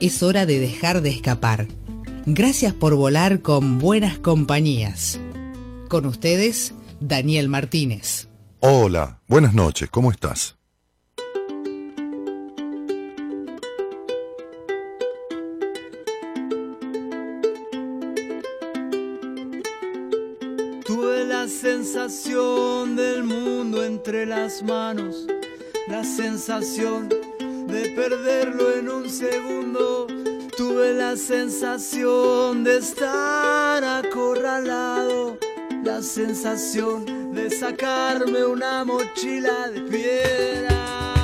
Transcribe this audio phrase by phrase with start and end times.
[0.00, 1.66] Es hora de dejar de escapar.
[2.24, 5.18] Gracias por volar con buenas compañías.
[5.88, 8.28] Con ustedes, Daniel Martínez.
[8.60, 10.56] Hola, buenas noches, ¿cómo estás?
[20.86, 25.26] Tuve la sensación del mundo entre las manos,
[25.88, 27.08] la sensación
[27.68, 30.06] de perderlo en un segundo.
[30.56, 35.38] Tuve la sensación de estar acorralado,
[35.84, 41.14] la sensación de sacarme una mochila de piedra.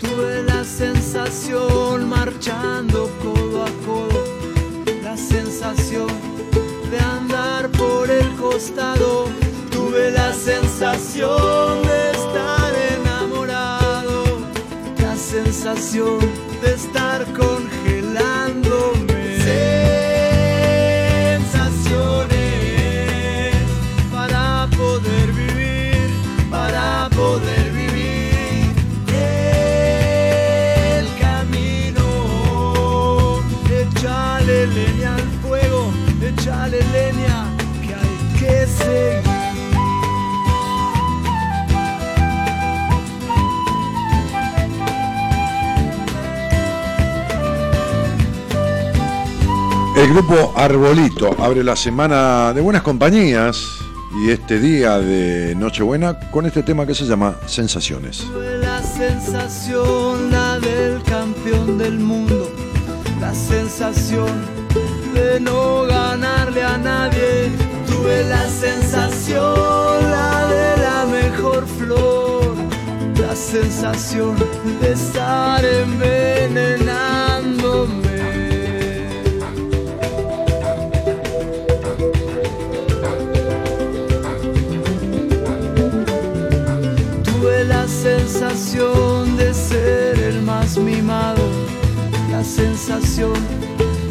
[0.00, 4.24] Tuve la sensación marchando codo a codo,
[5.02, 6.35] la sensación
[8.16, 9.24] andar por el costado.
[9.70, 14.24] Tuve la sensación de estar enamorado,
[14.98, 16.18] la sensación
[16.62, 17.75] de estar congelándome.
[50.16, 53.80] Grupo Arbolito abre la semana de buenas compañías
[54.24, 58.20] y este día de Nochebuena con este tema que se llama Sensaciones.
[58.20, 62.50] Tuve la sensación, la del campeón del mundo,
[63.20, 64.30] la sensación
[65.12, 67.50] de no ganarle a nadie.
[67.86, 72.54] Tuve la sensación, la de la mejor flor,
[73.20, 74.34] la sensación
[74.80, 78.05] de estar envenenándome.
[88.50, 91.42] Sensación de ser el más mimado,
[92.30, 93.34] la sensación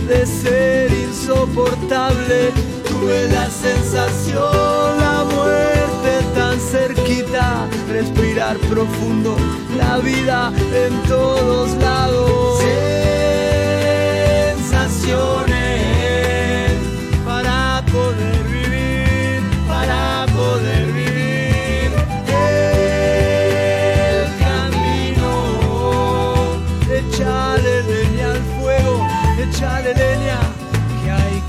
[0.08, 2.52] de ser insoportable.
[2.88, 9.38] Tuve la sensación, la muerte tan cerquita, respirar profundo,
[9.78, 10.52] la vida
[10.86, 12.60] en todos lados.
[14.58, 15.55] Sensaciones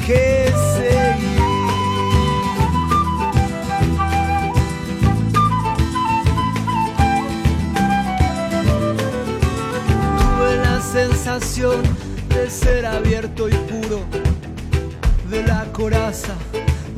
[0.07, 1.41] que seguir.
[10.19, 11.83] Tuve la sensación
[12.29, 14.05] de ser abierto y puro,
[15.29, 16.35] de la coraza,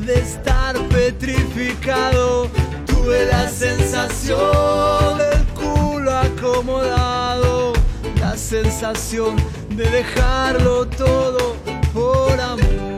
[0.04, 2.48] de estar petrificado.
[2.84, 7.72] Tuve la sensación del culo acomodado,
[8.20, 9.36] la sensación
[9.70, 11.56] de dejarlo todo
[11.94, 12.97] por amor.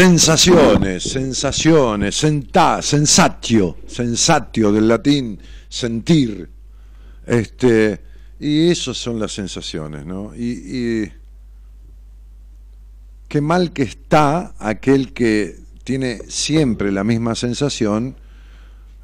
[0.00, 5.38] Sensaciones, sensaciones, senta, sensatio, sensatio del latín
[5.68, 6.48] sentir.
[7.26, 8.00] Este,
[8.38, 10.32] y esas son las sensaciones, ¿no?
[10.34, 11.12] Y,
[13.28, 18.16] qué mal que está aquel que tiene siempre la misma sensación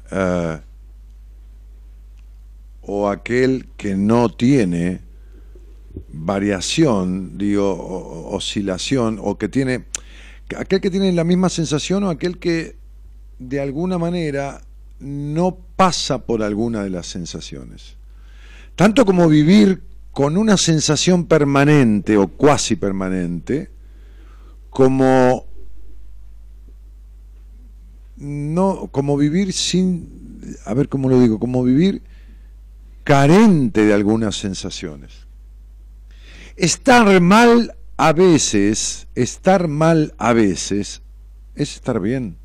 [0.09, 0.59] eh,
[2.81, 5.01] o aquel que no tiene
[6.11, 9.85] variación, digo, oscilación, o que tiene,
[10.55, 12.77] aquel que tiene la misma sensación o aquel que
[13.39, 14.61] de alguna manera
[14.99, 17.97] no pasa por alguna de las sensaciones.
[18.75, 23.69] Tanto como vivir con una sensación permanente o cuasi permanente,
[24.69, 25.45] como
[28.15, 32.01] no como vivir sin a ver cómo lo digo, como vivir
[33.03, 35.27] carente de algunas sensaciones.
[36.55, 41.01] Estar mal a veces, estar mal a veces
[41.55, 42.37] es estar bien.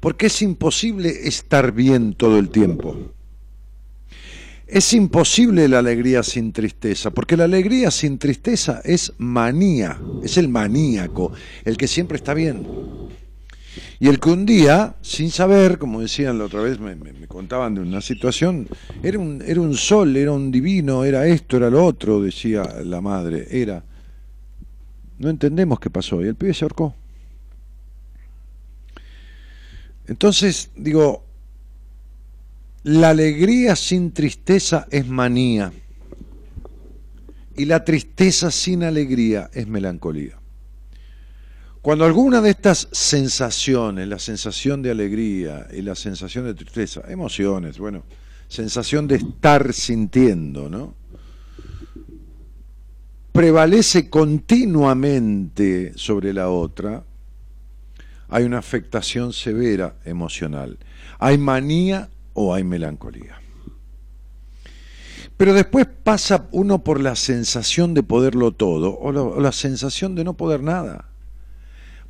[0.00, 2.96] Porque es imposible estar bien todo el tiempo.
[4.66, 10.48] Es imposible la alegría sin tristeza, porque la alegría sin tristeza es manía, es el
[10.48, 11.32] maníaco,
[11.64, 12.66] el que siempre está bien.
[14.00, 16.96] Y el que un día, sin saber, como decían la otra vez, me,
[17.26, 18.68] contaban de una situación,
[19.02, 23.00] era un, era un sol, era un divino, era esto, era lo otro, decía la
[23.00, 23.82] madre, era.
[25.18, 26.94] No entendemos qué pasó, y el pibe se ahorcó.
[30.06, 31.24] Entonces, digo,
[32.84, 35.72] la alegría sin tristeza es manía.
[37.56, 40.38] Y la tristeza sin alegría es melancolía.
[41.82, 47.78] Cuando alguna de estas sensaciones, la sensación de alegría y la sensación de tristeza, emociones,
[47.78, 48.04] bueno,
[48.48, 50.94] sensación de estar sintiendo, ¿no?
[53.38, 57.04] Prevalece continuamente sobre la otra,
[58.28, 60.76] hay una afectación severa emocional.
[61.20, 63.40] Hay manía o hay melancolía.
[65.36, 70.34] Pero después pasa uno por la sensación de poderlo todo o la, sensación de no
[70.34, 71.04] poder nada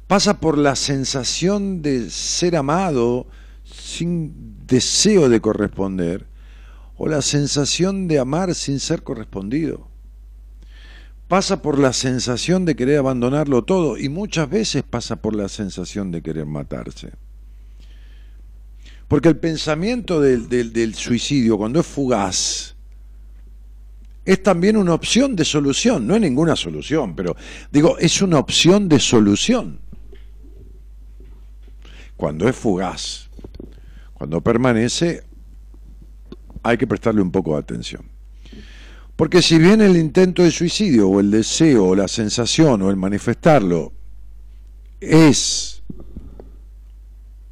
[0.07, 3.27] pasa por la sensación de ser amado
[3.65, 6.27] sin deseo de corresponder,
[6.97, 9.88] o la sensación de amar sin ser correspondido.
[11.29, 16.11] Pasa por la sensación de querer abandonarlo todo y muchas veces pasa por la sensación
[16.11, 17.13] de querer matarse.
[19.07, 22.75] Porque el pensamiento del, del suicidio, cuando es fugaz,
[24.25, 27.37] es también una opción de solución, no es ninguna solución, pero
[27.71, 29.81] digo, es una opción de solución
[32.19, 33.31] cuando es fugaz,
[34.13, 35.23] cuando permanece,
[36.65, 38.18] hay que prestarle un poco de atención.
[39.19, 42.95] Porque si bien el intento de suicidio o el deseo o la sensación o el
[42.95, 43.93] manifestarlo
[45.01, 45.83] es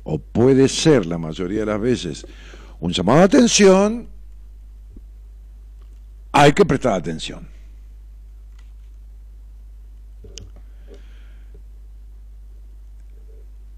[0.05, 2.27] o puede ser la mayoría de las veces
[2.79, 4.09] un llamado de atención,
[6.31, 7.49] hay que prestar atención.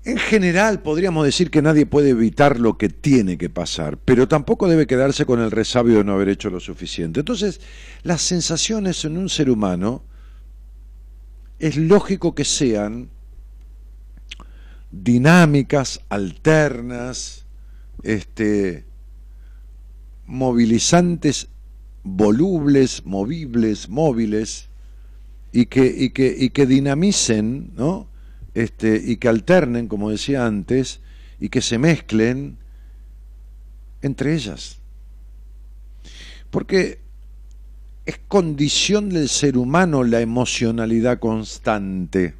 [0.08, 4.66] En general podríamos decir que nadie puede evitar lo que tiene que pasar, pero tampoco
[4.66, 7.20] debe quedarse con el resabio de no haber hecho lo suficiente.
[7.20, 7.60] Entonces,
[8.05, 10.02] las sensaciones en un ser humano
[11.58, 13.10] es lógico que sean
[14.90, 17.44] dinámicas, alternas,
[18.02, 18.87] este,
[20.25, 21.49] movilizantes,
[22.02, 24.70] volubles, movibles, móviles,
[25.52, 28.08] y que, y que, y que dinamicen, ¿no?
[28.58, 31.00] Este, y que alternen, como decía antes,
[31.38, 32.58] y que se mezclen
[34.02, 34.78] entre ellas.
[36.50, 36.99] Porque
[38.05, 42.34] es condición del ser humano la emocionalidad constante.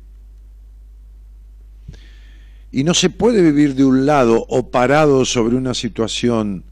[2.73, 6.65] Y no se puede vivir de un lado o parado sobre una situación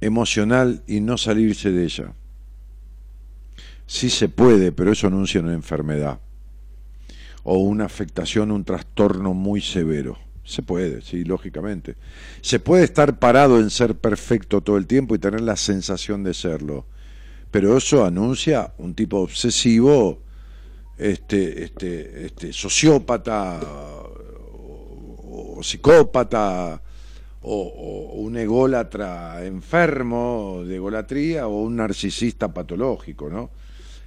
[0.00, 2.14] emocional y no salirse de ella.
[3.86, 6.18] Sí se puede, pero eso anuncia una enfermedad
[7.48, 10.18] o una afectación, un trastorno muy severo.
[10.42, 11.94] Se puede, sí, lógicamente.
[12.40, 16.34] Se puede estar parado en ser perfecto todo el tiempo y tener la sensación de
[16.34, 16.86] serlo.
[17.52, 20.18] Pero eso anuncia un tipo obsesivo,
[20.98, 23.60] este, este, este sociópata
[25.22, 26.82] o, psicópata
[27.42, 33.50] o, o, un ególatra enfermo de egolatría o un narcisista patológico, ¿no?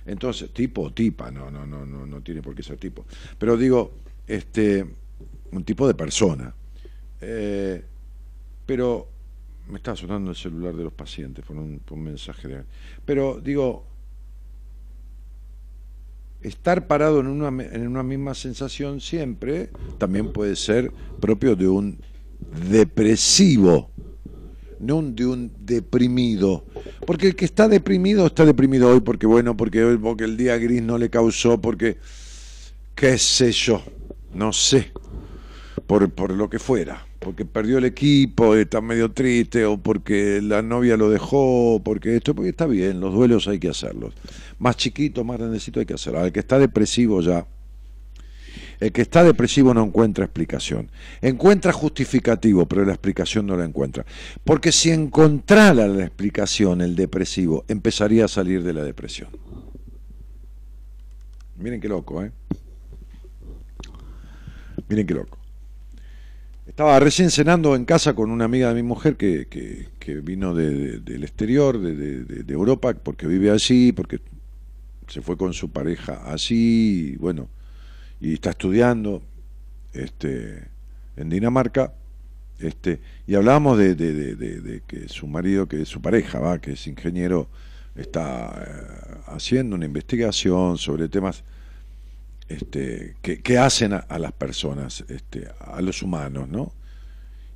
[0.09, 3.05] Entonces, tipo o tipa, no, no, no, no, no tiene por qué ser tipo.
[3.37, 3.91] Pero digo,
[4.25, 4.83] este,
[5.51, 6.53] un tipo de persona.
[7.21, 7.83] Eh,
[8.65, 9.07] pero
[9.67, 12.63] me está sonando el celular de los pacientes por un, por un mensaje de...
[13.05, 13.85] Pero digo,
[16.41, 21.99] estar parado en una, en una misma sensación siempre también puede ser propio de un
[22.67, 23.91] depresivo
[24.79, 26.65] no de un deprimido.
[27.05, 30.57] Porque el que está deprimido está deprimido hoy porque, bueno, porque hoy porque el día
[30.57, 31.97] gris no le causó, porque,
[32.95, 33.81] qué sé yo,
[34.33, 34.91] no sé,
[35.87, 37.05] por, por lo que fuera.
[37.19, 42.33] Porque perdió el equipo, está medio triste, o porque la novia lo dejó, porque esto,
[42.33, 44.13] porque está bien, los duelos hay que hacerlos.
[44.57, 46.21] Más chiquito, más grandecito hay que hacerlo.
[46.21, 47.45] Al que está depresivo ya.
[48.79, 50.89] El que está depresivo no encuentra explicación.
[51.21, 54.05] Encuentra justificativo, pero la explicación no la encuentra.
[54.43, 59.29] Porque si encontrara la explicación el depresivo, empezaría a salir de la depresión.
[61.57, 62.31] Miren qué loco, ¿eh?
[64.87, 65.37] Miren qué loco.
[66.65, 69.47] Estaba recién cenando en casa con una amiga de mi mujer que,
[69.99, 74.21] que, vino del exterior, de, de, Europa, porque vive allí, porque
[75.07, 77.49] se fue con su pareja allí, y bueno,
[78.21, 79.21] y está estudiando
[79.93, 80.67] este,
[81.15, 81.93] en Dinamarca.
[82.59, 86.87] Este, y hablábamos de, de, que su marido, que es su pareja, va, que es
[86.87, 87.47] ingeniero,
[87.95, 91.43] está eh, haciendo una investigación sobre temas
[92.49, 96.73] este, que, hacen a, las personas, este, a los humanos, ¿no?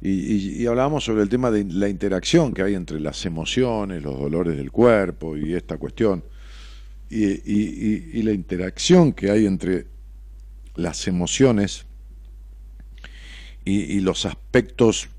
[0.02, 4.58] Y, hablábamos sobre el tema de la interacción que hay entre las emociones, los dolores
[4.58, 6.24] del cuerpo y esta cuestión,
[7.10, 9.93] y, y la interacción que hay entre
[10.76, 11.86] las emociones
[13.66, 15.10] y, los aspectos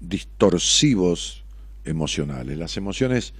[0.00, 1.44] distorsivos
[1.84, 2.58] emocionales.
[2.58, 3.32] Las emociones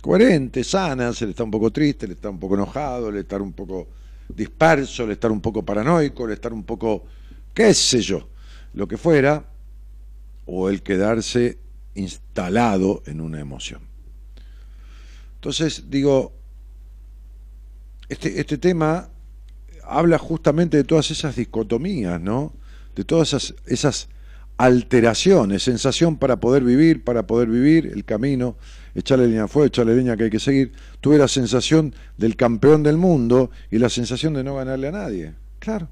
[0.00, 3.52] coherentes, sanas, el estar un poco triste, el estar un poco enojado, el estar un
[3.52, 3.88] poco
[4.28, 7.04] disperso, el estar un poco paranoico, el estar un poco,
[7.52, 8.28] qué sé yo,
[8.74, 9.44] lo que fuera,
[10.46, 11.58] o el quedarse
[11.94, 13.82] instalado en una emoción.
[15.34, 16.32] Entonces, digo,
[18.08, 19.10] este, este tema
[19.88, 22.52] habla justamente de todas esas dicotomías, ¿no?
[22.94, 24.08] De todas esas, esas
[24.56, 28.56] alteraciones, sensación para poder vivir, para poder vivir el camino,
[28.94, 30.72] echarle leña a fuego, echarle leña que hay que seguir.
[31.00, 35.34] Tuve la sensación del campeón del mundo y la sensación de no ganarle a nadie.
[35.58, 35.88] Claro.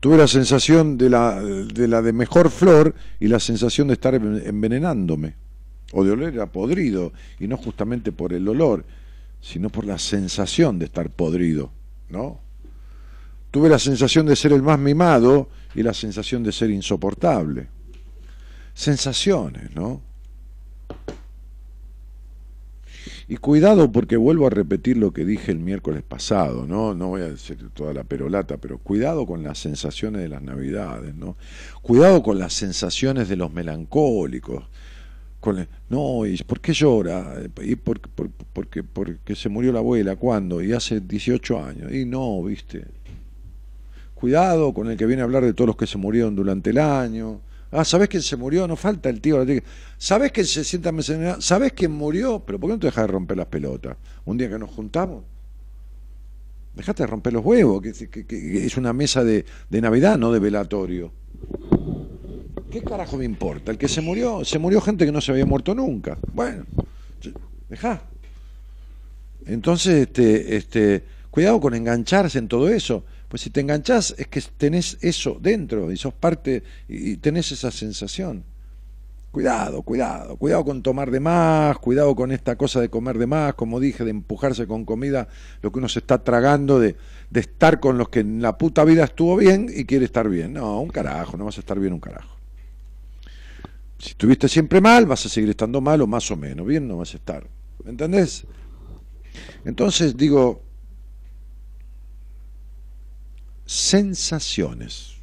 [0.00, 4.14] Tuve la sensación de la de, la de mejor flor y la sensación de estar
[4.14, 5.34] envenenándome
[5.92, 8.86] o de oler a podrido y no justamente por el olor
[9.40, 11.70] sino por la sensación de estar podrido,
[12.08, 12.38] ¿no?
[13.50, 17.68] Tuve la sensación de ser el más mimado y la sensación de ser insoportable.
[18.74, 20.02] Sensaciones, ¿no?
[23.28, 26.94] Y cuidado porque vuelvo a repetir lo que dije el miércoles pasado, ¿no?
[26.94, 31.14] No voy a decir toda la perolata, pero cuidado con las sensaciones de las navidades,
[31.14, 31.36] ¿no?
[31.80, 34.64] Cuidado con las sensaciones de los melancólicos,
[35.88, 37.42] no, y ¿por qué llora?
[37.62, 40.62] ¿Y por, porque, porque se murió la abuela, ¿cuándo?
[40.62, 41.92] Y hace 18 años.
[41.92, 42.84] Y no, viste.
[44.14, 46.78] Cuidado con el que viene a hablar de todos los que se murieron durante el
[46.78, 47.40] año.
[47.72, 48.68] Ah, ¿sabés quién se murió?
[48.68, 49.44] No falta el tío.
[49.96, 50.92] ¿Sabés quién se sienta
[51.40, 52.42] ¿Sabés quién murió?
[52.44, 53.96] Pero ¿por qué no te dejas de romper las pelotas?
[54.26, 55.24] Un día que nos juntamos.
[56.74, 60.38] Dejate de romper los huevos, que, que es una mesa de, de Navidad, no de
[60.38, 61.12] velatorio.
[62.70, 63.72] ¿Qué carajo me importa?
[63.72, 66.16] El que se murió, se murió gente que no se había muerto nunca.
[66.32, 66.64] Bueno,
[67.68, 68.02] deja.
[69.46, 73.04] Entonces, este, este, cuidado con engancharse en todo eso.
[73.28, 77.70] Pues si te enganchás es que tenés eso dentro y sos parte y tenés esa
[77.70, 78.44] sensación.
[79.30, 83.54] Cuidado, cuidado, cuidado con tomar de más, cuidado con esta cosa de comer de más,
[83.54, 85.28] como dije, de empujarse con comida,
[85.62, 86.96] lo que uno se está tragando, de,
[87.30, 90.54] de estar con los que en la puta vida estuvo bien y quiere estar bien.
[90.54, 92.39] No, un carajo, no vas a estar bien un carajo.
[94.00, 96.66] Si estuviste siempre mal, vas a seguir estando mal o más o menos.
[96.66, 97.46] Bien no vas a estar.
[97.84, 98.46] ¿Me entendés?
[99.64, 100.62] Entonces digo,
[103.66, 105.16] sensaciones.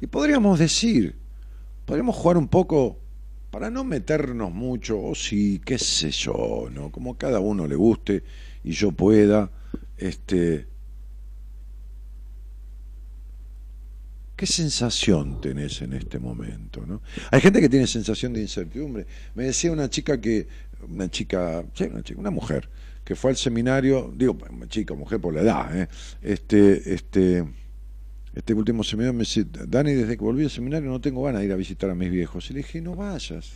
[0.00, 1.16] Y podríamos decir,
[1.86, 2.98] podríamos jugar un poco
[3.52, 6.90] para no meternos mucho, o sí, qué sé yo, ¿no?
[6.90, 8.24] Como cada uno le guste
[8.64, 9.52] y yo pueda,
[9.98, 10.66] este,
[14.42, 16.84] ¿Qué sensación tenés en este momento?
[16.84, 17.00] ¿no?
[17.30, 19.06] Hay gente que tiene sensación de incertidumbre.
[19.36, 20.48] Me decía una chica que,
[20.90, 22.68] una chica, una, chica, una mujer,
[23.04, 24.36] que fue al seminario, digo,
[24.68, 25.88] chica, mujer por la edad, ¿eh?
[26.22, 27.44] este, este,
[28.34, 31.46] este último seminario me dice, Dani, desde que volví al seminario no tengo ganas de
[31.46, 32.50] ir a visitar a mis viejos.
[32.50, 33.52] Y le dije, no vayas,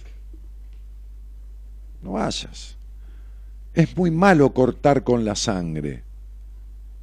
[2.00, 2.76] no vayas.
[3.74, 6.04] Es muy malo cortar con la sangre,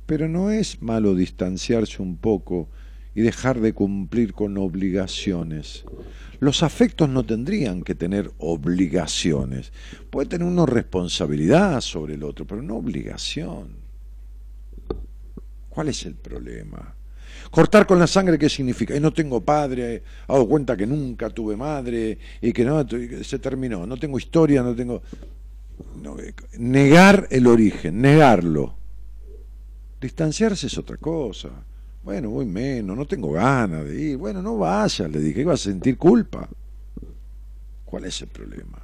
[0.06, 2.70] pero no es malo distanciarse un poco
[3.16, 5.86] y dejar de cumplir con obligaciones.
[6.40, 9.72] Los afectos no tendrían que tener obligaciones.
[10.10, 13.78] Puede tener una responsabilidad sobre el otro, pero no obligación.
[15.70, 16.96] ¿Cuál es el problema?
[17.50, 18.96] Cortar con la sangre, ¿qué significa?
[18.96, 22.86] Y no tengo padre, he dado cuenta que nunca tuve madre y que no,
[23.24, 25.02] se terminó, no tengo historia, no tengo...
[26.20, 28.76] Eh, negar el origen, negarlo.
[30.00, 31.50] Distanciarse es otra cosa.
[32.04, 34.18] Bueno, voy menos, no tengo ganas de ir.
[34.18, 36.48] Bueno, no vayas, le dije, iba a sentir culpa.
[37.86, 38.80] ¿Cuál es el problema?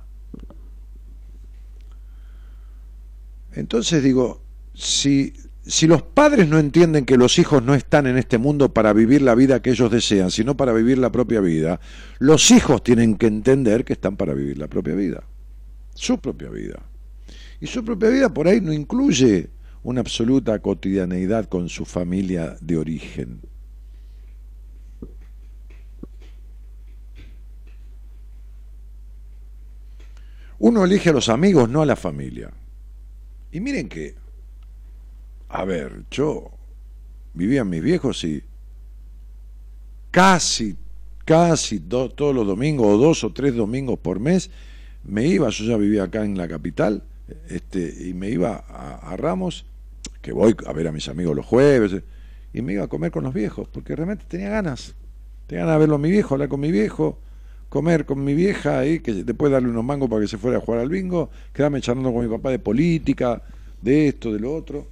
[3.54, 4.42] Entonces digo,
[4.74, 5.34] si
[5.70, 9.22] si los padres no entienden que los hijos no están en este mundo para vivir
[9.22, 11.80] la vida que ellos desean, sino para vivir la propia vida,
[12.18, 15.24] los hijos tienen que entender que están para vivir la propia vida,
[15.94, 16.82] su propia vida.
[17.62, 19.50] Y su propia vida por ahí no incluye
[19.84, 23.42] una absoluta cotidianeidad con su familia de origen.
[30.60, 32.52] Uno elige a los amigos, no a la familia.
[33.52, 34.16] Y miren que
[35.50, 36.52] a ver, yo
[37.34, 38.44] vivía en mis viejos y
[40.12, 40.78] casi,
[41.26, 44.52] casi todos los domingos, o dos o tres domingos por mes,
[45.04, 47.04] me iba, yo ya vivía acá en la capital,
[47.50, 49.66] este, y me iba a, Ramos,
[50.30, 52.04] que voy a ver a mis amigos los jueves,
[52.54, 54.94] y me iba a comer con los viejos, porque realmente tenía ganas.
[55.48, 57.18] Tenía ganas de verlo a mi viejo, hablar con mi viejo,
[57.68, 60.62] comer con mi vieja ahí, que después darle unos mangos para que se fuera a
[60.62, 63.42] jugar al bingo, quedarme charlando con mi papá de política,
[63.82, 64.86] de esto, de lo otro.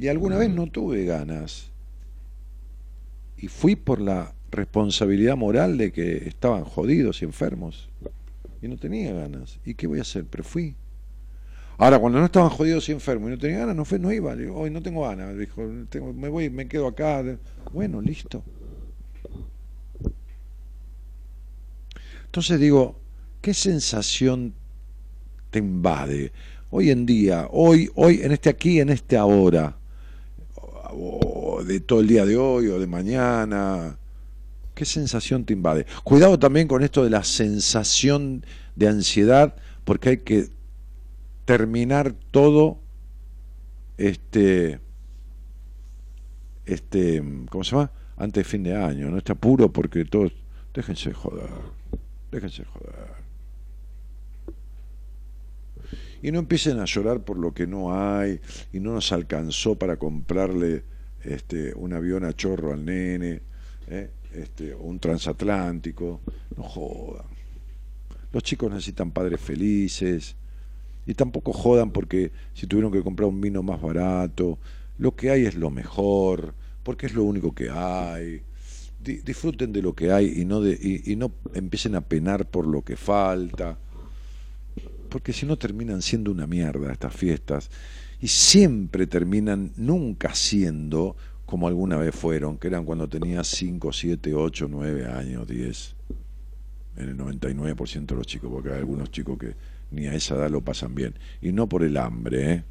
[0.00, 1.70] Y alguna vez no tuve ganas.
[3.36, 7.90] Y fui por la responsabilidad moral de que estaban jodidos y enfermos.
[8.62, 9.58] Y no tenía ganas.
[9.66, 10.24] ¿Y qué voy a hacer?
[10.24, 10.74] Pero fui.
[11.80, 14.32] Ahora, cuando no estaban jodidos y enfermos y no tenía ganas, no, fue, no iba.
[14.52, 15.38] hoy no tengo ganas.
[15.38, 15.62] Dijo,
[16.12, 17.24] me voy, me quedo acá.
[17.72, 18.42] Bueno, listo.
[22.24, 22.98] Entonces digo,
[23.40, 24.54] ¿qué sensación
[25.50, 26.32] te invade?
[26.70, 29.76] Hoy en día, hoy, hoy, en este aquí, en este ahora,
[30.90, 33.96] o de todo el día de hoy o de mañana.
[34.74, 35.86] ¿Qué sensación te invade?
[36.02, 38.44] Cuidado también con esto de la sensación
[38.74, 39.54] de ansiedad,
[39.84, 40.57] porque hay que
[41.48, 42.78] terminar todo
[43.96, 44.80] este
[46.66, 47.90] este ¿cómo se llama?
[48.18, 50.30] antes de fin de año, no está puro porque todos
[50.74, 51.48] déjense joder.
[52.30, 53.16] Déjense joder.
[56.20, 58.40] y no empiecen a llorar por lo que no hay
[58.74, 60.84] y no nos alcanzó para comprarle
[61.22, 63.40] este, un avión a chorro al nene,
[63.86, 64.10] ¿eh?
[64.34, 66.20] este, un transatlántico,
[66.54, 67.24] no jodan.
[68.32, 70.36] Los chicos necesitan padres felices
[71.08, 74.60] y tampoco jodan porque si tuvieron que comprar un vino más barato,
[74.98, 78.42] lo que hay es lo mejor, porque es lo único que hay.
[79.00, 82.82] Disfruten de lo que hay y no, de, y no empiecen a penar por lo
[82.82, 83.78] que falta
[85.08, 87.70] porque si no terminan siendo una mierda estas fiestas
[88.20, 91.16] y siempre terminan nunca siendo
[91.46, 95.96] como alguna vez fueron, que eran cuando tenía 5, 7, 8, 9 años, 10,
[96.96, 99.54] en el 99% de los chicos, porque hay algunos chicos que
[99.90, 102.64] ni a esa edad lo pasan bien, y no por el hambre, ¿eh?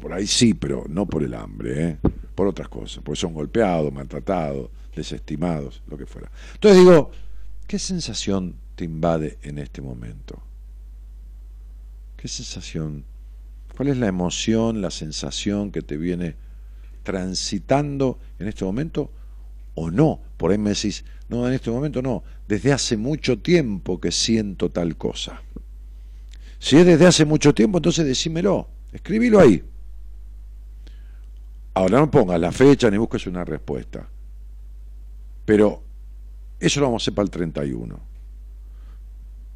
[0.00, 1.98] por ahí sí, pero no por el hambre, ¿eh?
[2.34, 6.30] por otras cosas, porque son golpeados, maltratados, desestimados, lo que fuera.
[6.54, 7.10] Entonces digo,
[7.66, 10.40] ¿qué sensación te invade en este momento?
[12.16, 13.04] ¿Qué sensación?
[13.76, 16.34] ¿Cuál es la emoción, la sensación que te viene
[17.02, 19.10] transitando en este momento
[19.74, 20.20] o no?
[20.36, 24.70] Por ahí me decís, no, en este momento no, desde hace mucho tiempo que siento
[24.70, 25.42] tal cosa.
[26.58, 29.62] Si es desde hace mucho tiempo, entonces decímelo, escribilo ahí.
[31.74, 34.08] Ahora no pongas la fecha ni busques una respuesta.
[35.44, 35.82] Pero
[36.58, 38.00] eso lo vamos a hacer para el 31.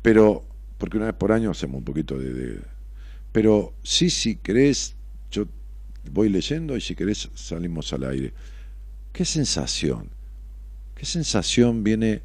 [0.02, 0.44] Pero
[0.78, 2.60] porque una vez por año hacemos un poquito de,
[3.32, 4.94] Pero sí, si querés,
[5.30, 5.46] yo
[6.10, 8.32] voy leyendo y si querés salimos al aire.
[9.12, 10.10] ¿Qué sensación?
[11.02, 12.22] ¿Qué sensación viene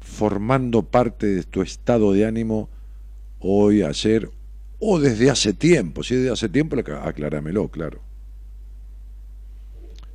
[0.00, 2.70] formando parte de tu estado de ánimo
[3.38, 4.30] hoy, ayer
[4.78, 6.02] o desde hace tiempo?
[6.02, 8.00] Si desde hace tiempo, acláramelo, claro.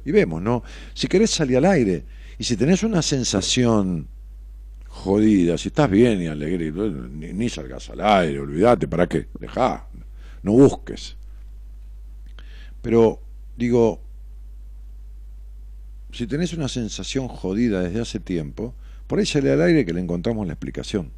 [0.03, 0.63] Y vemos, ¿no?
[0.95, 2.03] Si querés salir al aire
[2.39, 4.07] y si tenés una sensación
[4.87, 9.27] jodida, si estás bien y alegre, ni, salgas al aire, olvídate, ¿para qué?
[9.39, 9.87] Dejá,
[10.41, 11.15] no busques.
[12.81, 13.21] Pero
[13.55, 14.01] digo,
[16.17, 18.73] si tenés una sensación jodida desde hace tiempo,
[19.06, 21.12] por ahí sale al aire que le encontramos la explicación.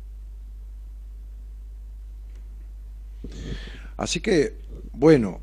[3.96, 4.58] Así que,
[4.92, 5.40] bueno,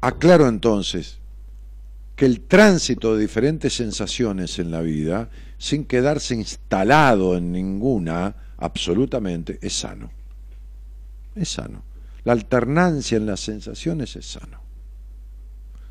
[0.00, 1.18] aclaro entonces,
[2.14, 5.28] que el tránsito de diferentes sensaciones en la vida,
[5.58, 10.12] sin quedarse instalado en ninguna, absolutamente, es sano.
[11.34, 11.82] Es sano.
[12.22, 14.65] La alternancia en las sensaciones es sano.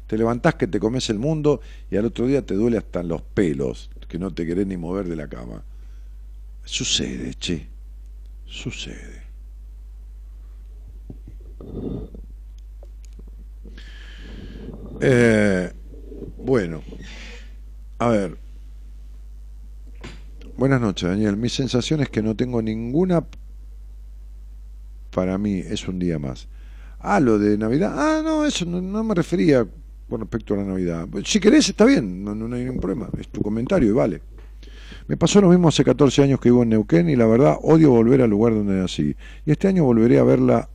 [0.08, 3.22] Te levantás que te comes el mundo y al otro día te duele hasta los
[3.22, 5.64] pelos, que no te querés ni mover de la cama.
[6.64, 7.68] Sucede, che.
[8.46, 9.24] Sucede.
[15.02, 15.72] Eh,
[16.38, 16.82] bueno,
[18.00, 18.38] a ver.
[20.58, 21.36] Buenas noches, Daniel.
[21.36, 23.26] Mi sensación es que no tengo ninguna...
[25.12, 26.48] Para mí es un día más.
[27.00, 27.94] Ah, lo de Navidad.
[27.96, 29.68] Ah, no, eso no, me refería
[30.10, 31.08] con respecto a la Navidad.
[31.26, 33.10] Si querés, está bien, no, no hay ningún problema.
[33.20, 34.22] Es tu comentario y vale.
[35.08, 37.92] Me pasó lo mismo hace 14 años que vivo en Neuquén y la verdad odio
[37.92, 39.16] volver al lugar donde nací.
[39.46, 40.70] Y este año volveré a verla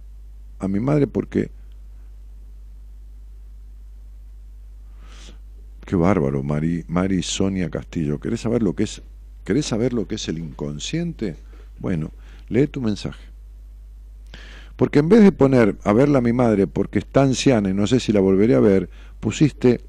[0.58, 1.50] a mi madre porque...
[5.84, 8.20] Qué bárbaro, Mari, Mari Sonia Castillo.
[8.20, 9.02] ¿Querés saber lo que es?
[9.44, 11.34] ¿Querés saber lo que es el inconsciente?
[11.80, 12.12] Bueno,
[12.48, 13.29] lee tu mensaje.
[14.80, 17.86] Porque en vez de poner a verla a mi madre porque está anciana y no
[17.86, 18.88] sé si la volveré a ver,
[19.20, 19.82] pusiste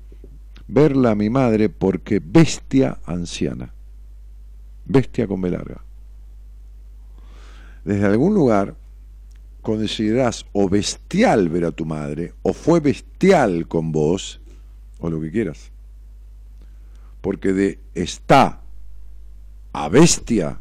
[0.67, 3.73] verla a mi madre porque bestia anciana
[4.91, 5.81] bestia con B larga.
[7.83, 8.75] Desde algún lugar
[9.61, 14.41] considerás o bestial ver a tu madre, o fue bestial con vos,
[14.99, 15.71] o lo que quieras.
[17.21, 18.61] Porque de está
[19.71, 20.59] a bestia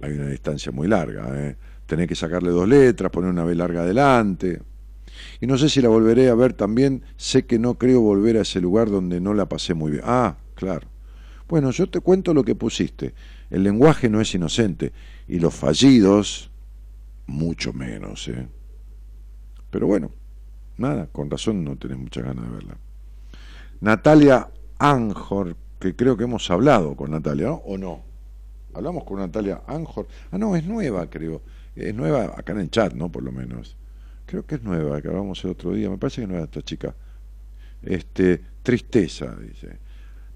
[0.00, 1.26] hay una distancia muy larga.
[1.34, 1.56] ¿eh?
[1.88, 4.60] Tenés que sacarle dos letras, poner una B larga adelante.
[5.40, 7.02] Y no sé si la volveré a ver también.
[7.16, 10.04] Sé que no creo volver a ese lugar donde no la pasé muy bien.
[10.04, 10.86] Ah, claro.
[11.48, 13.14] Bueno, yo te cuento lo que pusiste.
[13.48, 14.92] El lenguaje no es inocente
[15.26, 16.50] y los fallidos,
[17.26, 18.28] mucho menos.
[18.28, 18.46] ¿eh?
[19.70, 20.10] Pero bueno,
[20.76, 22.76] nada, con razón no tenés mucha ganas de verla.
[23.80, 27.54] Natalia Anjor, que creo que hemos hablado con Natalia, ¿no?
[27.64, 28.02] ¿O no?
[28.74, 30.06] Hablamos con Natalia Anjor.
[30.30, 31.40] Ah, no, es nueva, creo.
[31.78, 33.10] Es nueva acá en el chat, ¿no?
[33.10, 33.76] Por lo menos.
[34.26, 35.88] Creo que es nueva, que hablamos el otro día.
[35.88, 36.94] Me parece que es nueva esta chica.
[37.82, 39.78] Este, tristeza, dice.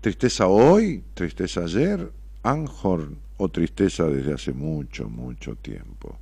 [0.00, 2.11] Tristeza hoy, tristeza ayer,
[2.42, 6.18] Anhorn o tristeza desde hace mucho, mucho tiempo.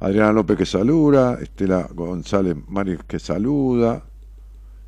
[0.00, 4.04] Adriana López que saluda, Estela González Maris que saluda,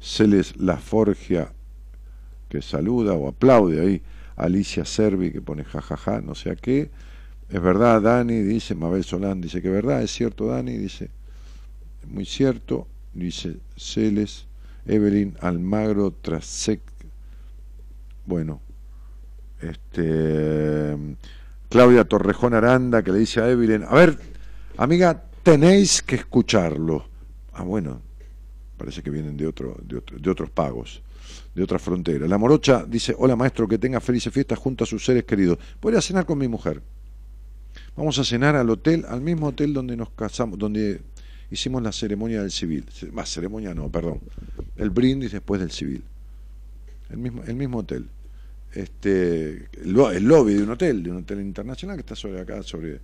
[0.01, 1.53] Celes Laforgia
[2.49, 4.03] que saluda o aplaude ahí,
[4.39, 6.91] Alicia Servi que pone jajaja, no sé a qué.
[7.51, 11.11] Es verdad, Dani, dice, Mabel Solán dice que es verdad, es cierto, Dani, dice,
[12.07, 14.49] muy cierto, dice Celes.
[14.89, 16.81] Evelyn Almagro Trasec.
[18.25, 18.61] Bueno,
[19.61, 20.97] este
[21.69, 24.19] Claudia Torrejón Aranda que le dice a Evelyn, a ver,
[24.79, 27.07] amiga, tenéis que escucharlo.
[27.53, 28.01] Ah, bueno,
[28.77, 31.03] parece que vienen de, otro, de, de otros pagos,
[31.59, 32.29] de otra frontera.
[32.29, 35.59] La morocha dice, hola maestro, que tenga felices fiestas junto a sus seres queridos.
[35.83, 36.81] Voy a cenar con mi mujer.
[37.97, 41.01] Vamos a cenar al hotel, al mismo hotel donde nos casamos, donde
[41.51, 42.85] hicimos la ceremonia del civil.
[43.13, 44.21] Más ceremonia no, perdón.
[44.77, 46.05] El brindis después del civil.
[47.11, 48.07] El mismo, el mismo hotel.
[48.73, 53.01] Este, el, lobby de un hotel, de un hotel internacional que está sobre acá, sobre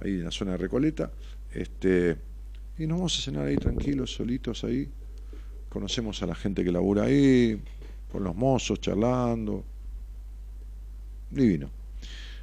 [0.00, 1.10] ahí en la zona de Recoleta.
[1.52, 2.16] Este,
[2.78, 4.88] y nos vamos a cenar ahí tranquilos, solitos ahí.
[5.68, 7.60] Conocemos a la gente que labura ahí,
[8.10, 9.64] con los mozos charlando.
[11.30, 11.70] Divino.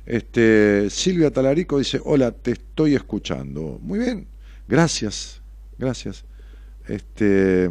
[0.05, 3.79] Este, Silvia Talarico dice, hola, te estoy escuchando.
[3.81, 4.27] Muy bien,
[4.67, 5.41] gracias,
[5.77, 6.23] Gracias.
[6.87, 7.69] Este,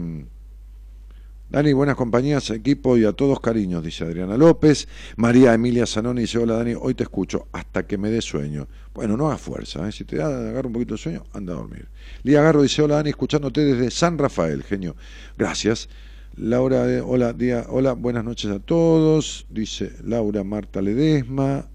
[1.48, 4.88] Dani, buenas compañías, equipo y a todos cariños, dice Adriana López.
[5.16, 8.66] María Emilia Zanoni dice, hola Dani, hoy te escucho hasta que me dé sueño.
[8.92, 9.92] Bueno, no hagas fuerza, ¿eh?
[9.92, 11.88] si te da, agarra un poquito de sueño, anda a dormir.
[12.24, 14.96] Lía Garro dice, hola Dani, escuchándote desde San Rafael, genio.
[15.38, 15.88] Gracias.
[16.36, 21.68] Laura, eh, hola, día, hola, buenas noches a todos, dice Laura Marta Ledesma.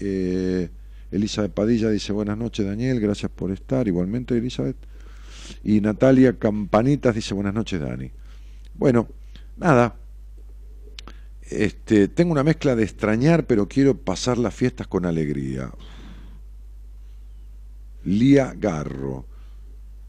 [0.00, 0.70] Eh,
[1.10, 3.86] Elizabeth Padilla dice, buenas noches Daniel, gracias por estar.
[3.86, 4.78] Igualmente, Elizabeth.
[5.62, 8.10] Y Natalia Campanitas dice buenas noches, Dani.
[8.72, 9.08] Bueno,
[9.58, 9.96] nada.
[11.42, 15.70] Este, tengo una mezcla de extrañar, pero quiero pasar las fiestas con alegría.
[18.04, 19.26] Lía Garro.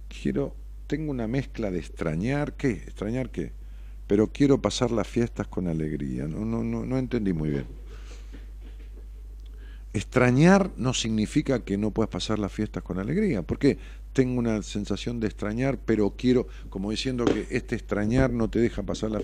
[0.07, 0.55] Quiero,
[0.87, 2.71] tengo una mezcla de extrañar, ¿qué?
[2.71, 3.58] ¿Extrañar qué?
[4.09, 6.27] Pero quiero pasar las fiestas con alegría.
[6.27, 7.67] No, no, no, no entendí muy bien.
[9.93, 13.43] Extrañar no significa que no puedas pasar las fiestas con alegría.
[13.43, 13.77] ¿Por qué?
[14.13, 18.83] tengo una sensación de extrañar, pero quiero, como diciendo que este extrañar no te deja
[18.83, 19.21] pasar la...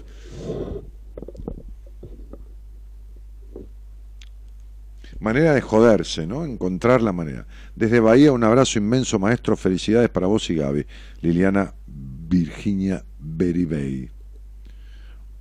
[5.20, 6.46] Manera de joderse, ¿no?
[6.46, 7.48] Encontrar la manera.
[7.76, 9.56] Desde Bahía, un abrazo inmenso, maestro.
[9.56, 10.86] Felicidades para vos y Gaby.
[11.22, 14.15] Liliana Virginia Beribey.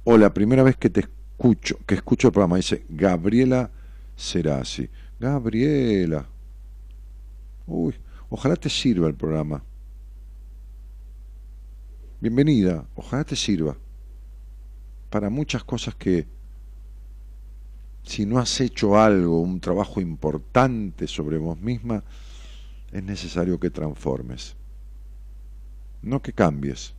[0.05, 2.57] Hola, primera vez que te escucho, que escucho el programa.
[2.57, 3.71] Dice Gabriela
[4.17, 4.89] Serasi.
[5.19, 6.29] Gabriela.
[7.67, 7.95] Uy,
[8.37, 9.63] Ojalá te sirva el programa.
[12.21, 13.77] Bienvenida, ojalá te sirva
[15.09, 16.27] para muchas cosas que
[18.03, 22.03] si no has hecho algo, un trabajo importante sobre vos misma,
[22.91, 24.57] es necesario que transformes.
[26.03, 26.95] No que cambies,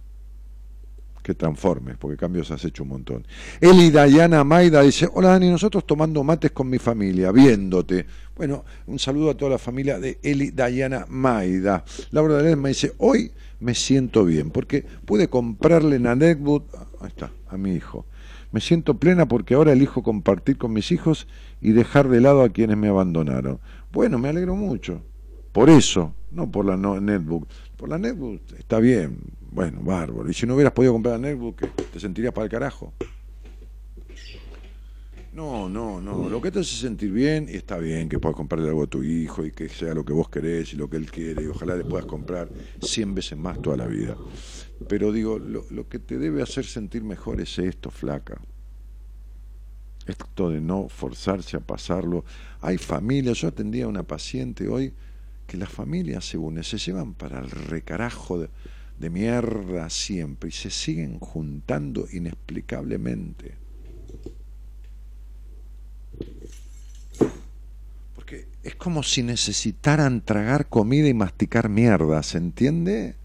[1.25, 3.25] que transformes, porque cambios has hecho un montón.
[3.59, 8.05] Eli Dayana Maida dice, hola Dani, nosotros tomando mates con mi familia, viéndote.
[8.35, 11.83] Bueno, un saludo a toda la familia de Eli Dayana Maida.
[12.11, 16.63] Laura de me dice, hoy me siento bien, porque pude comprarle en Anecdoot,
[17.01, 18.05] ahí está, a mi hijo.
[18.51, 21.27] Me siento plena porque ahora elijo compartir con mis hijos
[21.59, 23.59] y dejar de lado a quienes me abandonaron.
[23.91, 25.01] Bueno, me alegro mucho.
[25.51, 27.47] Por eso, no por la netbook.
[27.77, 29.19] Por la netbook está bien,
[29.51, 30.29] bueno, bárbaro.
[30.29, 31.61] Y si no hubieras podido comprar la netbook,
[31.91, 32.93] ¿te sentirías para el carajo?
[35.33, 36.29] No, no, no.
[36.29, 39.03] Lo que te hace sentir bien, y está bien que puedas comprarle algo a tu
[39.03, 41.75] hijo y que sea lo que vos querés y lo que él quiere, y ojalá
[41.75, 42.47] le puedas comprar
[42.81, 44.15] 100 veces más toda la vida.
[44.87, 48.39] Pero digo, lo, lo que te debe hacer sentir mejor es esto, flaca.
[50.07, 52.23] Esto de no forzarse a pasarlo.
[52.61, 54.93] Hay familias, yo atendía a una paciente hoy
[55.45, 58.49] que las familias se unen, se llevan para el recarajo de,
[59.09, 63.55] mierda siempre y se siguen juntando inexplicablemente.
[68.15, 73.15] Porque es como si necesitaran tragar comida y masticar mierda, ¿se entiende?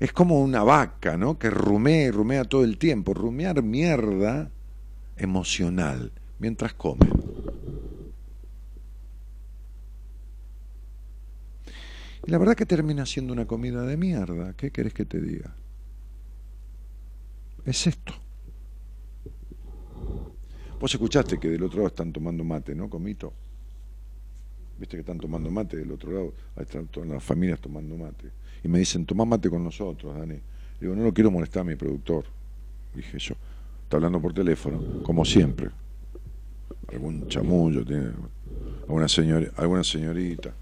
[0.00, 1.38] Es como una vaca, ¿no?
[1.38, 3.14] Que rumea y rumea todo el tiempo.
[3.14, 4.50] Rumear mierda
[5.16, 7.06] emocional mientras come.
[12.26, 14.54] Y la verdad que termina siendo una comida de mierda.
[14.54, 15.54] ¿Qué querés que te diga?
[17.64, 18.12] Es esto.
[20.80, 23.32] Vos escuchaste que del otro lado están tomando mate, ¿no, Comito?
[24.78, 26.34] Viste que están tomando mate del otro lado.
[26.56, 28.30] Ahí están todas las familias tomando mate.
[28.64, 30.40] Y me dicen, toma mate con nosotros, Dani.
[30.80, 32.24] Digo, no lo quiero molestar a mi productor.
[32.94, 33.36] Dije yo.
[33.84, 35.70] Está hablando por teléfono, como siempre.
[36.88, 38.10] Algún chamullo tiene.
[38.82, 40.54] Alguna, señor, alguna señorita.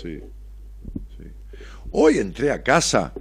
[0.00, 0.20] Sí,
[1.92, 3.12] Hoy entré a casa,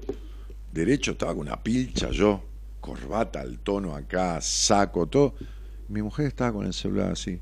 [0.71, 2.41] derecho estaba con una pilcha yo,
[2.79, 5.35] corbata al tono acá, saco, todo.
[5.89, 7.39] Mi mujer estaba con el celular así.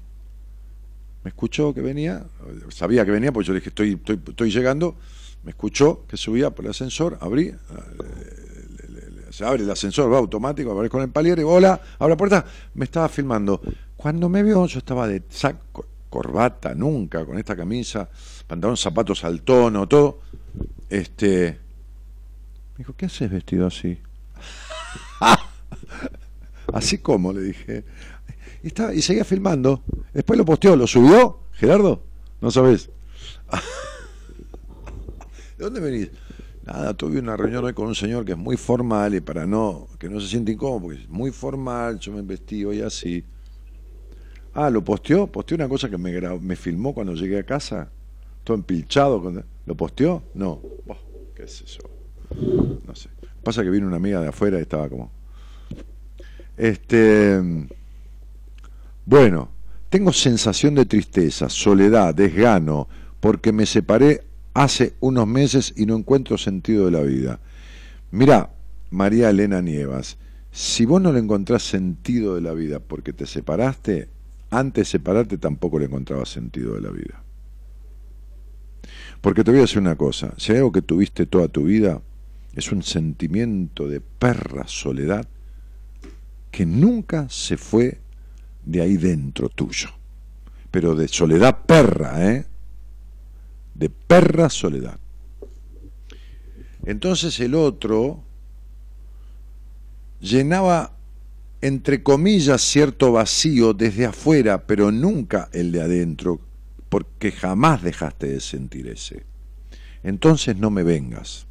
[1.23, 2.25] Me escuchó que venía,
[2.69, 4.97] sabía que venía porque yo le dije estoy, estoy, llegando,
[5.43, 7.53] me escuchó que subía por el ascensor, abrí,
[9.29, 12.45] se abre el ascensor, va automático, abrí con el palier y hola, abre la puerta,
[12.73, 13.61] me estaba filmando.
[13.95, 18.09] Cuando me vio, yo estaba de saco, corbata, nunca, con esta camisa,
[18.51, 20.19] pantalón, zapatos al tono, todo.
[20.89, 21.57] Este.
[22.73, 23.97] Me dijo, ¿qué haces vestido así?
[26.73, 27.85] así como, le dije.
[28.61, 29.83] Y, y seguía filmando.
[30.13, 32.03] Después lo posteó, ¿lo subió, Gerardo?
[32.41, 32.89] No sabes.
[35.57, 36.09] ¿De dónde venís?
[36.65, 39.87] Nada, tuve una reunión hoy con un señor que es muy formal y para no,
[39.97, 43.23] que no se siente incómodo, porque es muy formal, yo me vestí hoy así.
[44.53, 45.27] Ah, ¿lo posteó?
[45.27, 47.89] ¿Posteó una cosa que me, me filmó cuando llegué a casa?
[48.53, 49.43] Empilchado.
[49.65, 50.23] ¿Lo posteó?
[50.33, 50.61] No.
[51.35, 51.89] ¿Qué es eso?
[52.85, 53.09] No sé.
[53.43, 55.11] Pasa que vino una amiga de afuera y estaba como...
[56.57, 57.41] Este...
[59.05, 59.49] Bueno,
[59.89, 62.87] tengo sensación de tristeza, soledad, desgano,
[63.19, 67.39] porque me separé hace unos meses y no encuentro sentido de la vida.
[68.11, 68.51] Mirá,
[68.89, 70.17] María Elena Nievas,
[70.51, 74.09] si vos no le encontrás sentido de la vida porque te separaste,
[74.49, 77.23] antes de separarte tampoco le encontraba sentido de la vida.
[79.21, 82.01] Porque te voy a decir una cosa, si hay algo que tuviste toda tu vida,
[82.55, 85.27] es un sentimiento de perra soledad
[86.49, 87.99] que nunca se fue
[88.65, 89.89] de ahí dentro tuyo.
[90.69, 92.45] Pero de soledad perra, ¿eh?
[93.75, 94.99] De perra soledad.
[96.85, 98.23] Entonces el otro
[100.19, 100.93] llenaba
[101.61, 106.39] entre comillas, cierto vacío desde afuera, pero nunca el de adentro,
[106.91, 109.23] porque jamás dejaste de sentir ese.
[110.03, 111.47] Entonces no me vengas.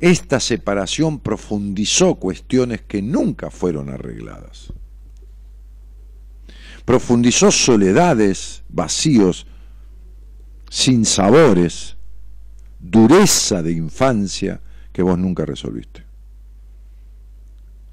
[0.00, 4.72] Esta separación profundizó cuestiones que nunca fueron arregladas.
[6.86, 9.46] Profundizó soledades, vacíos,
[10.70, 11.98] sin sabores,
[12.78, 16.02] dureza de infancia que vos nunca resolviste.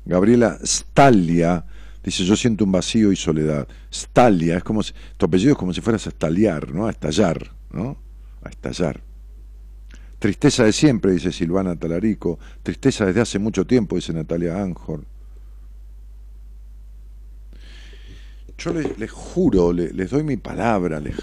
[0.06, 1.66] Gabriela Stalia
[2.04, 3.68] dice, yo siento un vacío y soledad.
[3.94, 6.88] Stalia, es como si, tu apellido es como si fueras a estaliar, ¿no?
[6.88, 7.98] A estallar, ¿no?
[8.44, 9.02] A estallar.
[10.20, 12.38] Tristeza de siempre, dice Silvana Talarico.
[12.62, 15.04] Tristeza desde hace mucho tiempo, dice Natalia Anjor.
[18.58, 21.16] Yo les, juro, les, doy mi palabra, les,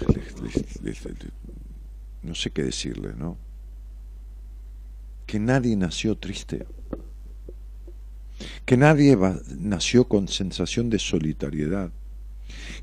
[2.21, 3.37] no sé qué decirles, ¿no?
[5.25, 6.65] Que nadie nació triste
[8.65, 9.17] que nadie
[9.57, 11.91] nació con sensación de solitariedad,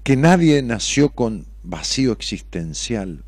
[0.03, 3.25] que nadie nació con vacío existencial,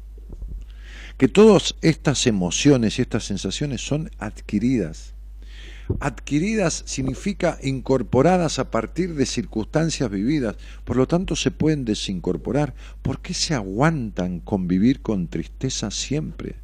[1.17, 5.15] que todas estas emociones y estas sensaciones son adquiridas.
[6.01, 12.75] Adquiridas significa incorporadas a partir de circunstancias vividas, por lo tanto se pueden desincorporar.
[13.01, 16.57] ¿Por qué se aguantan convivir con tristeza siempre?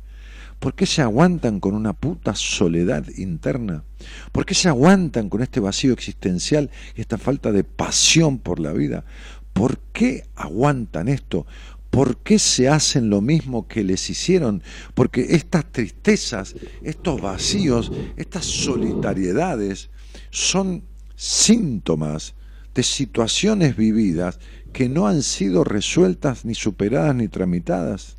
[0.65, 3.85] ¿Por qué se aguantan con una puta soledad interna?
[4.33, 8.73] ¿Por qué se aguantan con este vacío existencial y esta falta de pasión por la
[8.73, 9.05] vida?
[9.53, 11.45] ¿Por qué aguantan esto?
[11.91, 14.63] ¿Por qué se hacen lo mismo que les hicieron?
[14.95, 19.91] Porque estas tristezas, estos vacíos, estas solitariedades
[20.31, 20.83] son
[21.15, 22.37] síntomas
[22.75, 24.39] de situaciones vividas
[24.73, 28.17] que no han sido resueltas, ni superadas, ni tramitadas.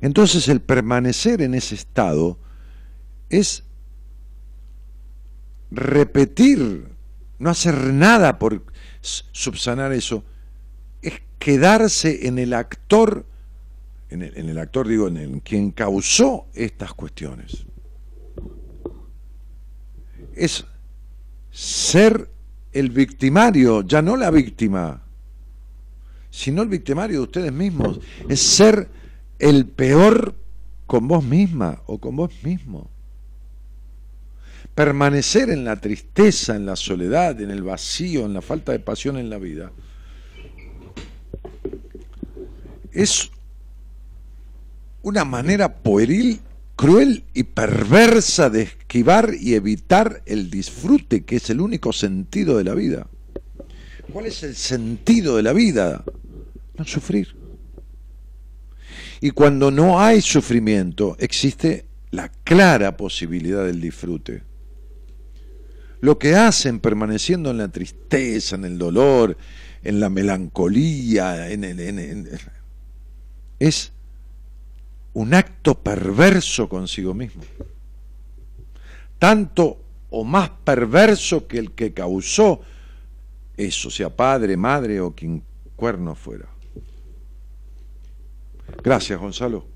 [0.00, 2.38] Entonces el permanecer en ese estado
[3.28, 3.64] es
[5.70, 6.88] repetir,
[7.38, 8.64] no hacer nada por
[9.00, 10.24] subsanar eso,
[11.02, 13.26] es quedarse en el actor,
[14.08, 17.66] en el, actor digo, en, quien causó estas cuestiones.
[20.34, 20.64] Es
[21.50, 22.30] ser
[22.72, 25.02] el victimario, ya no la víctima,
[26.30, 28.00] sino el victimario de ustedes mismos.
[28.28, 28.88] Es ser
[29.38, 30.34] el peor
[30.86, 32.90] con vos misma o con vos mismo.
[34.74, 39.16] Permanecer en la tristeza, en la soledad, en el vacío, en la falta de pasión
[39.16, 39.72] en la vida,
[42.92, 43.30] es
[45.02, 46.40] una manera pueril,
[46.74, 52.64] cruel y perversa de esquivar y evitar el disfrute, que es el único sentido de
[52.64, 53.06] la vida.
[54.12, 56.04] ¿Cuál es el sentido de la vida?
[56.76, 57.35] No sufrir.
[59.20, 64.42] Y cuando no hay sufrimiento, existe la clara posibilidad del disfrute.
[66.00, 69.36] Lo que hacen permaneciendo en la tristeza, en el dolor,
[69.82, 72.28] en la melancolía, en,
[73.58, 73.92] es
[75.14, 77.42] un acto perverso consigo mismo.
[79.18, 82.60] Tanto o más perverso que el que causó
[83.56, 85.42] eso, sea padre, madre o quien
[85.74, 86.46] cuerno fuera.
[88.82, 89.66] Gracias, Gonzalo.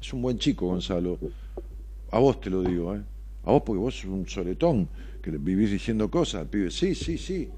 [0.00, 1.18] Es un buen chico, Gonzalo.
[2.10, 3.02] A vos te lo digo, ¿eh?
[3.44, 4.88] A vos porque vos sos un soletón,
[5.22, 6.46] que vivís diciendo cosas.
[6.70, 7.50] Sí, sí, sí.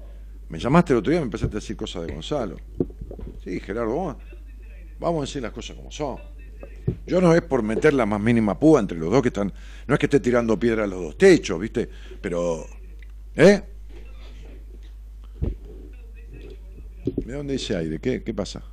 [0.49, 2.57] Me llamaste el otro día y me empezaste a decir cosas de Gonzalo.
[3.43, 4.17] Sí, Gerardo, vamos,
[4.99, 6.17] vamos a decir las cosas como son.
[7.05, 9.51] Yo no es por meter la más mínima púa entre los dos que están.
[9.87, 11.89] No es que esté tirando piedra a los dos techos, ¿viste?
[12.21, 12.65] Pero.
[13.35, 13.61] ¿Eh?
[17.05, 17.99] ¿De dónde dice aire?
[17.99, 18.63] ¿Qué, qué pasa?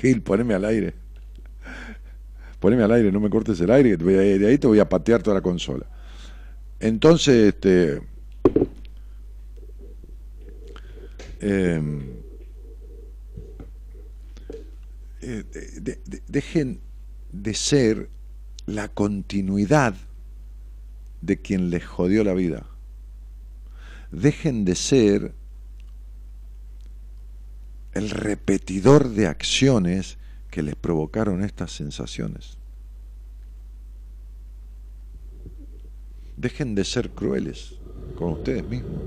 [0.00, 0.94] Gil, poneme al aire.
[2.58, 5.34] Poneme al aire, no me cortes el aire, de ahí te voy a patear toda
[5.34, 5.86] la consola.
[6.78, 8.02] Entonces, este.
[11.40, 12.02] Em,
[15.20, 15.44] eh,
[16.28, 16.80] dejen
[17.32, 18.08] de ser
[18.66, 19.94] la continuidad
[21.20, 22.66] de quien les jodió la vida.
[24.10, 25.34] Dejen de ser
[27.92, 30.18] el repetidor de acciones
[30.50, 32.56] que les provocaron estas sensaciones.
[36.36, 37.74] Dejen de ser crueles
[38.16, 39.00] con ustedes mismos.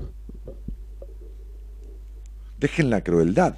[2.58, 3.56] Dejen la crueldad.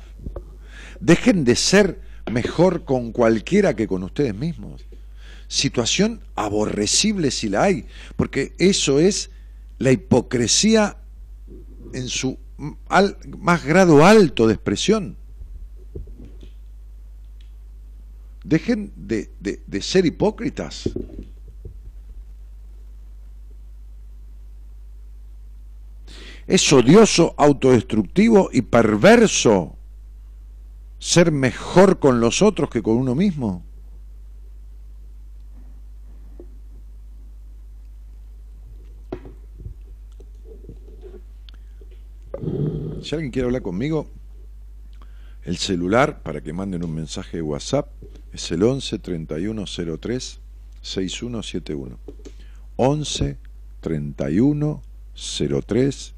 [1.01, 4.85] Dejen de ser mejor con cualquiera que con ustedes mismos.
[5.49, 7.87] Situación aborrecible si la hay,
[8.17, 9.31] porque eso es
[9.79, 10.97] la hipocresía
[11.93, 15.17] en su más grado alto de expresión.
[18.45, 20.89] Dejen de, de ser hipócritas.
[26.47, 29.77] Es odioso, autodestructivo y perverso
[30.99, 33.66] ser mejor con los otros que con uno mismo.
[43.03, 44.09] Si alguien quiere hablar conmigo,
[45.45, 47.89] el celular para que manden un mensaje de WhatsApp
[48.33, 50.41] es el 11 3103
[50.83, 51.99] 6171.
[52.77, 53.39] 11
[53.81, 54.83] 31
[55.15, 56.15] 03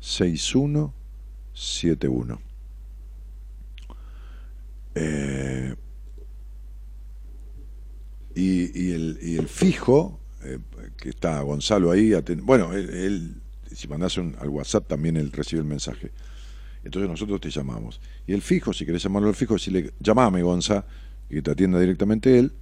[0.00, 2.40] 6171.
[4.94, 5.74] Eh,
[8.34, 10.58] y, y, el, y, el, fijo, eh,
[10.96, 13.39] que está Gonzalo ahí, bueno, él,
[13.80, 16.12] si mandas al WhatsApp también él recibe el mensaje.
[16.84, 18.00] Entonces nosotros te llamamos.
[18.26, 20.84] Y el fijo, si querés llamarlo al fijo, si le llamame Gonza
[21.30, 22.52] y te atienda directamente él,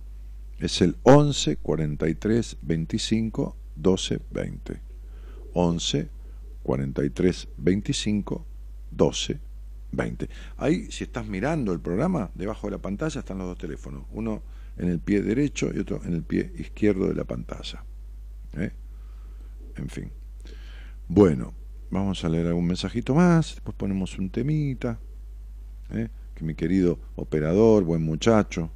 [0.61, 4.81] es el 11 43 25 12 20.
[5.55, 6.09] 11
[6.63, 8.47] 43 25
[8.91, 9.41] 12
[9.91, 10.29] 20.
[10.57, 14.05] Ahí, si estás mirando el programa, debajo de la pantalla están los dos teléfonos.
[14.13, 14.43] Uno
[14.77, 17.83] en el pie derecho y otro en el pie izquierdo de la pantalla.
[18.57, 18.71] ¿eh?
[19.77, 20.11] En fin.
[21.09, 21.55] Bueno,
[21.91, 25.01] vamos a leer algún mensajito más, después ponemos un temita.
[25.91, 26.09] ¿eh?
[26.35, 28.71] Que mi querido operador, buen muchacho,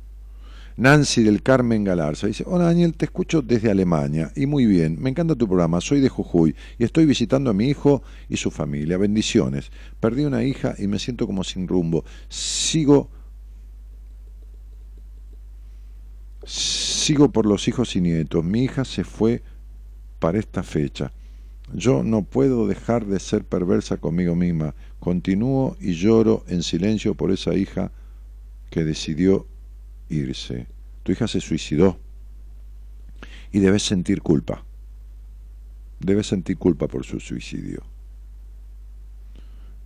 [0.76, 5.11] Nancy del Carmen Galarza dice, hola Daniel, te escucho desde Alemania y muy bien, me
[5.11, 8.97] encanta tu programa, soy de Jujuy y estoy visitando a mi hijo y su familia,
[8.97, 9.70] bendiciones.
[10.01, 12.05] Perdí una hija y me siento como sin rumbo.
[12.28, 13.11] Sigo
[16.45, 18.43] sigo por los hijos y nietos.
[18.43, 19.43] Mi hija se fue
[20.18, 21.12] para esta fecha.
[21.75, 24.75] Yo no puedo dejar de ser perversa conmigo misma.
[25.01, 27.91] Continúo y lloro en silencio por esa hija
[28.70, 29.47] que decidió
[30.09, 30.66] irse.
[31.03, 31.99] Tu hija se suicidó
[33.53, 34.64] y debes sentir culpa.
[36.01, 37.83] Debes sentir culpa por su suicidio.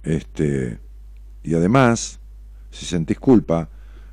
[0.03, 0.78] Este,
[1.43, 2.20] y además,
[2.70, 3.68] si sentís culpa,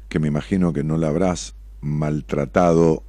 [0.10, 3.04] que me imagino que no la habrás maltratado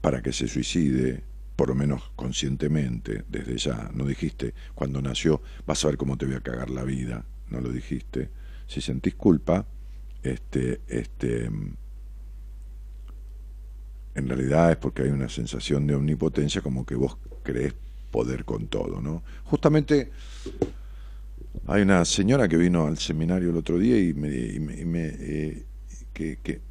[0.00, 1.22] para que se suicide,
[1.60, 6.24] por lo menos conscientemente, desde ya, no dijiste, cuando nació, vas a ver cómo te
[6.24, 8.30] voy a cagar la vida, no lo dijiste.
[8.66, 9.66] Si sentís culpa,
[10.22, 11.76] este, este, en
[14.14, 17.74] realidad es porque hay una sensación de omnipotencia como que vos crees
[18.10, 19.22] poder con todo, ¿no?
[19.44, 20.12] Justamente
[21.66, 25.66] hay una señora que vino al seminario el otro día y me, eh,
[26.14, 26.62] que, que,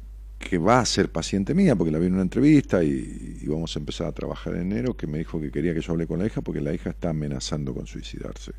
[0.58, 4.06] va a ser paciente mía porque la vi en una entrevista y, vamos a empezar
[4.06, 6.40] a trabajar en enero, que me dijo que quería que yo hable con la hija
[6.40, 8.52] porque la hija está amenazando con suicidarse.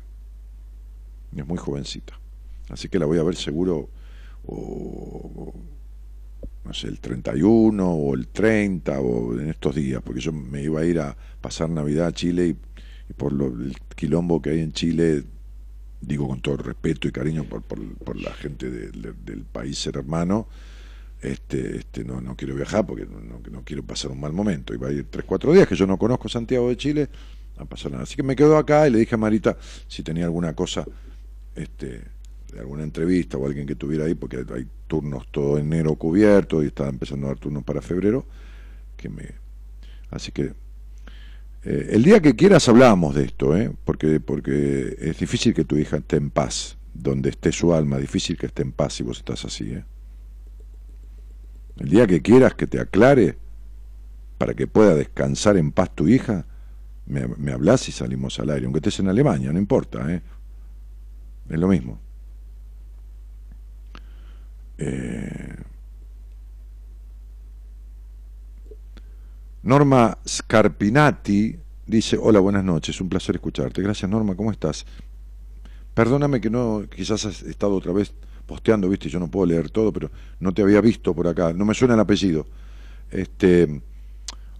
[1.34, 2.18] Y es muy jovencita.
[2.68, 3.88] Así que la voy a ver seguro
[6.64, 10.80] no sé, el 31 o el 30 o en estos días, porque yo me iba
[10.80, 12.48] a ir a pasar Navidad a Chile
[13.08, 15.24] y, por lo, el quilombo que hay en Chile,
[16.00, 20.46] digo con todo respeto y cariño por, por, la gente del país hermano,
[21.22, 24.74] este, este, no, no quiero viajar porque no, no, quiero pasar un mal momento.
[24.74, 27.08] Iba a ir 3, 4 días, que yo no conozco Santiago de Chile,
[27.58, 28.02] no pasa nada.
[28.02, 29.56] Así que me quedo acá y le dije a Marita
[29.86, 30.84] si tenía alguna cosa
[31.54, 32.02] este,
[32.58, 36.88] alguna entrevista o alguien que tuviera ahí, porque hay turnos todo enero cubierto y estaba
[36.88, 38.26] empezando a dar turnos para febrero,
[38.96, 39.30] que me...
[40.10, 40.52] Así que
[41.64, 43.72] eh, el día que quieras hablamos de esto, ¿eh?
[43.84, 48.36] porque, porque es difícil que tu hija esté en paz, donde esté su alma, difícil
[48.36, 49.72] que esté en paz si vos estás así.
[49.72, 49.84] ¿eh?
[51.78, 53.36] El día que quieras que te aclare,
[54.38, 56.46] para que pueda descansar en paz tu hija,
[57.06, 60.22] me, hablas y salimos al aire, aunque estés en Alemania, no importa, ¿eh?
[61.48, 61.98] es lo mismo.
[64.78, 65.56] Eh,
[69.62, 71.56] Norma Scarpinati
[71.86, 73.82] dice, hola, buenas noches, un placer escucharte.
[73.82, 74.86] Gracias Norma, ¿cómo estás?
[75.94, 78.12] Perdóname que no, quizás has estado otra vez
[78.46, 81.64] posteando, viste, yo no puedo leer todo, pero no te había visto por acá, no
[81.64, 82.46] me suena el apellido.
[83.10, 83.82] Este,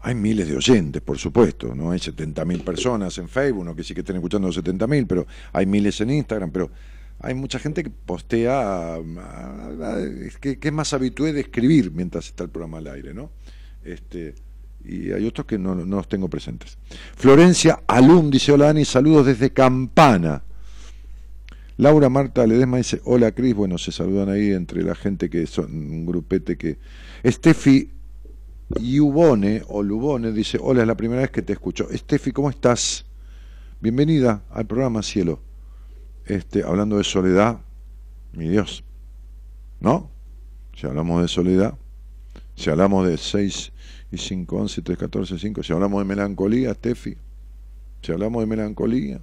[0.00, 3.94] hay miles de oyentes, por supuesto, no hay 70.000 personas en Facebook, no que sí
[3.94, 6.70] que estén escuchando 70.000, pero hay miles en Instagram, pero
[7.20, 8.98] hay mucha gente que postea,
[10.40, 13.30] que, es más habitué de escribir mientras está el programa al aire, ¿no?
[13.84, 14.34] Este,
[14.84, 16.76] y hay otros que no, los tengo presentes.
[17.16, 20.42] Florencia Alum dice, hola Ani, saludos desde Campana.
[21.76, 25.72] Laura Marta Ledesma dice, hola Cris, bueno, se saludan ahí entre la gente que son
[25.72, 26.78] un grupete que...
[27.22, 27.90] Estefi
[28.80, 31.88] Yubone o Lubone dice, hola, es la primera vez que te escucho.
[31.90, 33.06] Estefi, ¿cómo estás?
[33.80, 35.40] Bienvenida al programa Cielo
[36.26, 37.60] este, hablando de soledad,
[38.32, 38.84] mi Dios,
[39.80, 40.10] ¿no?
[40.74, 41.74] Si hablamos de soledad,
[42.54, 43.72] si hablamos de 6
[44.12, 47.16] y 5, 11, 3, 14, 5, si hablamos de melancolía, Steffi,
[48.02, 49.20] si hablamos de melancolía,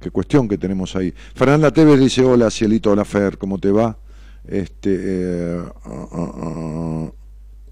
[0.00, 1.12] qué cuestión que tenemos ahí.
[1.34, 3.98] Fernanda Tevez dice, hola Cielito, hola Fer, ¿cómo te va?
[4.44, 7.10] Este, eh, ah, ah,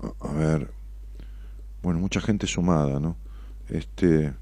[0.01, 0.71] ah, a ver,
[1.83, 3.17] bueno, mucha gente sumada, ¿no?
[3.69, 4.33] Este,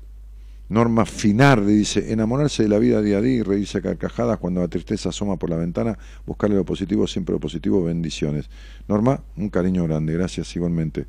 [0.69, 4.63] Norma Finardi dice, enamorarse de la vida día a día y reírse a carcajadas cuando
[4.63, 8.49] la tristeza asoma por la ventana, buscarle lo positivo, siempre lo positivo, bendiciones.
[8.89, 11.07] Norma, un cariño grande, gracias igualmente.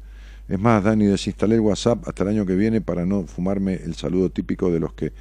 [0.49, 3.95] Es más, Dani, desinstalé el WhatsApp hasta el año que viene para no fumarme el
[3.95, 5.13] saludo típico de los que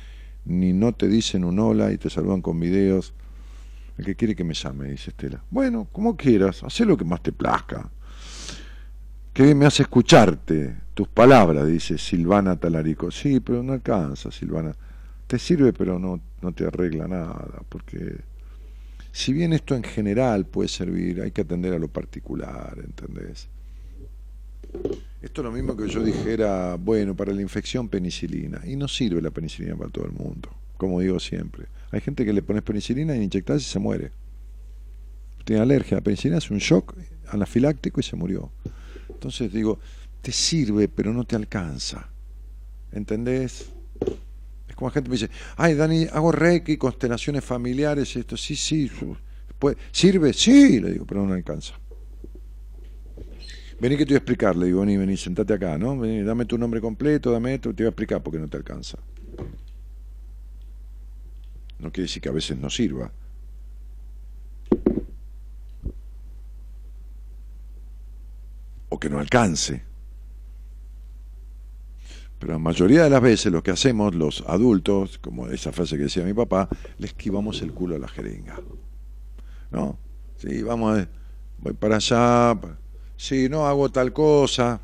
[0.44, 3.14] ni no te dicen un hola y te saludan con videos.
[3.98, 5.42] El que quiere que me llame, dice Estela.
[5.50, 7.90] Bueno, como quieras, haz lo que más te plazca.
[9.32, 13.10] Que me hace escucharte tus palabras, dice Silvana Talarico.
[13.10, 14.74] Sí, pero no alcanza, Silvana.
[15.26, 18.20] Te sirve, pero no, no te arregla nada, porque
[19.12, 23.48] si bien esto en general puede servir, hay que atender a lo particular, ¿entendés?
[25.22, 29.22] Esto es lo mismo que yo dijera, bueno, para la infección penicilina, y no sirve
[29.22, 30.50] la penicilina para todo el mundo.
[30.76, 31.66] como digo siempre.
[31.92, 34.10] Hay gente que le pones penicilina y inyectas y se muere.
[35.44, 36.96] Tiene alergia a la penicilina, es un shock
[37.28, 38.50] anafiláctico y se murió.
[39.08, 39.78] Entonces digo,
[40.22, 42.08] te sirve, pero no te alcanza.
[42.90, 43.70] ¿Entendés?
[44.68, 48.90] Es como la gente me dice, ay Dani, hago reiki, constelaciones familiares, esto, sí, sí,
[49.92, 50.32] ¿sirve?
[50.32, 51.74] Sí, le digo, pero no alcanza.
[53.82, 55.98] Vení que te voy a explicar, le digo, vení, vení, sentate acá, ¿no?
[55.98, 58.56] Vení, dame tu nombre completo, dame esto, te voy a explicar por qué no te
[58.56, 58.96] alcanza.
[61.80, 63.10] No quiere decir que a veces no sirva.
[68.88, 69.82] O que no alcance.
[72.38, 76.04] Pero la mayoría de las veces lo que hacemos los adultos, como esa frase que
[76.04, 76.68] decía mi papá,
[76.98, 78.60] le esquivamos el culo a la jeringa.
[79.72, 79.98] ¿No?
[80.36, 81.08] Sí, vamos a,
[81.58, 82.54] voy para allá,
[83.16, 84.80] sí, no hago tal cosa.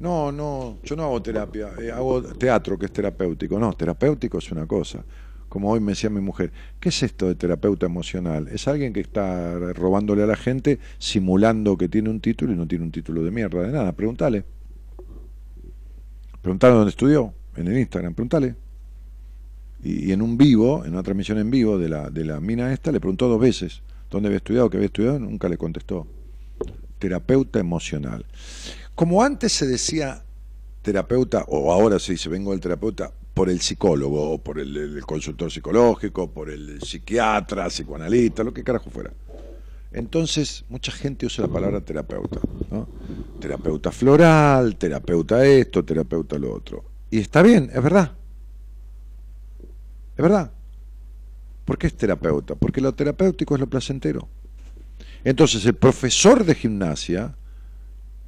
[0.00, 3.58] No, no, yo no hago terapia, eh, hago teatro que es terapéutico.
[3.58, 5.04] No, terapéutico es una cosa.
[5.48, 8.48] Como hoy me decía mi mujer, ¿qué es esto de terapeuta emocional?
[8.48, 12.68] Es alguien que está robándole a la gente, simulando que tiene un título y no
[12.68, 13.92] tiene un título de mierda, de nada.
[13.92, 14.44] Pregúntale.
[16.42, 18.54] Preguntale dónde estudió, en el Instagram, pregúntale.
[19.82, 22.92] Y, en un vivo, en una transmisión en vivo de la, de la mina esta,
[22.92, 26.06] le preguntó dos veces dónde había estudiado, qué había estudiado, nunca le contestó
[26.98, 28.24] terapeuta emocional.
[28.94, 30.24] Como antes se decía
[30.82, 35.52] terapeuta, o ahora se dice vengo del terapeuta, por el psicólogo, o por el, consultor
[35.52, 39.12] psicológico, por el psiquiatra, psicoanalista, lo que carajo fuera.
[39.92, 42.40] Entonces, mucha gente usa la palabra terapeuta.
[43.38, 46.84] Terapeuta floral, terapeuta esto, terapeuta lo otro.
[47.10, 48.12] Y está bien, es verdad.
[50.16, 50.50] Es verdad.
[51.64, 52.56] ¿Por qué es terapeuta?
[52.56, 54.28] Porque lo terapéutico es lo placentero.
[55.28, 57.36] Entonces, el profesor de gimnasia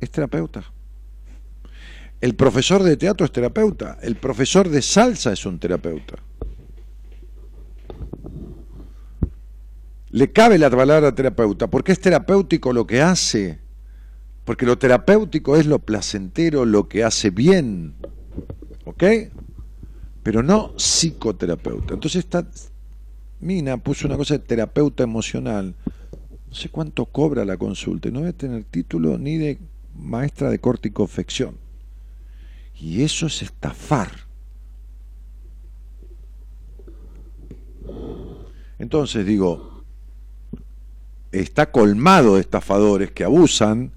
[0.01, 0.70] es terapeuta.
[2.20, 3.96] El profesor de teatro es terapeuta.
[4.03, 6.16] El profesor de salsa es un terapeuta.
[10.11, 13.61] Le cabe la palabra terapeuta porque es terapéutico lo que hace.
[14.44, 17.94] Porque lo terapéutico es lo placentero, lo que hace bien.
[18.84, 19.05] ¿Ok?
[20.22, 21.94] Pero no psicoterapeuta.
[21.94, 22.46] Entonces esta
[23.38, 25.74] mina puso una cosa de terapeuta emocional
[26.51, 29.59] no sé cuánto cobra la consulta no debe tener título ni de
[29.94, 31.57] maestra de corte y confección.
[32.74, 34.11] Y eso es estafar.
[38.80, 39.84] Entonces digo,
[41.30, 43.92] está colmado de estafadores que abusan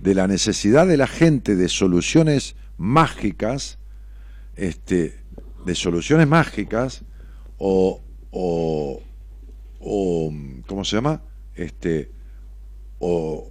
[0.00, 3.78] de la necesidad de la gente de soluciones mágicas,
[4.56, 5.18] este,
[5.64, 7.02] de soluciones mágicas,
[7.56, 9.00] o, o,
[9.80, 10.32] o
[10.66, 11.22] ¿cómo se llama?
[11.56, 12.10] Este,
[12.98, 13.50] o,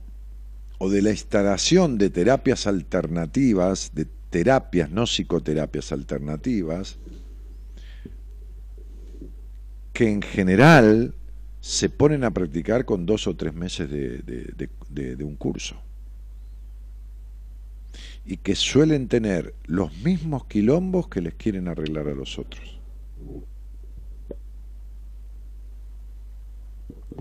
[0.79, 6.97] de la instalación de terapias alternativas, de terapias, no psicoterapias alternativas,
[9.93, 11.15] que en general
[11.59, 15.75] se ponen a practicar con dos o tres meses de, un curso.
[18.25, 22.79] Y que suelen tener los mismos quilombos que les quieren arreglar a los otros.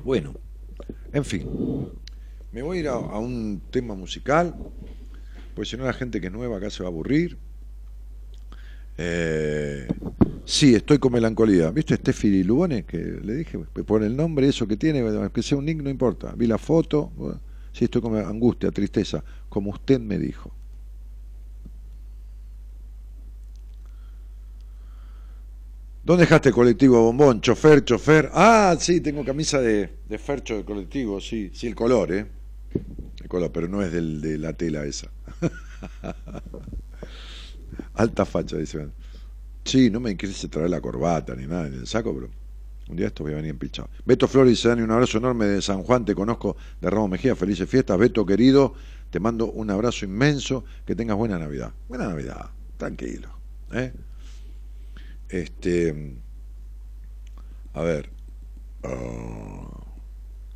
[0.03, 0.35] Bueno,
[1.13, 1.49] en fin,
[2.53, 4.55] me voy a ir a, un tema musical,
[5.55, 7.37] pues si no la gente que es nueva acá se va a aburrir.
[8.97, 9.89] Eh,
[10.45, 11.71] sí, estoy con melancolía.
[11.71, 12.85] ¿Viste Steffi Lugones?
[12.85, 16.35] Que le dije, por el nombre, eso que tiene, que sea un nick, no importa.
[16.37, 17.13] Vi la foto,
[17.73, 20.53] sí, estoy con angustia, tristeza, como usted me dijo.
[26.05, 27.41] ¿Dónde dejaste el colectivo bombón?
[27.41, 28.31] Chofer, chofer.
[28.35, 31.51] Ah, sí, tengo camisa de, de Fercho de colectivo, sí.
[31.55, 32.27] Sí, el color, ¿eh?
[33.23, 35.09] El color, pero no es del, de la tela esa.
[37.95, 38.89] Alta facha, dice.
[39.65, 42.29] Sí, no me quieres traer la corbata ni nada en el saco, pero
[42.91, 43.89] un día esto voy a venir empichado.
[44.05, 47.67] Beto Flores Dani, un abrazo enorme de San Juan, te conozco de Ramos Mejía, felices
[47.67, 47.99] fiestas.
[47.99, 48.75] Beto, querido,
[49.09, 51.73] te mando un abrazo inmenso, que tengas buena Navidad.
[51.89, 53.31] Buena Navidad, tranquilo.
[53.73, 53.91] ¿eh?
[55.29, 56.17] Este,
[57.73, 58.11] a ver,
[58.83, 59.85] ah,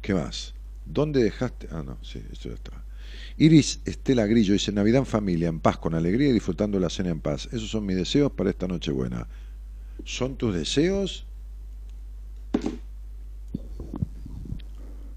[0.00, 0.54] ¿qué más?
[0.84, 1.68] ¿Dónde dejaste?
[1.70, 2.84] Ah, no, sí, esto ya está.
[3.36, 7.10] Iris Estela Grillo dice, Navidad en familia, en paz, con alegría y disfrutando la cena
[7.10, 7.48] en paz.
[7.52, 9.28] Esos son mis deseos para esta noche buena.
[10.04, 11.26] ¿Son tus deseos?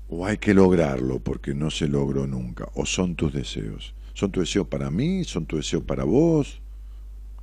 [0.08, 2.70] ¿O hay que lograrlo porque no se logró nunca?
[2.76, 3.95] ¿O son tus deseos?
[4.14, 5.24] ¿Son tus deseos para mí?
[5.24, 6.62] ¿Son tus deseos para vos?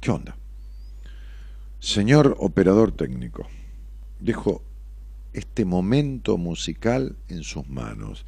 [0.01, 0.37] ¿Qué onda?
[1.81, 3.47] Señor operador técnico,
[4.21, 4.63] dejo
[5.33, 8.25] este momento musical en sus manos.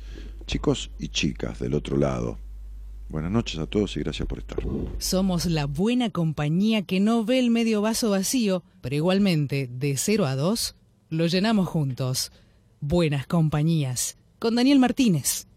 [0.46, 2.38] Chicos y chicas del otro lado,
[3.10, 4.58] Buenas noches a todos y gracias por estar.
[4.98, 10.26] Somos la buena compañía que no ve el medio vaso vacío, pero igualmente, de 0
[10.26, 10.76] a 2,
[11.08, 12.30] lo llenamos juntos.
[12.80, 14.16] Buenas compañías.
[14.38, 15.48] Con Daniel Martínez.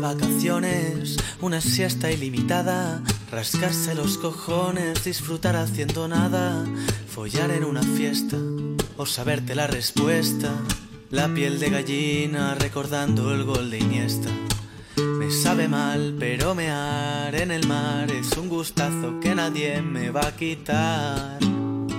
[0.00, 6.64] Vacaciones, una siesta ilimitada, rascarse los cojones, disfrutar haciendo nada,
[7.08, 8.36] follar en una fiesta
[8.96, 10.52] o saberte la respuesta,
[11.10, 14.30] la piel de gallina recordando el gol de Iniesta.
[14.96, 20.26] Me sabe mal, pero mear en el mar es un gustazo que nadie me va
[20.26, 21.38] a quitar.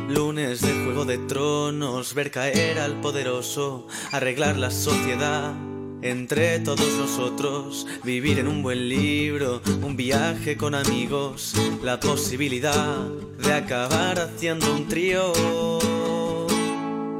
[0.09, 5.53] Lunes de Juego de Tronos, ver caer al poderoso, arreglar la sociedad
[6.01, 13.53] entre todos nosotros, vivir en un buen libro, un viaje con amigos, la posibilidad de
[13.53, 15.33] acabar haciendo un trío.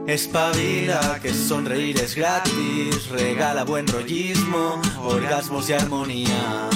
[0.07, 6.69] Espabila que sonreír es gratis, regala buen rollismo, orgasmos y armonía.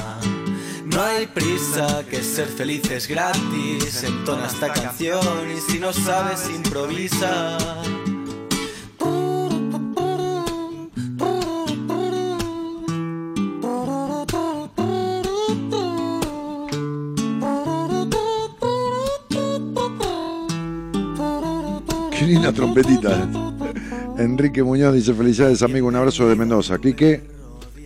[0.85, 6.49] No hay prisa, que ser feliz es gratis, entona esta canción y si no sabes
[6.53, 7.57] improvisa.
[22.43, 23.29] Linda trompetita.
[24.17, 26.77] Enrique Muñoz dice felicidades amigo, un abrazo de Mendoza.
[26.77, 27.23] Quique,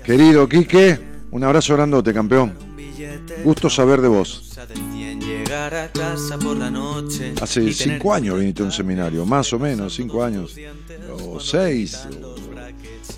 [0.03, 0.99] querido Quique,
[1.31, 2.53] un abrazo grandote, campeón.
[3.43, 4.57] Gusto saber de vos.
[7.41, 10.55] Hace cinco años viniste a un seminario, más o menos, cinco años.
[11.23, 12.07] O seis.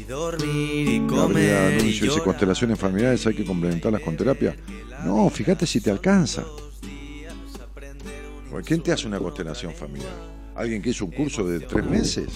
[0.07, 4.55] Gabriela Anuncio dice constelaciones familiares, hay que complementarlas con terapia.
[5.05, 6.43] No, fíjate si te alcanza.
[8.65, 10.38] ¿Quién te hace una constelación familiar?
[10.59, 12.27] Alguien que hizo un curso de tres meses.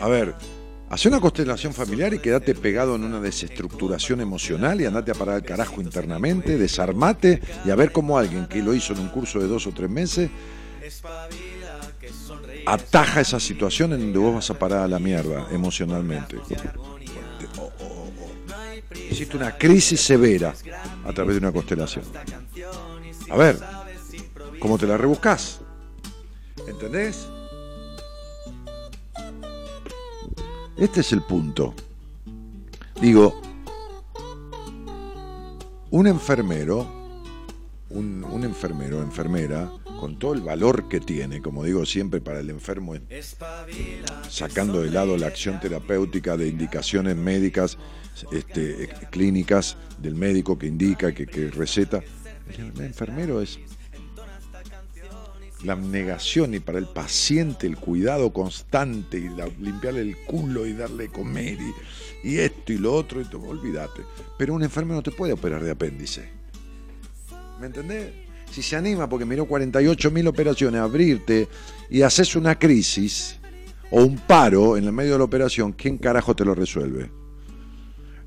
[0.00, 0.34] A ver,
[0.88, 5.36] hace una constelación familiar y quédate pegado en una desestructuración emocional y andate a parar
[5.36, 9.40] el carajo internamente, desarmate y a ver cómo alguien que lo hizo en un curso
[9.40, 10.30] de dos o tres meses
[12.64, 16.36] ataja esa situación en donde vos vas a parar a la mierda emocionalmente.
[19.10, 20.54] Hiciste una crisis severa
[21.04, 22.04] a través de una constelación.
[23.30, 23.58] A ver,
[24.60, 25.60] ¿cómo te la rebuscas?
[26.68, 27.26] ¿Entendés?
[30.76, 31.74] Este es el punto.
[33.00, 33.40] Digo,
[35.90, 36.86] un enfermero,
[37.90, 42.94] un, enfermero, enfermera, con todo el valor que tiene, como digo siempre para el enfermo,
[44.28, 47.78] sacando de lado la acción terapéutica de indicaciones médicas,
[48.30, 52.02] este, clínicas del médico que indica, que, que receta,
[52.56, 53.58] el enfermero es
[55.64, 59.28] la abnegación y para el paciente el cuidado constante y
[59.60, 61.58] limpiarle el culo y darle comer
[62.22, 64.02] y, esto y lo otro, y todo, olvídate.
[64.36, 66.28] Pero un enfermo no te puede operar de apéndice.
[67.60, 68.12] ¿Me entendés?
[68.50, 71.48] Si se anima porque miró 48 mil operaciones a abrirte
[71.90, 73.36] y haces una crisis
[73.90, 77.10] o un paro en el medio de la operación, ¿quién carajo te lo resuelve?